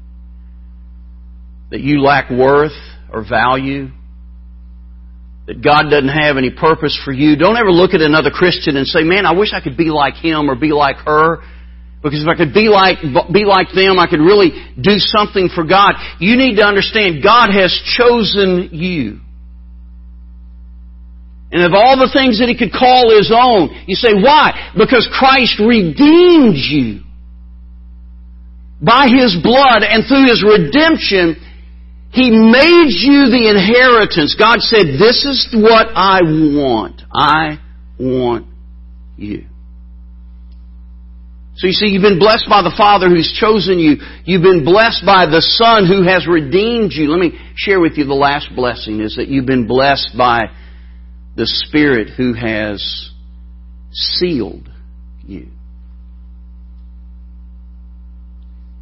that 1.71 1.81
you 1.81 2.01
lack 2.01 2.31
worth 2.31 2.77
or 3.13 3.25
value, 3.29 3.89
that 5.47 5.65
God 5.65 5.91
doesn't 5.91 6.09
have 6.09 6.37
any 6.37 6.51
purpose 6.51 6.97
for 7.05 7.11
you. 7.11 7.35
Don't 7.35 7.57
ever 7.57 7.73
look 7.73 7.93
at 7.93 8.01
another 8.01 8.31
Christian 8.31 8.77
and 8.77 8.87
say, 8.87 9.03
man, 9.03 9.27
I 9.27 9.33
wish 9.33 9.53
I 9.53 9.61
could 9.61 9.77
be 9.77 9.91
like 9.91 10.15
him 10.15 10.49
or 10.49 10.55
be 10.55 10.71
like 10.71 10.97
her. 10.99 11.39
Because 12.03 12.23
if 12.23 12.29
I 12.29 12.37
could 12.37 12.55
be 12.55 12.69
like, 12.69 13.03
be 13.33 13.45
like 13.45 13.75
them, 13.75 13.99
I 13.99 14.07
could 14.09 14.21
really 14.21 14.51
do 14.81 14.97
something 14.97 15.51
for 15.53 15.65
God. 15.65 15.95
You 16.21 16.37
need 16.37 16.57
to 16.57 16.65
understand 16.65 17.23
God 17.23 17.51
has 17.53 17.75
chosen 17.99 18.71
you. 18.73 19.21
And 21.53 21.63
of 21.63 21.73
all 21.75 21.99
the 21.99 22.11
things 22.13 22.39
that 22.39 22.49
He 22.49 22.57
could 22.57 22.73
call 22.73 23.11
His 23.11 23.33
own, 23.35 23.75
you 23.87 23.97
say, 23.97 24.15
why? 24.15 24.73
Because 24.79 25.09
Christ 25.11 25.59
redeemed 25.59 26.55
you. 26.55 27.03
By 28.81 29.09
His 29.11 29.37
blood 29.43 29.83
and 29.83 30.07
through 30.07 30.31
His 30.31 30.47
redemption, 30.47 31.35
He 32.13 32.31
made 32.31 32.95
you 32.95 33.35
the 33.35 33.51
inheritance. 33.51 34.39
God 34.39 34.61
said, 34.61 34.95
this 34.99 35.27
is 35.27 35.51
what 35.53 35.89
I 35.95 36.23
want. 36.23 37.03
I 37.13 37.59
want 37.99 38.47
you. 39.17 39.47
So 41.57 41.67
you 41.67 41.75
see, 41.75 41.89
you've 41.89 42.01
been 42.01 42.19
blessed 42.19 42.47
by 42.49 42.63
the 42.63 42.73
Father 42.75 43.11
who's 43.11 43.37
chosen 43.39 43.79
you. 43.79 43.97
You've 44.25 44.41
been 44.41 44.65
blessed 44.65 45.05
by 45.05 45.27
the 45.27 45.43
Son 45.43 45.85
who 45.85 46.09
has 46.09 46.27
redeemed 46.27 46.93
you. 46.93 47.11
Let 47.11 47.21
me 47.21 47.39
share 47.55 47.81
with 47.81 47.99
you 47.99 48.07
the 48.07 48.15
last 48.15 48.49
blessing 48.57 49.01
is 49.01 49.17
that 49.17 49.29
you've 49.29 49.45
been 49.45 49.67
blessed 49.67 50.17
by 50.17 50.49
the 51.41 51.47
Spirit 51.47 52.11
who 52.19 52.35
has 52.35 53.11
sealed 53.93 54.69
you. 55.27 55.49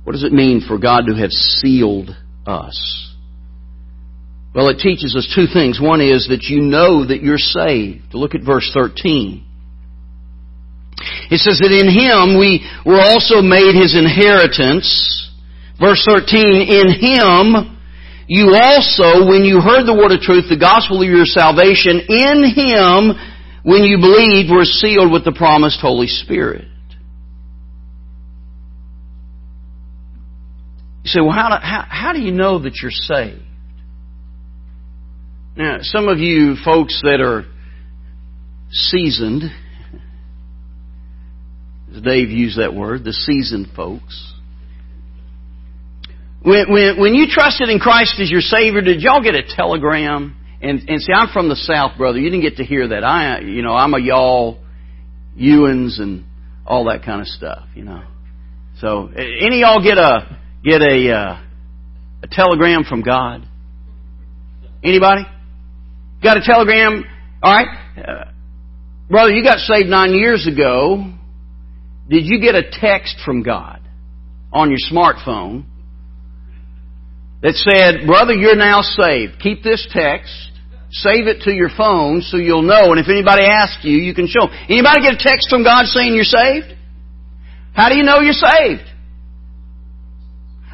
What 0.03 0.15
does 0.15 0.25
it 0.25 0.33
mean 0.33 0.65
for 0.67 0.77
God 0.77 1.07
to 1.07 1.15
have 1.15 1.31
sealed 1.31 2.11
us? 2.45 3.15
Well, 4.57 4.71
it 4.71 4.81
teaches 4.81 5.15
us 5.15 5.33
two 5.37 5.47
things. 5.53 5.79
One 5.81 6.01
is 6.01 6.27
that 6.31 6.47
you 6.51 6.61
know 6.61 7.07
that 7.07 7.23
you're 7.23 7.39
saved. 7.39 8.13
Look 8.13 8.35
at 8.35 8.43
verse 8.45 8.69
13. 8.75 9.47
It 11.31 11.39
says 11.39 11.61
that 11.61 11.71
in 11.71 11.87
Him 11.87 12.41
we 12.41 12.67
were 12.85 13.01
also 13.01 13.41
made 13.41 13.77
His 13.81 13.95
inheritance. 13.95 15.31
Verse 15.79 16.05
13, 16.05 16.43
in 16.43 16.89
Him 16.99 17.78
you 18.29 18.55
also, 18.55 19.27
when 19.27 19.45
you 19.45 19.61
heard 19.61 19.87
the 19.87 19.95
word 19.95 20.13
of 20.13 20.21
truth, 20.21 20.45
the 20.51 20.59
gospel 20.59 21.01
of 21.01 21.09
your 21.09 21.25
salvation, 21.25 21.99
in 22.09 22.45
Him, 22.45 23.17
when 23.63 23.85
you 23.85 23.97
believed, 23.97 24.53
were 24.53 24.67
sealed 24.67 25.11
with 25.11 25.25
the 25.25 25.33
promised 25.33 25.81
Holy 25.81 26.09
Spirit. 26.09 26.69
You 31.05 31.11
say, 31.11 31.21
well, 31.23 31.33
how 31.33 31.49
do, 31.49 31.55
how, 31.65 31.87
how 31.89 32.13
do 32.13 32.21
you 32.21 32.31
know 32.31 32.59
that 32.59 32.77
you're 32.83 32.91
saved? 32.91 33.41
Now, 35.57 35.79
some 35.81 36.07
of 36.09 36.19
you 36.19 36.57
folks 36.63 37.01
that 37.03 37.23
are 37.23 37.47
seasoned, 38.71 39.45
as 41.95 42.03
Dave 42.03 42.29
used 42.29 42.59
that 42.59 42.75
word, 42.75 43.05
the 43.05 43.15
seasoned 43.15 43.69
folks, 43.75 44.35
when, 46.49 46.73
when, 46.73 46.99
when 46.99 47.15
you 47.15 47.27
trusted 47.29 47.69
in 47.69 47.79
Christ 47.79 48.19
as 48.21 48.31
your 48.31 48.41
Savior, 48.41 48.81
did 48.81 49.03
y'all 49.03 49.23
get 49.23 49.35
a 49.35 49.43
telegram? 49.47 50.35
And, 50.63 50.89
and 50.89 51.03
see, 51.03 51.13
I'm 51.13 51.29
from 51.31 51.51
the 51.51 51.57
South, 51.57 51.99
brother. 51.99 52.19
You 52.19 52.31
didn't 52.31 52.43
get 52.43 52.57
to 52.57 52.65
hear 52.65 52.89
that. 52.89 53.05
I, 53.05 53.41
you 53.41 53.63
know, 53.63 53.73
I'm 53.75 53.93
a 53.93 54.01
y'all, 54.01 54.59
Ewans, 55.39 56.01
and 56.01 56.25
all 56.67 56.87
that 56.87 57.05
kind 57.05 57.21
of 57.21 57.27
stuff. 57.27 57.69
You 57.75 57.85
know. 57.85 58.03
So, 58.81 59.09
any 59.09 59.61
y'all 59.61 59.83
get 59.83 59.99
a 59.99 60.39
get 60.65 60.81
a 60.81 61.13
uh, 61.13 61.43
a 62.23 62.29
telegram 62.31 62.85
from 62.85 63.03
God? 63.03 63.47
Anybody? 64.83 65.23
Got 66.23 66.39
a 66.39 66.41
telegram? 66.43 67.05
All 67.43 67.53
right, 67.53 67.69
uh, 67.99 68.31
brother. 69.11 69.31
You 69.31 69.45
got 69.45 69.59
saved 69.59 69.89
nine 69.89 70.15
years 70.15 70.49
ago. 70.51 71.13
Did 72.09 72.25
you 72.25 72.41
get 72.41 72.55
a 72.55 72.63
text 72.71 73.19
from 73.25 73.43
God 73.43 73.81
on 74.53 74.71
your 74.71 74.79
smartphone 74.91 75.67
that 77.43 77.55
said, 77.55 78.07
Brother, 78.07 78.35
you're 78.35 78.57
now 78.57 78.83
saved. 78.83 79.41
Keep 79.41 79.63
this 79.63 79.87
text. 79.91 80.33
Save 80.91 81.27
it 81.27 81.43
to 81.43 81.53
your 81.53 81.69
phone 81.77 82.23
so 82.23 82.39
you'll 82.39 82.63
know. 82.63 82.91
And 82.91 82.99
if 82.99 83.09
anybody 83.09 83.45
asks 83.45 83.85
you, 83.85 83.99
you 83.99 84.15
can 84.15 84.27
show 84.27 84.49
them. 84.49 84.57
Anybody 84.69 85.03
get 85.03 85.15
a 85.15 85.23
text 85.23 85.49
from 85.51 85.63
God 85.63 85.87
saying 85.87 86.15
you're 86.15 86.25
saved? 86.25 86.75
How 87.75 87.91
do 87.91 87.97
you 87.97 88.03
know 88.03 88.21
you're 88.21 88.33
saved? 88.33 88.89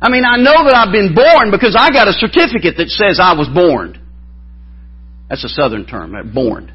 I 0.01 0.09
mean, 0.11 0.25
I 0.25 0.37
know 0.37 0.65
that 0.65 0.75
I've 0.75 0.93
been 0.93 1.15
born 1.15 1.51
because 1.51 1.77
I 1.79 1.91
got 1.91 2.09
a 2.09 2.12
certificate 2.12 2.77
that 2.79 2.89
says 2.89 3.19
I 3.21 3.35
was 3.35 3.49
born. 3.49 4.01
That's 5.29 5.45
a 5.45 5.49
southern 5.49 5.87
term, 5.87 6.15
born. 6.33 6.73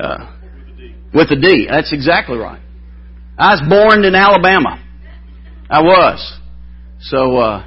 Uh, 0.00 0.32
with 1.12 1.30
a 1.30 1.36
D. 1.36 1.68
That's 1.70 1.92
exactly 1.92 2.36
right. 2.36 2.60
I 3.38 3.54
was 3.54 3.62
born 3.68 4.04
in 4.04 4.14
Alabama. 4.14 4.82
I 5.70 5.82
was. 5.82 6.38
So, 7.00 7.36
uh, 7.36 7.66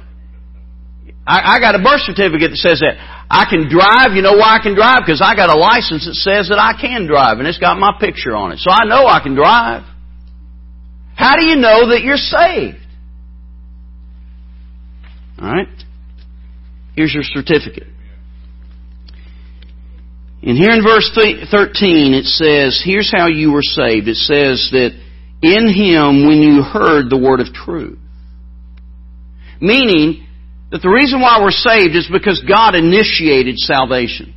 I, 1.28 1.56
I 1.56 1.60
got 1.60 1.76
a 1.76 1.82
birth 1.84 2.00
certificate 2.08 2.56
that 2.56 2.56
says 2.56 2.80
that. 2.80 2.96
I 3.28 3.44
can 3.44 3.68
drive. 3.68 4.16
You 4.16 4.22
know 4.22 4.40
why 4.40 4.56
I 4.56 4.62
can 4.62 4.74
drive? 4.74 5.04
Because 5.04 5.20
I 5.20 5.36
got 5.36 5.52
a 5.52 5.58
license 5.58 6.08
that 6.08 6.16
says 6.16 6.48
that 6.48 6.56
I 6.56 6.72
can 6.80 7.06
drive, 7.06 7.38
and 7.38 7.46
it's 7.46 7.58
got 7.58 7.76
my 7.76 7.92
picture 8.00 8.34
on 8.34 8.52
it. 8.52 8.58
So 8.64 8.70
I 8.70 8.88
know 8.88 9.04
I 9.04 9.20
can 9.20 9.34
drive. 9.34 9.84
How 11.14 11.36
do 11.36 11.44
you 11.44 11.56
know 11.56 11.90
that 11.90 12.00
you're 12.00 12.16
saved? 12.16 12.78
All 15.38 15.52
right. 15.52 15.68
Here's 16.96 17.12
your 17.12 17.24
certificate. 17.24 17.88
And 20.42 20.56
here 20.56 20.70
in 20.70 20.82
verse 20.82 21.10
13 21.14 22.14
it 22.14 22.24
says, 22.24 22.80
here's 22.82 23.12
how 23.12 23.26
you 23.26 23.52
were 23.52 23.62
saved. 23.62 24.08
It 24.08 24.16
says 24.16 24.70
that 24.72 24.90
in 25.42 25.68
Him 25.68 26.26
when 26.26 26.38
you 26.40 26.62
heard 26.62 27.10
the 27.10 27.18
word 27.18 27.40
of 27.40 27.52
truth. 27.52 27.98
Meaning, 29.60 30.27
that 30.70 30.82
the 30.82 30.88
reason 30.88 31.20
why 31.20 31.40
we're 31.40 31.50
saved 31.50 31.96
is 31.96 32.08
because 32.12 32.44
God 32.46 32.74
initiated 32.74 33.58
salvation. 33.58 34.34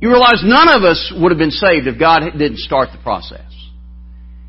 You 0.00 0.10
realize 0.10 0.42
none 0.42 0.68
of 0.68 0.82
us 0.82 1.12
would 1.14 1.30
have 1.30 1.38
been 1.38 1.54
saved 1.54 1.86
if 1.86 1.98
God 1.98 2.22
didn't 2.36 2.58
start 2.58 2.90
the 2.92 2.98
process. 2.98 3.46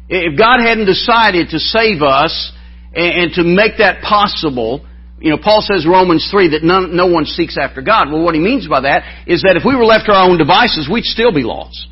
If 0.10 0.38
God 0.38 0.60
hadn't 0.60 0.86
decided 0.86 1.50
to 1.50 1.60
save 1.60 2.02
us 2.02 2.52
and, 2.94 3.34
to 3.34 3.44
make 3.44 3.78
that 3.78 4.02
possible, 4.02 4.86
you 5.20 5.30
know, 5.30 5.38
Paul 5.42 5.62
says 5.62 5.86
Romans 5.88 6.28
3 6.30 6.50
that 6.50 6.64
none, 6.64 6.96
no 6.96 7.08
one 7.08 7.26
seeks 7.26 7.58
after 7.58 7.82
God. 7.82 8.12
Well, 8.12 8.24
what 8.24 8.36
he 8.36 8.42
means 8.42 8.68
by 8.68 8.82
that 8.82 9.26
is 9.26 9.44
that 9.44 9.56
if 9.56 9.64
we 9.66 9.76
were 9.76 9.86
left 9.86 10.06
to 10.08 10.14
our 10.14 10.30
own 10.30 10.38
devices, 10.38 10.90
we'd 10.92 11.06
still 11.06 11.32
be 11.32 11.44
lost. 11.44 11.88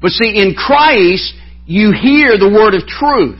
But 0.00 0.12
see, 0.12 0.40
in 0.40 0.54
Christ, 0.54 1.34
you 1.66 1.92
hear 1.92 2.38
the 2.38 2.48
word 2.48 2.74
of 2.74 2.86
truth. 2.86 3.38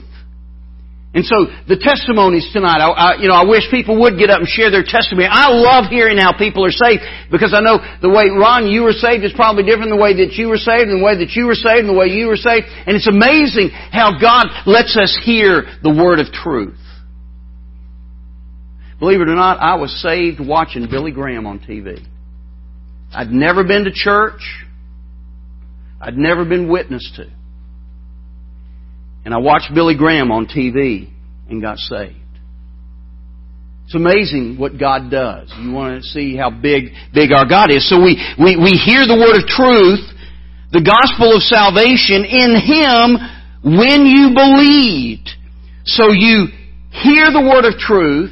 And 1.09 1.25
so 1.25 1.49
the 1.65 1.81
testimonies 1.81 2.45
tonight, 2.53 2.85
I, 2.85 2.89
I, 2.93 3.09
you 3.17 3.27
know, 3.27 3.33
I 3.33 3.41
wish 3.41 3.65
people 3.71 3.97
would 4.05 4.19
get 4.19 4.29
up 4.29 4.45
and 4.45 4.47
share 4.47 4.69
their 4.69 4.85
testimony. 4.85 5.25
I 5.25 5.49
love 5.49 5.89
hearing 5.89 6.21
how 6.21 6.37
people 6.37 6.63
are 6.65 6.71
saved 6.71 7.01
because 7.31 7.49
I 7.49 7.61
know 7.65 7.81
the 8.01 8.13
way 8.13 8.29
Ron 8.29 8.69
you 8.69 8.85
were 8.85 8.93
saved 8.93 9.25
is 9.25 9.33
probably 9.33 9.65
different 9.65 9.89
than 9.89 9.97
the 9.97 10.03
way 10.03 10.21
that 10.21 10.37
you 10.37 10.53
were 10.53 10.61
saved, 10.61 10.85
and 10.85 11.01
the 11.01 11.05
way 11.05 11.17
that 11.17 11.33
you 11.33 11.49
were 11.49 11.57
saved, 11.57 11.81
and 11.81 11.89
the 11.89 11.97
way 11.97 12.13
you 12.13 12.27
were 12.27 12.37
saved. 12.37 12.69
And 12.85 12.93
it's 12.93 13.09
amazing 13.09 13.73
how 13.73 14.21
God 14.21 14.53
lets 14.69 14.93
us 14.97 15.17
hear 15.25 15.65
the 15.81 15.89
word 15.89 16.19
of 16.21 16.29
truth. 16.29 16.77
Believe 18.99 19.21
it 19.21 19.29
or 19.29 19.35
not, 19.35 19.57
I 19.57 19.75
was 19.81 19.89
saved 20.03 20.39
watching 20.39 20.87
Billy 20.91 21.11
Graham 21.11 21.47
on 21.47 21.57
TV. 21.57 22.05
I'd 23.11 23.31
never 23.31 23.63
been 23.63 23.85
to 23.85 23.91
church. 23.91 24.45
I'd 25.99 26.17
never 26.17 26.45
been 26.45 26.69
witnessed 26.69 27.15
to. 27.15 27.31
And 29.25 29.33
I 29.33 29.37
watched 29.37 29.73
Billy 29.73 29.95
Graham 29.95 30.31
on 30.31 30.47
TV 30.47 31.09
and 31.49 31.61
got 31.61 31.77
saved. 31.77 32.15
It's 33.85 33.95
amazing 33.95 34.57
what 34.59 34.79
God 34.79 35.09
does. 35.09 35.51
You 35.59 35.71
want 35.71 36.03
to 36.03 36.07
see 36.07 36.37
how 36.37 36.51
big, 36.51 36.93
big 37.11 37.31
our 37.31 37.47
God 37.49 37.71
is. 37.73 37.89
So 37.89 37.97
we, 37.97 38.21
we, 38.37 38.55
we 38.55 38.77
hear 38.77 39.01
the 39.07 39.17
word 39.17 39.41
of 39.41 39.49
truth, 39.49 40.05
the 40.71 40.85
gospel 40.85 41.35
of 41.35 41.41
salvation 41.41 42.21
in 42.21 42.53
Him 42.53 43.17
when 43.63 44.05
you 44.05 44.35
believed. 44.35 45.29
So 45.85 46.11
you 46.11 46.53
hear 46.91 47.31
the 47.33 47.41
word 47.41 47.65
of 47.65 47.79
truth 47.79 48.31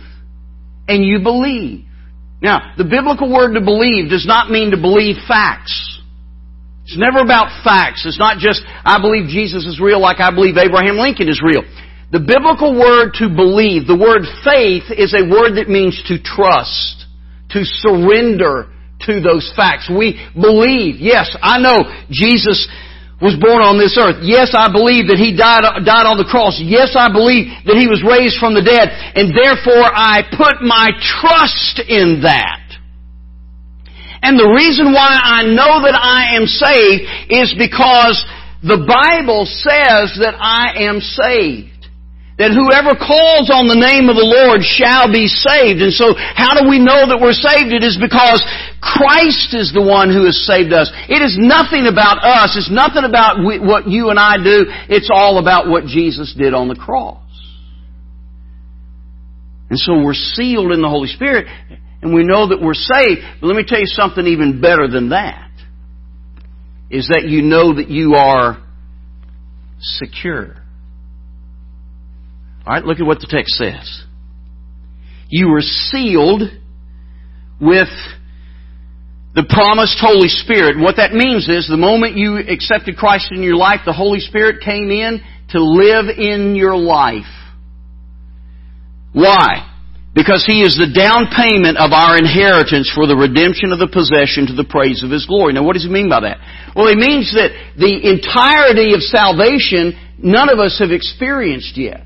and 0.87 1.03
you 1.03 1.21
believe. 1.23 1.85
Now, 2.39 2.73
the 2.77 2.85
biblical 2.85 3.33
word 3.33 3.55
to 3.55 3.61
believe 3.61 4.11
does 4.11 4.27
not 4.27 4.51
mean 4.51 4.71
to 4.71 4.77
believe 4.77 5.15
facts. 5.27 5.96
It's 6.87 6.95
never 6.95 7.19
about 7.19 7.51
facts. 7.67 8.07
It's 8.07 8.17
not 8.17 8.39
just, 8.39 8.63
I 8.63 9.03
believe 9.03 9.27
Jesus 9.27 9.67
is 9.67 9.75
real 9.75 9.99
like 9.99 10.23
I 10.23 10.31
believe 10.31 10.55
Abraham 10.55 10.95
Lincoln 10.95 11.27
is 11.27 11.43
real. 11.43 11.67
The 12.15 12.23
biblical 12.23 12.71
word 12.79 13.11
to 13.19 13.27
believe, 13.27 13.91
the 13.91 13.99
word 13.99 14.23
faith, 14.47 14.87
is 14.95 15.11
a 15.11 15.27
word 15.27 15.59
that 15.59 15.67
means 15.67 15.99
to 16.07 16.15
trust, 16.15 17.03
to 17.51 17.67
surrender 17.67 18.71
to 19.03 19.19
those 19.19 19.51
facts. 19.51 19.91
We 19.91 20.15
believe, 20.31 21.03
yes, 21.03 21.27
I 21.43 21.59
know 21.59 21.83
Jesus 22.07 22.63
was 23.19 23.35
born 23.35 23.59
on 23.59 23.75
this 23.75 23.99
earth. 23.99 24.23
Yes, 24.23 24.55
I 24.55 24.71
believe 24.71 25.11
that 25.11 25.19
He 25.19 25.35
died, 25.35 25.67
died 25.83 26.07
on 26.07 26.15
the 26.15 26.29
cross. 26.31 26.55
Yes, 26.63 26.95
I 26.95 27.11
believe 27.11 27.51
that 27.67 27.75
He 27.75 27.91
was 27.91 27.99
raised 27.99 28.39
from 28.39 28.55
the 28.55 28.63
dead. 28.63 28.87
And 29.19 29.35
therefore 29.35 29.91
I 29.91 30.23
put 30.23 30.63
my 30.63 30.95
trust 30.95 31.83
in 31.83 32.23
that. 32.23 32.56
And 34.21 34.39
the 34.39 34.49
reason 34.49 34.93
why 34.93 35.13
I 35.13 35.43
know 35.43 35.85
that 35.85 35.97
I 35.97 36.35
am 36.35 36.45
saved 36.45 37.03
is 37.29 37.53
because 37.57 38.17
the 38.63 38.81
Bible 38.81 39.45
says 39.45 40.17
that 40.19 40.35
I 40.39 40.83
am 40.89 40.99
saved. 40.99 41.77
That 42.37 42.53
whoever 42.53 42.93
calls 42.93 43.49
on 43.49 43.65
the 43.65 43.77
name 43.77 44.13
of 44.13 44.17
the 44.17 44.25
Lord 44.25 44.61
shall 44.61 45.09
be 45.09 45.25
saved. 45.25 45.81
And 45.81 45.89
so 45.89 46.13
how 46.13 46.53
do 46.53 46.69
we 46.69 46.77
know 46.77 47.09
that 47.09 47.17
we're 47.17 47.33
saved? 47.33 47.73
It 47.73 47.81
is 47.81 47.97
because 47.97 48.45
Christ 48.77 49.57
is 49.57 49.73
the 49.73 49.81
one 49.81 50.13
who 50.13 50.29
has 50.29 50.37
saved 50.45 50.69
us. 50.69 50.93
It 51.09 51.25
is 51.25 51.33
nothing 51.33 51.89
about 51.89 52.21
us. 52.21 52.53
It's 52.53 52.69
nothing 52.69 53.09
about 53.09 53.41
what 53.41 53.89
you 53.89 54.13
and 54.13 54.21
I 54.21 54.37
do. 54.37 54.69
It's 54.85 55.09
all 55.09 55.41
about 55.41 55.65
what 55.65 55.89
Jesus 55.89 56.33
did 56.37 56.53
on 56.53 56.69
the 56.69 56.77
cross. 56.77 57.25
And 59.73 59.79
so 59.81 59.97
we're 60.05 60.13
sealed 60.13 60.71
in 60.71 60.81
the 60.85 60.89
Holy 60.89 61.09
Spirit 61.09 61.49
and 62.01 62.13
we 62.13 62.23
know 62.23 62.49
that 62.49 62.61
we're 62.61 62.73
saved. 62.73 63.21
But 63.41 63.47
let 63.47 63.55
me 63.55 63.63
tell 63.67 63.79
you 63.79 63.87
something 63.87 64.25
even 64.25 64.61
better 64.61 64.87
than 64.87 65.09
that. 65.09 65.49
Is 66.89 67.09
that 67.09 67.27
you 67.27 67.41
know 67.41 67.75
that 67.75 67.89
you 67.89 68.15
are 68.15 68.63
secure. 69.79 70.55
Alright, 72.65 72.85
look 72.85 72.99
at 72.99 73.05
what 73.05 73.19
the 73.19 73.27
text 73.29 73.55
says. 73.55 74.03
You 75.29 75.49
were 75.49 75.61
sealed 75.61 76.41
with 77.59 77.89
the 79.35 79.45
promised 79.49 79.99
Holy 79.99 80.29
Spirit. 80.29 80.79
What 80.79 80.97
that 80.97 81.13
means 81.13 81.47
is 81.49 81.67
the 81.67 81.77
moment 81.77 82.15
you 82.15 82.37
accepted 82.37 82.97
Christ 82.97 83.29
in 83.31 83.43
your 83.43 83.55
life, 83.55 83.81
the 83.85 83.93
Holy 83.93 84.19
Spirit 84.19 84.61
came 84.63 84.89
in 84.89 85.21
to 85.49 85.63
live 85.63 86.05
in 86.09 86.55
your 86.55 86.75
life. 86.75 87.23
Why? 89.13 89.76
Because 90.17 90.41
He 90.49 90.65
is 90.65 90.73
the 90.73 90.89
down 90.89 91.29
payment 91.29 91.77
of 91.77 91.93
our 91.93 92.17
inheritance 92.17 92.89
for 92.89 93.05
the 93.05 93.13
redemption 93.13 93.69
of 93.69 93.77
the 93.77 93.85
possession 93.85 94.49
to 94.49 94.57
the 94.57 94.65
praise 94.65 95.05
of 95.05 95.13
His 95.13 95.29
glory. 95.29 95.53
Now 95.53 95.61
what 95.61 95.77
does 95.77 95.85
He 95.85 95.93
mean 95.93 96.09
by 96.09 96.25
that? 96.25 96.41
Well, 96.73 96.89
He 96.89 96.97
means 96.97 97.29
that 97.37 97.53
the 97.77 98.01
entirety 98.01 98.97
of 98.97 99.05
salvation 99.05 99.93
none 100.17 100.49
of 100.49 100.57
us 100.57 100.81
have 100.81 100.89
experienced 100.89 101.77
yet. 101.77 102.01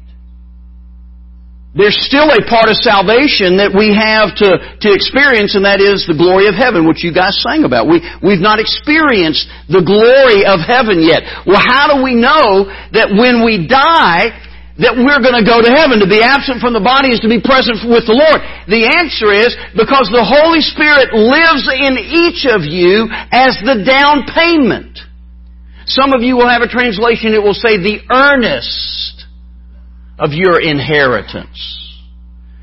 There's 1.72 1.95
still 2.03 2.28
a 2.28 2.43
part 2.51 2.68
of 2.68 2.76
salvation 2.84 3.64
that 3.64 3.72
we 3.72 3.95
have 3.95 4.36
to, 4.43 4.59
to 4.59 4.89
experience, 4.91 5.55
and 5.55 5.64
that 5.64 5.80
is 5.80 6.03
the 6.03 6.20
glory 6.20 6.51
of 6.51 6.55
heaven, 6.59 6.84
which 6.84 6.99
you 6.99 7.16
guys 7.16 7.39
sang 7.39 7.64
about. 7.64 7.88
We, 7.88 8.03
we've 8.20 8.43
not 8.43 8.59
experienced 8.59 9.47
the 9.72 9.80
glory 9.80 10.43
of 10.43 10.59
heaven 10.59 10.99
yet. 10.99 11.24
Well, 11.47 11.64
how 11.64 11.95
do 11.95 12.03
we 12.03 12.12
know 12.12 12.68
that 12.91 13.16
when 13.16 13.47
we 13.47 13.72
die, 13.72 14.36
that 14.82 14.98
we're 14.98 15.22
going 15.22 15.38
to 15.38 15.46
go 15.46 15.62
to 15.62 15.70
heaven. 15.70 16.02
To 16.02 16.10
be 16.10 16.26
absent 16.26 16.58
from 16.58 16.74
the 16.74 16.82
body 16.82 17.14
is 17.14 17.22
to 17.22 17.30
be 17.30 17.38
present 17.38 17.86
with 17.86 18.10
the 18.10 18.18
Lord. 18.18 18.42
The 18.66 18.90
answer 18.90 19.30
is 19.30 19.54
because 19.78 20.10
the 20.10 20.26
Holy 20.26 20.66
Spirit 20.66 21.14
lives 21.14 21.70
in 21.70 22.02
each 22.02 22.50
of 22.50 22.66
you 22.66 23.06
as 23.30 23.62
the 23.62 23.86
down 23.86 24.26
payment. 24.26 24.98
Some 25.86 26.14
of 26.14 26.26
you 26.26 26.36
will 26.36 26.50
have 26.50 26.66
a 26.66 26.72
translation 26.72 27.38
that 27.38 27.46
will 27.46 27.58
say 27.58 27.78
the 27.78 28.02
earnest 28.10 29.26
of 30.18 30.34
your 30.34 30.58
inheritance. 30.62 31.78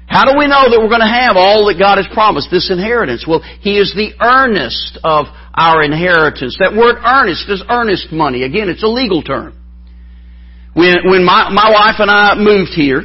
How 0.09 0.25
do 0.25 0.39
we 0.39 0.49
know 0.49 0.71
that 0.71 0.81
we're 0.81 0.89
going 0.89 1.05
to 1.05 1.19
have 1.21 1.37
all 1.37 1.69
that 1.69 1.79
God 1.79 1.99
has 1.99 2.09
promised, 2.11 2.49
this 2.51 2.71
inheritance? 2.71 3.27
Well, 3.29 3.45
He 3.61 3.77
is 3.77 3.93
the 3.95 4.16
earnest 4.19 4.99
of 5.05 5.27
our 5.53 5.83
inheritance. 5.83 6.57
That 6.59 6.73
word 6.73 6.97
earnest 7.05 7.51
is 7.51 7.62
earnest 7.69 8.11
money. 8.11 8.43
Again, 8.43 8.71
it's 8.71 8.83
a 8.83 8.89
legal 8.89 9.23
term. 9.23 9.53
When, 10.79 11.11
when 11.11 11.24
my, 11.24 11.51
my 11.51 11.70
wife 11.72 11.97
and 11.99 12.09
I 12.09 12.37
moved 12.37 12.70
here, 12.70 13.03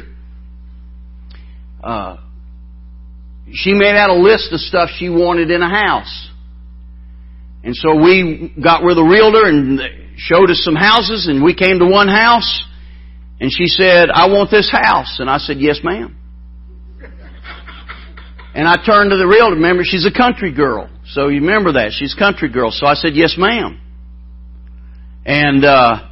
uh, 1.82 2.18
she 3.52 3.74
made 3.74 3.96
out 3.96 4.10
a 4.10 4.14
list 4.14 4.52
of 4.52 4.60
stuff 4.60 4.90
she 4.96 5.08
wanted 5.08 5.50
in 5.50 5.60
a 5.60 5.68
house. 5.68 6.30
And 7.64 7.74
so 7.74 7.96
we 7.96 8.54
got 8.62 8.84
with 8.84 8.96
a 8.96 9.02
realtor 9.02 9.48
and 9.48 9.80
showed 10.16 10.50
us 10.50 10.62
some 10.62 10.76
houses 10.76 11.26
and 11.26 11.42
we 11.42 11.52
came 11.52 11.80
to 11.80 11.86
one 11.86 12.06
house 12.06 12.62
and 13.40 13.50
she 13.52 13.66
said, 13.66 14.08
I 14.08 14.28
want 14.28 14.52
this 14.52 14.70
house. 14.70 15.16
And 15.18 15.28
I 15.28 15.38
said, 15.38 15.58
yes 15.58 15.80
ma'am. 15.82 16.16
And 18.54 18.68
I 18.68 18.76
turned 18.86 19.10
to 19.10 19.16
the 19.16 19.26
realtor. 19.26 19.56
Remember, 19.56 19.82
she's 19.84 20.06
a 20.06 20.16
country 20.16 20.54
girl. 20.54 20.88
So 21.06 21.26
you 21.26 21.40
remember 21.40 21.72
that. 21.72 21.90
She's 21.90 22.14
country 22.14 22.48
girl. 22.48 22.70
So 22.70 22.86
I 22.86 22.94
said, 22.94 23.16
yes 23.16 23.34
ma'am. 23.36 23.80
And, 25.26 25.64
uh, 25.64 26.10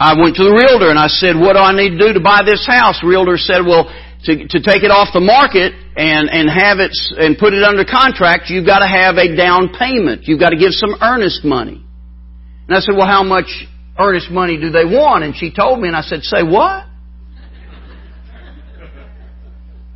I 0.00 0.16
went 0.16 0.36
to 0.40 0.44
the 0.48 0.56
realtor 0.56 0.88
and 0.88 0.98
I 0.98 1.12
said, 1.12 1.36
what 1.36 1.52
do 1.52 1.60
I 1.60 1.76
need 1.76 1.92
to 1.92 2.00
do 2.00 2.16
to 2.16 2.24
buy 2.24 2.40
this 2.40 2.64
house? 2.64 2.96
The 3.04 3.06
realtor 3.06 3.36
said, 3.36 3.68
well, 3.68 3.84
to, 4.24 4.32
to 4.48 4.58
take 4.64 4.80
it 4.80 4.88
off 4.88 5.12
the 5.12 5.20
market 5.20 5.76
and, 5.76 6.32
and 6.32 6.48
have 6.48 6.80
it, 6.80 6.96
and 7.20 7.36
put 7.36 7.52
it 7.52 7.60
under 7.60 7.84
contract, 7.84 8.48
you've 8.48 8.64
got 8.64 8.80
to 8.80 8.88
have 8.88 9.20
a 9.20 9.36
down 9.36 9.76
payment. 9.76 10.24
You've 10.24 10.40
got 10.40 10.56
to 10.56 10.60
give 10.60 10.72
some 10.72 10.96
earnest 11.04 11.44
money. 11.44 11.84
And 12.64 12.72
I 12.72 12.80
said, 12.80 12.96
well, 12.96 13.06
how 13.06 13.22
much 13.22 13.52
earnest 14.00 14.32
money 14.32 14.56
do 14.56 14.72
they 14.72 14.88
want? 14.88 15.20
And 15.20 15.36
she 15.36 15.52
told 15.52 15.84
me 15.84 15.92
and 15.92 15.96
I 15.96 16.00
said, 16.00 16.24
say 16.24 16.40
what? 16.48 16.88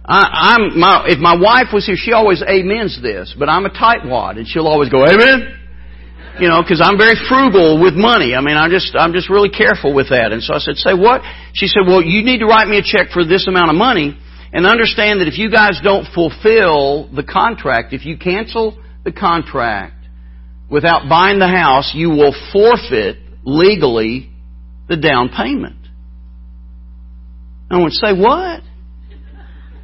I, 0.05 0.53
I'm 0.53 0.79
my 0.79 1.07
if 1.09 1.19
my 1.19 1.33
wife 1.33 1.73
was 1.73 1.87
here, 1.87 1.97
she 1.97 2.13
always 2.13 2.45
amens 2.45 3.01
this, 3.01 3.35
but 3.39 3.49
I'm 3.49 3.65
a 3.65 3.71
tightwad, 3.71 4.37
and 4.37 4.47
she'll 4.47 4.69
always 4.69 4.91
go 4.91 5.01
amen 5.01 5.64
you 6.41 6.49
know, 6.49 6.62
because 6.62 6.80
I'm 6.82 6.99
very 6.99 7.14
frugal 7.28 7.80
with 7.80 7.95
money. 7.95 8.35
I 8.35 8.41
mean, 8.41 8.57
I'm 8.57 8.70
just 8.70 8.95
I'm 8.97 9.12
just 9.12 9.30
really 9.30 9.51
careful 9.51 9.95
with 9.95 10.11
that. 10.11 10.32
And 10.32 10.43
so 10.43 10.55
I 10.55 10.59
said, 10.59 10.76
"Say 10.76 10.95
what?" 10.95 11.22
She 11.53 11.66
said, 11.66 11.82
"Well, 11.87 12.03
you 12.03 12.24
need 12.24 12.39
to 12.39 12.47
write 12.47 12.66
me 12.66 12.78
a 12.78 12.82
check 12.82 13.11
for 13.12 13.24
this 13.24 13.47
amount 13.47 13.70
of 13.70 13.76
money, 13.76 14.16
and 14.53 14.66
understand 14.66 15.20
that 15.20 15.28
if 15.28 15.39
you 15.39 15.51
guys 15.51 15.80
don't 15.82 16.07
fulfill 16.12 17.09
the 17.14 17.22
contract, 17.22 17.93
if 17.93 18.05
you 18.05 18.18
cancel 18.18 18.76
the 19.05 19.12
contract 19.12 19.95
without 20.68 21.09
buying 21.09 21.39
the 21.39 21.49
house, 21.49 21.93
you 21.95 22.11
will 22.11 22.35
forfeit 22.53 23.18
legally 23.45 24.30
the 24.89 24.97
down 24.97 25.28
payment." 25.28 25.76
I 27.70 27.78
went, 27.78 27.93
"Say 27.93 28.12
what?" 28.12 28.61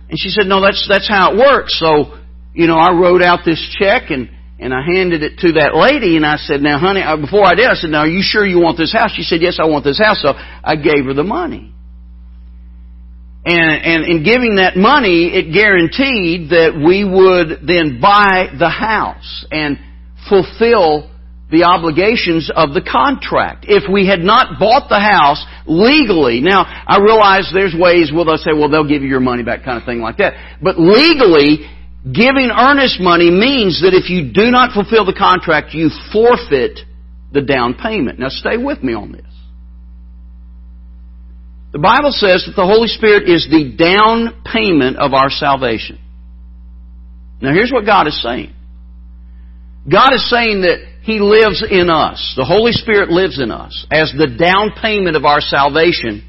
And 0.09 0.19
she 0.19 0.31
said, 0.31 0.47
"No, 0.47 0.61
that's 0.61 0.85
that's 0.89 1.09
how 1.09 1.33
it 1.33 1.39
works." 1.39 1.79
So, 1.79 2.19
you 2.55 2.67
know, 2.67 2.77
I 2.77 2.91
wrote 2.93 3.23
out 3.23 3.45
this 3.45 3.61
check 3.79 4.11
and 4.11 4.31
And 4.61 4.75
I 4.75 4.83
handed 4.85 5.23
it 5.23 5.39
to 5.39 5.53
that 5.53 5.75
lady 5.75 6.17
and 6.17 6.27
I 6.27 6.37
said, 6.37 6.61
now 6.61 6.79
honey, 6.79 7.01
uh, 7.01 7.17
before 7.17 7.45
I 7.45 7.55
did, 7.55 7.65
I 7.67 7.75
said, 7.75 7.89
now 7.89 8.01
are 8.01 8.07
you 8.07 8.21
sure 8.23 8.45
you 8.45 8.61
want 8.61 8.77
this 8.77 8.93
house? 8.93 9.11
She 9.17 9.23
said, 9.23 9.41
yes, 9.41 9.59
I 9.59 9.67
want 9.67 9.85
this 9.85 9.99
house. 9.99 10.21
So 10.21 10.35
I 10.37 10.77
gave 10.77 11.07
her 11.07 11.15
the 11.15 11.25
money. 11.25 11.73
And, 13.43 13.81
and 13.83 14.05
in 14.05 14.23
giving 14.23 14.57
that 14.57 14.77
money, 14.77 15.33
it 15.33 15.51
guaranteed 15.51 16.51
that 16.51 16.77
we 16.77 17.09
would 17.09 17.67
then 17.67 18.01
buy 18.03 18.53
the 18.53 18.69
house 18.69 19.47
and 19.51 19.79
fulfill 20.29 21.09
the 21.51 21.65
obligations 21.65 22.53
of 22.55 22.75
the 22.75 22.85
contract. 22.85 23.65
If 23.67 23.91
we 23.91 24.07
had 24.07 24.21
not 24.21 24.61
bought 24.61 24.89
the 24.89 25.01
house 25.01 25.43
legally, 25.67 26.45
now 26.45 26.69
I 26.69 27.01
realize 27.01 27.51
there's 27.53 27.75
ways, 27.75 28.13
where 28.13 28.27
they'll 28.27 28.37
say, 28.37 28.53
well 28.53 28.69
they'll 28.69 28.87
give 28.87 29.01
you 29.03 29.09
your 29.09 29.25
money 29.25 29.43
back 29.43 29.65
kind 29.65 29.81
of 29.81 29.89
thing 29.89 30.01
like 30.01 30.19
that. 30.19 30.61
But 30.63 30.79
legally, 30.79 31.65
giving 32.05 32.51
earnest 32.51 33.01
money 33.01 33.31
means 33.31 33.83
that 33.83 33.93
if 33.93 34.09
you 34.09 34.33
do 34.33 34.51
not 34.51 34.73
fulfill 34.73 35.05
the 35.05 35.17
contract, 35.17 35.75
you 35.75 35.91
forfeit 36.13 36.81
the 37.33 37.43
down 37.43 37.75
payment. 37.75 38.19
Now 38.19 38.29
stay 38.29 38.57
with 38.57 38.83
me 38.83 38.95
on 38.95 39.13
this. 39.13 39.27
The 41.73 41.79
Bible 41.79 42.11
says 42.11 42.45
that 42.47 42.57
the 42.57 42.67
Holy 42.67 42.89
Spirit 42.89 43.29
is 43.29 43.47
the 43.49 43.77
down 43.77 44.43
payment 44.45 44.97
of 44.97 45.13
our 45.13 45.31
salvation. 45.31 46.01
Now 47.41 47.53
here's 47.53 47.71
what 47.71 47.87
God 47.87 48.09
is 48.09 48.21
saying. 48.23 48.53
God 49.91 50.13
is 50.13 50.29
saying 50.29 50.63
that 50.63 50.79
He 51.03 51.21
lives 51.21 51.65
in 51.69 51.89
us. 51.89 52.35
The 52.37 52.45
Holy 52.45 52.73
Spirit 52.73 53.11
lives 53.11 53.39
in 53.41 53.51
us 53.51 53.87
as 53.93 54.13
the 54.13 54.27
down 54.27 54.73
payment 54.81 55.17
of 55.17 55.25
our 55.25 55.41
salvation. 55.41 56.25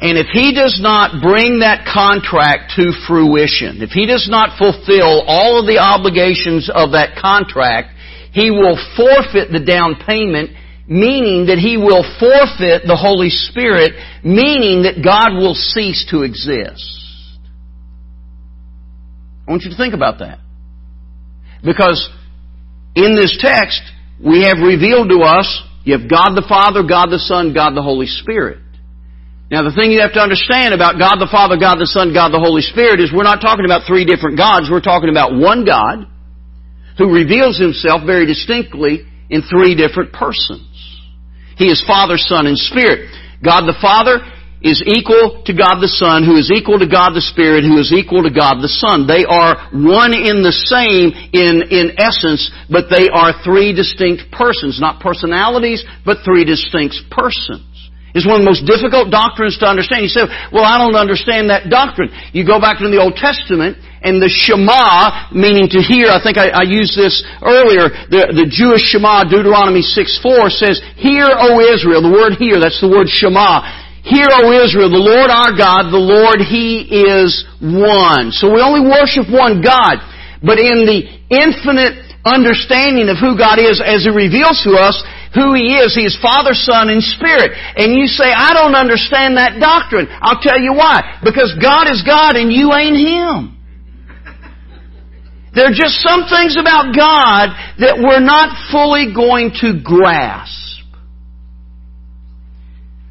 And 0.00 0.16
if 0.16 0.28
He 0.32 0.54
does 0.54 0.80
not 0.80 1.20
bring 1.22 1.60
that 1.60 1.84
contract 1.84 2.72
to 2.76 2.92
fruition, 3.06 3.82
if 3.82 3.90
He 3.90 4.06
does 4.06 4.28
not 4.30 4.56
fulfill 4.56 5.24
all 5.26 5.60
of 5.60 5.66
the 5.66 5.78
obligations 5.78 6.70
of 6.72 6.92
that 6.92 7.20
contract, 7.20 7.92
He 8.32 8.50
will 8.50 8.80
forfeit 8.96 9.52
the 9.52 9.60
down 9.60 9.96
payment 10.06 10.56
meaning 10.90 11.46
that 11.46 11.58
he 11.62 11.76
will 11.76 12.02
forfeit 12.18 12.82
the 12.82 12.98
Holy 12.98 13.30
Spirit, 13.30 13.94
meaning 14.24 14.82
that 14.82 14.98
God 14.98 15.38
will 15.38 15.54
cease 15.54 16.04
to 16.10 16.26
exist. 16.26 16.82
I 19.46 19.52
want 19.52 19.62
you 19.62 19.70
to 19.70 19.76
think 19.76 19.94
about 19.94 20.18
that. 20.18 20.40
Because 21.62 22.10
in 22.96 23.14
this 23.14 23.38
text, 23.40 23.80
we 24.18 24.42
have 24.42 24.58
revealed 24.58 25.10
to 25.10 25.20
us, 25.22 25.46
you 25.84 25.96
have 25.96 26.10
God 26.10 26.34
the 26.34 26.44
Father, 26.48 26.82
God 26.82 27.06
the 27.10 27.22
Son, 27.22 27.54
God 27.54 27.76
the 27.76 27.82
Holy 27.82 28.06
Spirit. 28.06 28.58
Now 29.50 29.66
the 29.66 29.74
thing 29.74 29.90
you 29.90 29.98
have 29.98 30.14
to 30.14 30.22
understand 30.22 30.78
about 30.78 30.94
God 30.94 31.18
the 31.18 31.26
Father, 31.26 31.58
God 31.58 31.82
the 31.82 31.90
Son, 31.90 32.14
God 32.14 32.30
the 32.30 32.38
Holy 32.38 32.62
Spirit 32.62 33.02
is 33.02 33.10
we're 33.10 33.26
not 33.26 33.42
talking 33.42 33.66
about 33.66 33.82
three 33.82 34.06
different 34.06 34.38
gods, 34.38 34.70
we're 34.70 34.78
talking 34.78 35.10
about 35.10 35.34
one 35.34 35.66
God 35.66 36.06
who 36.94 37.10
reveals 37.10 37.58
himself 37.58 38.06
very 38.06 38.30
distinctly 38.30 39.02
in 39.26 39.42
three 39.42 39.74
different 39.74 40.14
persons. 40.14 40.70
He 41.58 41.66
is 41.66 41.82
Father, 41.82 42.14
Son, 42.14 42.46
and 42.46 42.54
Spirit. 42.54 43.10
God 43.42 43.66
the 43.66 43.74
Father 43.82 44.22
is 44.62 44.84
equal 44.86 45.42
to 45.42 45.52
God 45.56 45.82
the 45.82 45.90
Son, 45.90 46.22
who 46.22 46.36
is 46.36 46.52
equal 46.52 46.78
to 46.78 46.86
God 46.86 47.16
the 47.16 47.24
Spirit, 47.24 47.64
who 47.64 47.80
is 47.80 47.90
equal 47.90 48.22
to 48.22 48.30
God 48.30 48.62
the 48.62 48.70
Son. 48.70 49.08
They 49.08 49.26
are 49.26 49.56
one 49.72 50.12
in 50.14 50.46
the 50.46 50.52
same 50.52 51.10
in, 51.10 51.66
in 51.74 51.98
essence, 51.98 52.52
but 52.70 52.86
they 52.86 53.08
are 53.10 53.42
three 53.42 53.74
distinct 53.74 54.30
persons. 54.30 54.78
Not 54.78 55.02
personalities, 55.02 55.82
but 56.04 56.22
three 56.22 56.44
distinct 56.44 57.10
persons. 57.10 57.69
It's 58.14 58.26
one 58.26 58.40
of 58.40 58.42
the 58.42 58.50
most 58.50 58.66
difficult 58.66 59.10
doctrines 59.10 59.58
to 59.62 59.66
understand. 59.66 60.02
You 60.02 60.12
say, 60.12 60.26
well, 60.50 60.66
I 60.66 60.78
don't 60.78 60.98
understand 60.98 61.50
that 61.50 61.70
doctrine. 61.70 62.10
You 62.34 62.42
go 62.42 62.58
back 62.58 62.82
to 62.82 62.90
the 62.90 62.98
Old 62.98 63.14
Testament, 63.14 63.78
and 64.00 64.16
the 64.16 64.32
Shema, 64.32 65.28
meaning 65.32 65.68
to 65.76 65.80
hear, 65.84 66.08
I 66.08 66.20
think 66.24 66.40
I, 66.40 66.48
I 66.48 66.64
used 66.64 66.96
this 66.96 67.20
earlier, 67.44 67.92
the, 68.08 68.32
the 68.32 68.48
Jewish 68.48 68.88
Shema, 68.88 69.28
Deuteronomy 69.28 69.84
6.4 69.84 70.48
says, 70.48 70.80
Hear, 70.96 71.28
O 71.28 71.60
Israel, 71.60 72.00
the 72.00 72.12
word 72.12 72.40
hear, 72.40 72.56
that's 72.56 72.80
the 72.80 72.88
word 72.88 73.12
Shema. 73.12 73.60
Hear, 74.00 74.24
O 74.40 74.48
Israel, 74.56 74.88
the 74.88 75.04
Lord 75.04 75.28
our 75.28 75.52
God, 75.52 75.92
the 75.92 76.00
Lord, 76.00 76.40
He 76.40 76.88
is 76.88 77.44
one. 77.60 78.32
So 78.32 78.48
we 78.48 78.64
only 78.64 78.80
worship 78.80 79.28
one 79.28 79.60
God. 79.60 80.00
But 80.40 80.56
in 80.56 80.88
the 80.88 81.04
infinite 81.28 82.00
understanding 82.24 83.12
of 83.12 83.20
who 83.20 83.36
God 83.36 83.60
is 83.60 83.84
as 83.84 84.08
He 84.08 84.12
reveals 84.12 84.64
to 84.64 84.80
us, 84.80 84.96
who 85.34 85.54
He 85.54 85.78
is. 85.78 85.94
He 85.94 86.04
is 86.04 86.18
Father, 86.20 86.54
Son, 86.54 86.90
and 86.90 87.02
Spirit. 87.02 87.52
And 87.76 87.94
you 87.94 88.06
say, 88.06 88.26
I 88.26 88.52
don't 88.54 88.74
understand 88.74 89.36
that 89.36 89.58
doctrine. 89.60 90.08
I'll 90.10 90.42
tell 90.42 90.58
you 90.58 90.74
why. 90.74 91.20
Because 91.22 91.54
God 91.60 91.86
is 91.86 92.02
God 92.02 92.36
and 92.36 92.52
you 92.52 92.72
ain't 92.74 92.98
Him. 92.98 93.56
There 95.54 95.66
are 95.66 95.74
just 95.74 95.98
some 96.02 96.30
things 96.30 96.56
about 96.58 96.94
God 96.94 97.50
that 97.78 97.98
we're 97.98 98.22
not 98.22 98.70
fully 98.70 99.12
going 99.14 99.50
to 99.60 99.82
grasp. 99.82 100.70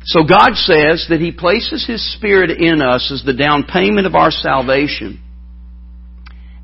So 0.06 0.24
God 0.24 0.56
says 0.56 1.06
that 1.10 1.20
He 1.20 1.32
places 1.32 1.86
His 1.86 2.02
Spirit 2.16 2.52
in 2.52 2.82
us 2.82 3.12
as 3.14 3.24
the 3.24 3.34
down 3.34 3.64
payment 3.64 4.08
of 4.08 4.16
our 4.16 4.32
salvation, 4.32 5.22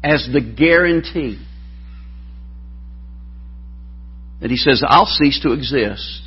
as 0.04 0.28
the 0.32 0.42
guarantee 0.42 1.45
that 4.46 4.52
he 4.52 4.58
says, 4.58 4.84
I'll 4.88 5.08
cease 5.08 5.40
to 5.42 5.54
exist. 5.54 6.22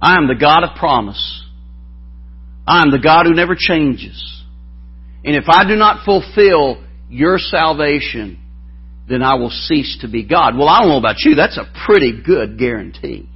I 0.00 0.16
am 0.16 0.28
the 0.28 0.34
God 0.34 0.64
of 0.64 0.76
promise. 0.78 1.44
I 2.66 2.80
am 2.80 2.90
the 2.90 2.98
God 2.98 3.26
who 3.26 3.34
never 3.34 3.54
changes. 3.54 4.42
And 5.26 5.36
if 5.36 5.44
I 5.46 5.68
do 5.68 5.76
not 5.76 6.06
fulfill 6.06 6.82
your 7.10 7.36
salvation, 7.36 8.38
then 9.10 9.22
I 9.22 9.34
will 9.34 9.50
cease 9.50 9.98
to 10.00 10.08
be 10.08 10.24
God. 10.24 10.56
Well, 10.56 10.70
I 10.70 10.78
don't 10.78 10.88
know 10.88 10.96
about 10.96 11.16
you. 11.18 11.34
That's 11.34 11.58
a 11.58 11.70
pretty 11.84 12.22
good 12.24 12.58
guarantee. 12.58 13.28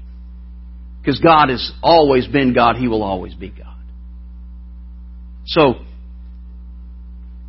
Because 1.02 1.20
God 1.20 1.50
has 1.50 1.70
always 1.82 2.26
been 2.26 2.54
God. 2.54 2.76
He 2.76 2.88
will 2.88 3.02
always 3.02 3.34
be 3.34 3.50
God. 3.50 3.76
So, 5.44 5.74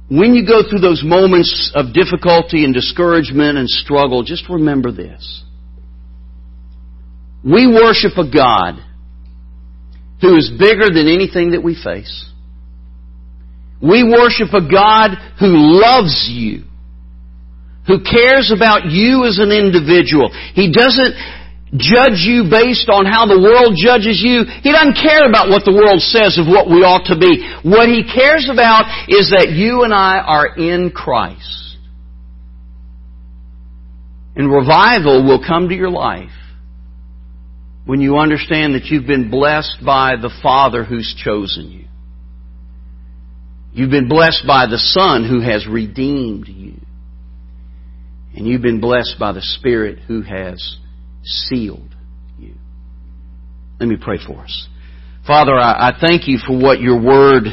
when 0.10 0.34
you 0.34 0.46
go 0.46 0.70
through 0.70 0.82
those 0.82 1.04
moments 1.06 1.72
of 1.74 1.94
difficulty 1.94 2.66
and 2.66 2.74
discouragement 2.74 3.58
and 3.58 3.70
struggle, 3.70 4.24
just 4.24 4.50
remember 4.50 4.92
this. 4.92 5.44
We 7.44 7.68
worship 7.68 8.18
a 8.18 8.30
God 8.30 8.80
who 10.22 10.38
is 10.38 10.50
bigger 10.58 10.88
than 10.88 11.12
anything 11.12 11.52
that 11.52 11.62
we 11.62 11.76
face. 11.76 12.32
We 13.82 14.04
worship 14.04 14.54
a 14.54 14.64
God 14.64 15.12
who 15.40 15.52
loves 15.52 16.30
you, 16.32 16.64
who 17.86 18.00
cares 18.00 18.50
about 18.56 18.88
you 18.88 19.28
as 19.28 19.40
an 19.40 19.52
individual. 19.52 20.32
He 20.56 20.72
doesn't 20.72 21.20
judge 21.76 22.24
you 22.24 22.48
based 22.48 22.88
on 22.88 23.04
how 23.04 23.28
the 23.28 23.44
world 23.44 23.76
judges 23.76 24.24
you. 24.24 24.48
He 24.64 24.72
doesn't 24.72 24.96
care 24.96 25.28
about 25.28 25.50
what 25.50 25.66
the 25.66 25.76
world 25.76 26.00
says 26.00 26.40
of 26.40 26.48
what 26.48 26.72
we 26.72 26.88
ought 26.88 27.12
to 27.12 27.20
be. 27.20 27.44
What 27.68 27.92
He 27.92 28.08
cares 28.08 28.48
about 28.48 28.88
is 29.10 29.36
that 29.36 29.52
you 29.52 29.84
and 29.84 29.94
I 29.94 30.24
are 30.24 30.56
in 30.56 30.92
Christ. 30.92 31.76
And 34.38 34.50
revival 34.50 35.26
will 35.26 35.44
come 35.46 35.68
to 35.68 35.76
your 35.76 35.92
life 35.92 36.32
when 37.86 38.00
you 38.00 38.18
understand 38.18 38.76
that 38.76 38.86
you've 38.86 39.08
been 39.08 39.30
blessed 39.30 39.80
by 39.86 40.16
the 40.16 40.32
Father 40.42 40.84
who's 40.84 41.14
chosen 41.24 41.70
you. 41.70 41.86
You've 43.74 43.92
been 43.92 44.08
blessed 44.08 44.44
by 44.48 44.68
the 44.68 44.78
Son 44.78 45.28
who 45.28 45.42
has 45.42 45.68
redeemed 45.68 46.48
you. 46.48 46.76
And 48.36 48.48
you've 48.48 48.62
been 48.62 48.80
blessed 48.80 49.16
by 49.20 49.32
the 49.32 49.42
Spirit 49.42 50.00
who 50.08 50.22
has 50.22 50.78
sealed 51.24 51.96
you. 52.40 52.56
Let 53.80 53.90
me 53.90 53.98
pray 54.00 54.18
for 54.26 54.44
us. 54.44 54.68
Father, 55.26 55.54
I, 55.54 55.92
thank 56.00 56.28
you 56.28 56.38
for 56.46 56.58
what 56.58 56.80
your 56.80 57.02
Word 57.02 57.44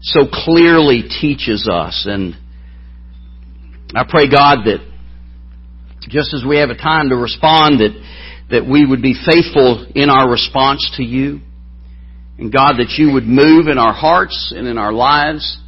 so 0.00 0.20
clearly 0.32 1.04
teaches 1.20 1.68
us. 1.70 2.06
And 2.08 2.34
I 3.94 4.04
pray, 4.08 4.30
God, 4.30 4.64
that 4.64 4.86
just 6.08 6.32
as 6.34 6.44
we 6.48 6.58
have 6.58 6.70
a 6.70 6.76
time 6.76 7.10
to 7.10 7.16
respond, 7.16 7.80
that 7.80 7.92
that 8.50 8.66
we 8.66 8.86
would 8.86 9.02
be 9.02 9.14
faithful 9.14 9.86
in 9.94 10.08
our 10.08 10.30
response 10.30 10.90
to 10.96 11.02
you. 11.04 11.40
And 12.38 12.52
God, 12.52 12.78
that 12.78 12.94
you 12.96 13.12
would 13.12 13.26
move 13.26 13.66
in 13.66 13.78
our 13.78 13.92
hearts 13.92 14.54
and 14.56 14.66
in 14.66 14.78
our 14.78 14.92
lives. 14.92 15.58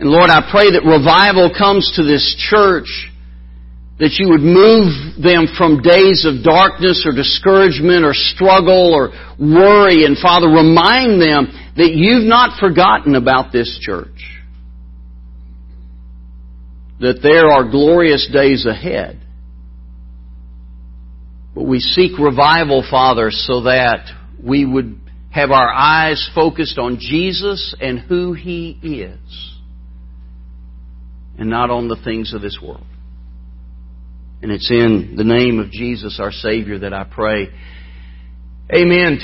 And 0.00 0.08
Lord, 0.08 0.30
I 0.30 0.48
pray 0.50 0.72
that 0.72 0.82
revival 0.82 1.52
comes 1.56 1.92
to 1.96 2.02
this 2.02 2.34
church, 2.48 2.88
that 3.98 4.16
you 4.16 4.32
would 4.32 4.40
move 4.40 5.20
them 5.20 5.44
from 5.58 5.84
days 5.84 6.24
of 6.24 6.42
darkness 6.42 7.04
or 7.04 7.12
discouragement 7.12 8.04
or 8.04 8.14
struggle 8.14 8.96
or 8.96 9.12
worry. 9.38 10.08
And 10.08 10.16
Father, 10.16 10.48
remind 10.48 11.20
them 11.20 11.52
that 11.76 11.92
you've 11.92 12.26
not 12.26 12.58
forgotten 12.58 13.14
about 13.14 13.52
this 13.52 13.78
church. 13.82 14.40
That 17.00 17.20
there 17.22 17.48
are 17.52 17.70
glorious 17.70 18.28
days 18.32 18.64
ahead. 18.64 19.19
We 21.60 21.80
seek 21.80 22.18
revival, 22.18 22.84
Father, 22.88 23.30
so 23.30 23.62
that 23.62 24.06
we 24.42 24.64
would 24.64 24.98
have 25.30 25.50
our 25.50 25.68
eyes 25.72 26.28
focused 26.34 26.78
on 26.78 26.98
Jesus 26.98 27.74
and 27.80 27.98
who 27.98 28.32
He 28.32 28.78
is, 28.82 29.54
and 31.38 31.50
not 31.50 31.70
on 31.70 31.88
the 31.88 31.96
things 32.02 32.34
of 32.34 32.42
this 32.42 32.58
world. 32.62 32.86
And 34.42 34.50
it's 34.50 34.70
in 34.70 35.14
the 35.16 35.24
name 35.24 35.58
of 35.58 35.70
Jesus, 35.70 36.18
our 36.18 36.32
Savior, 36.32 36.78
that 36.80 36.94
I 36.94 37.04
pray. 37.04 37.48
Amen. 38.74 39.18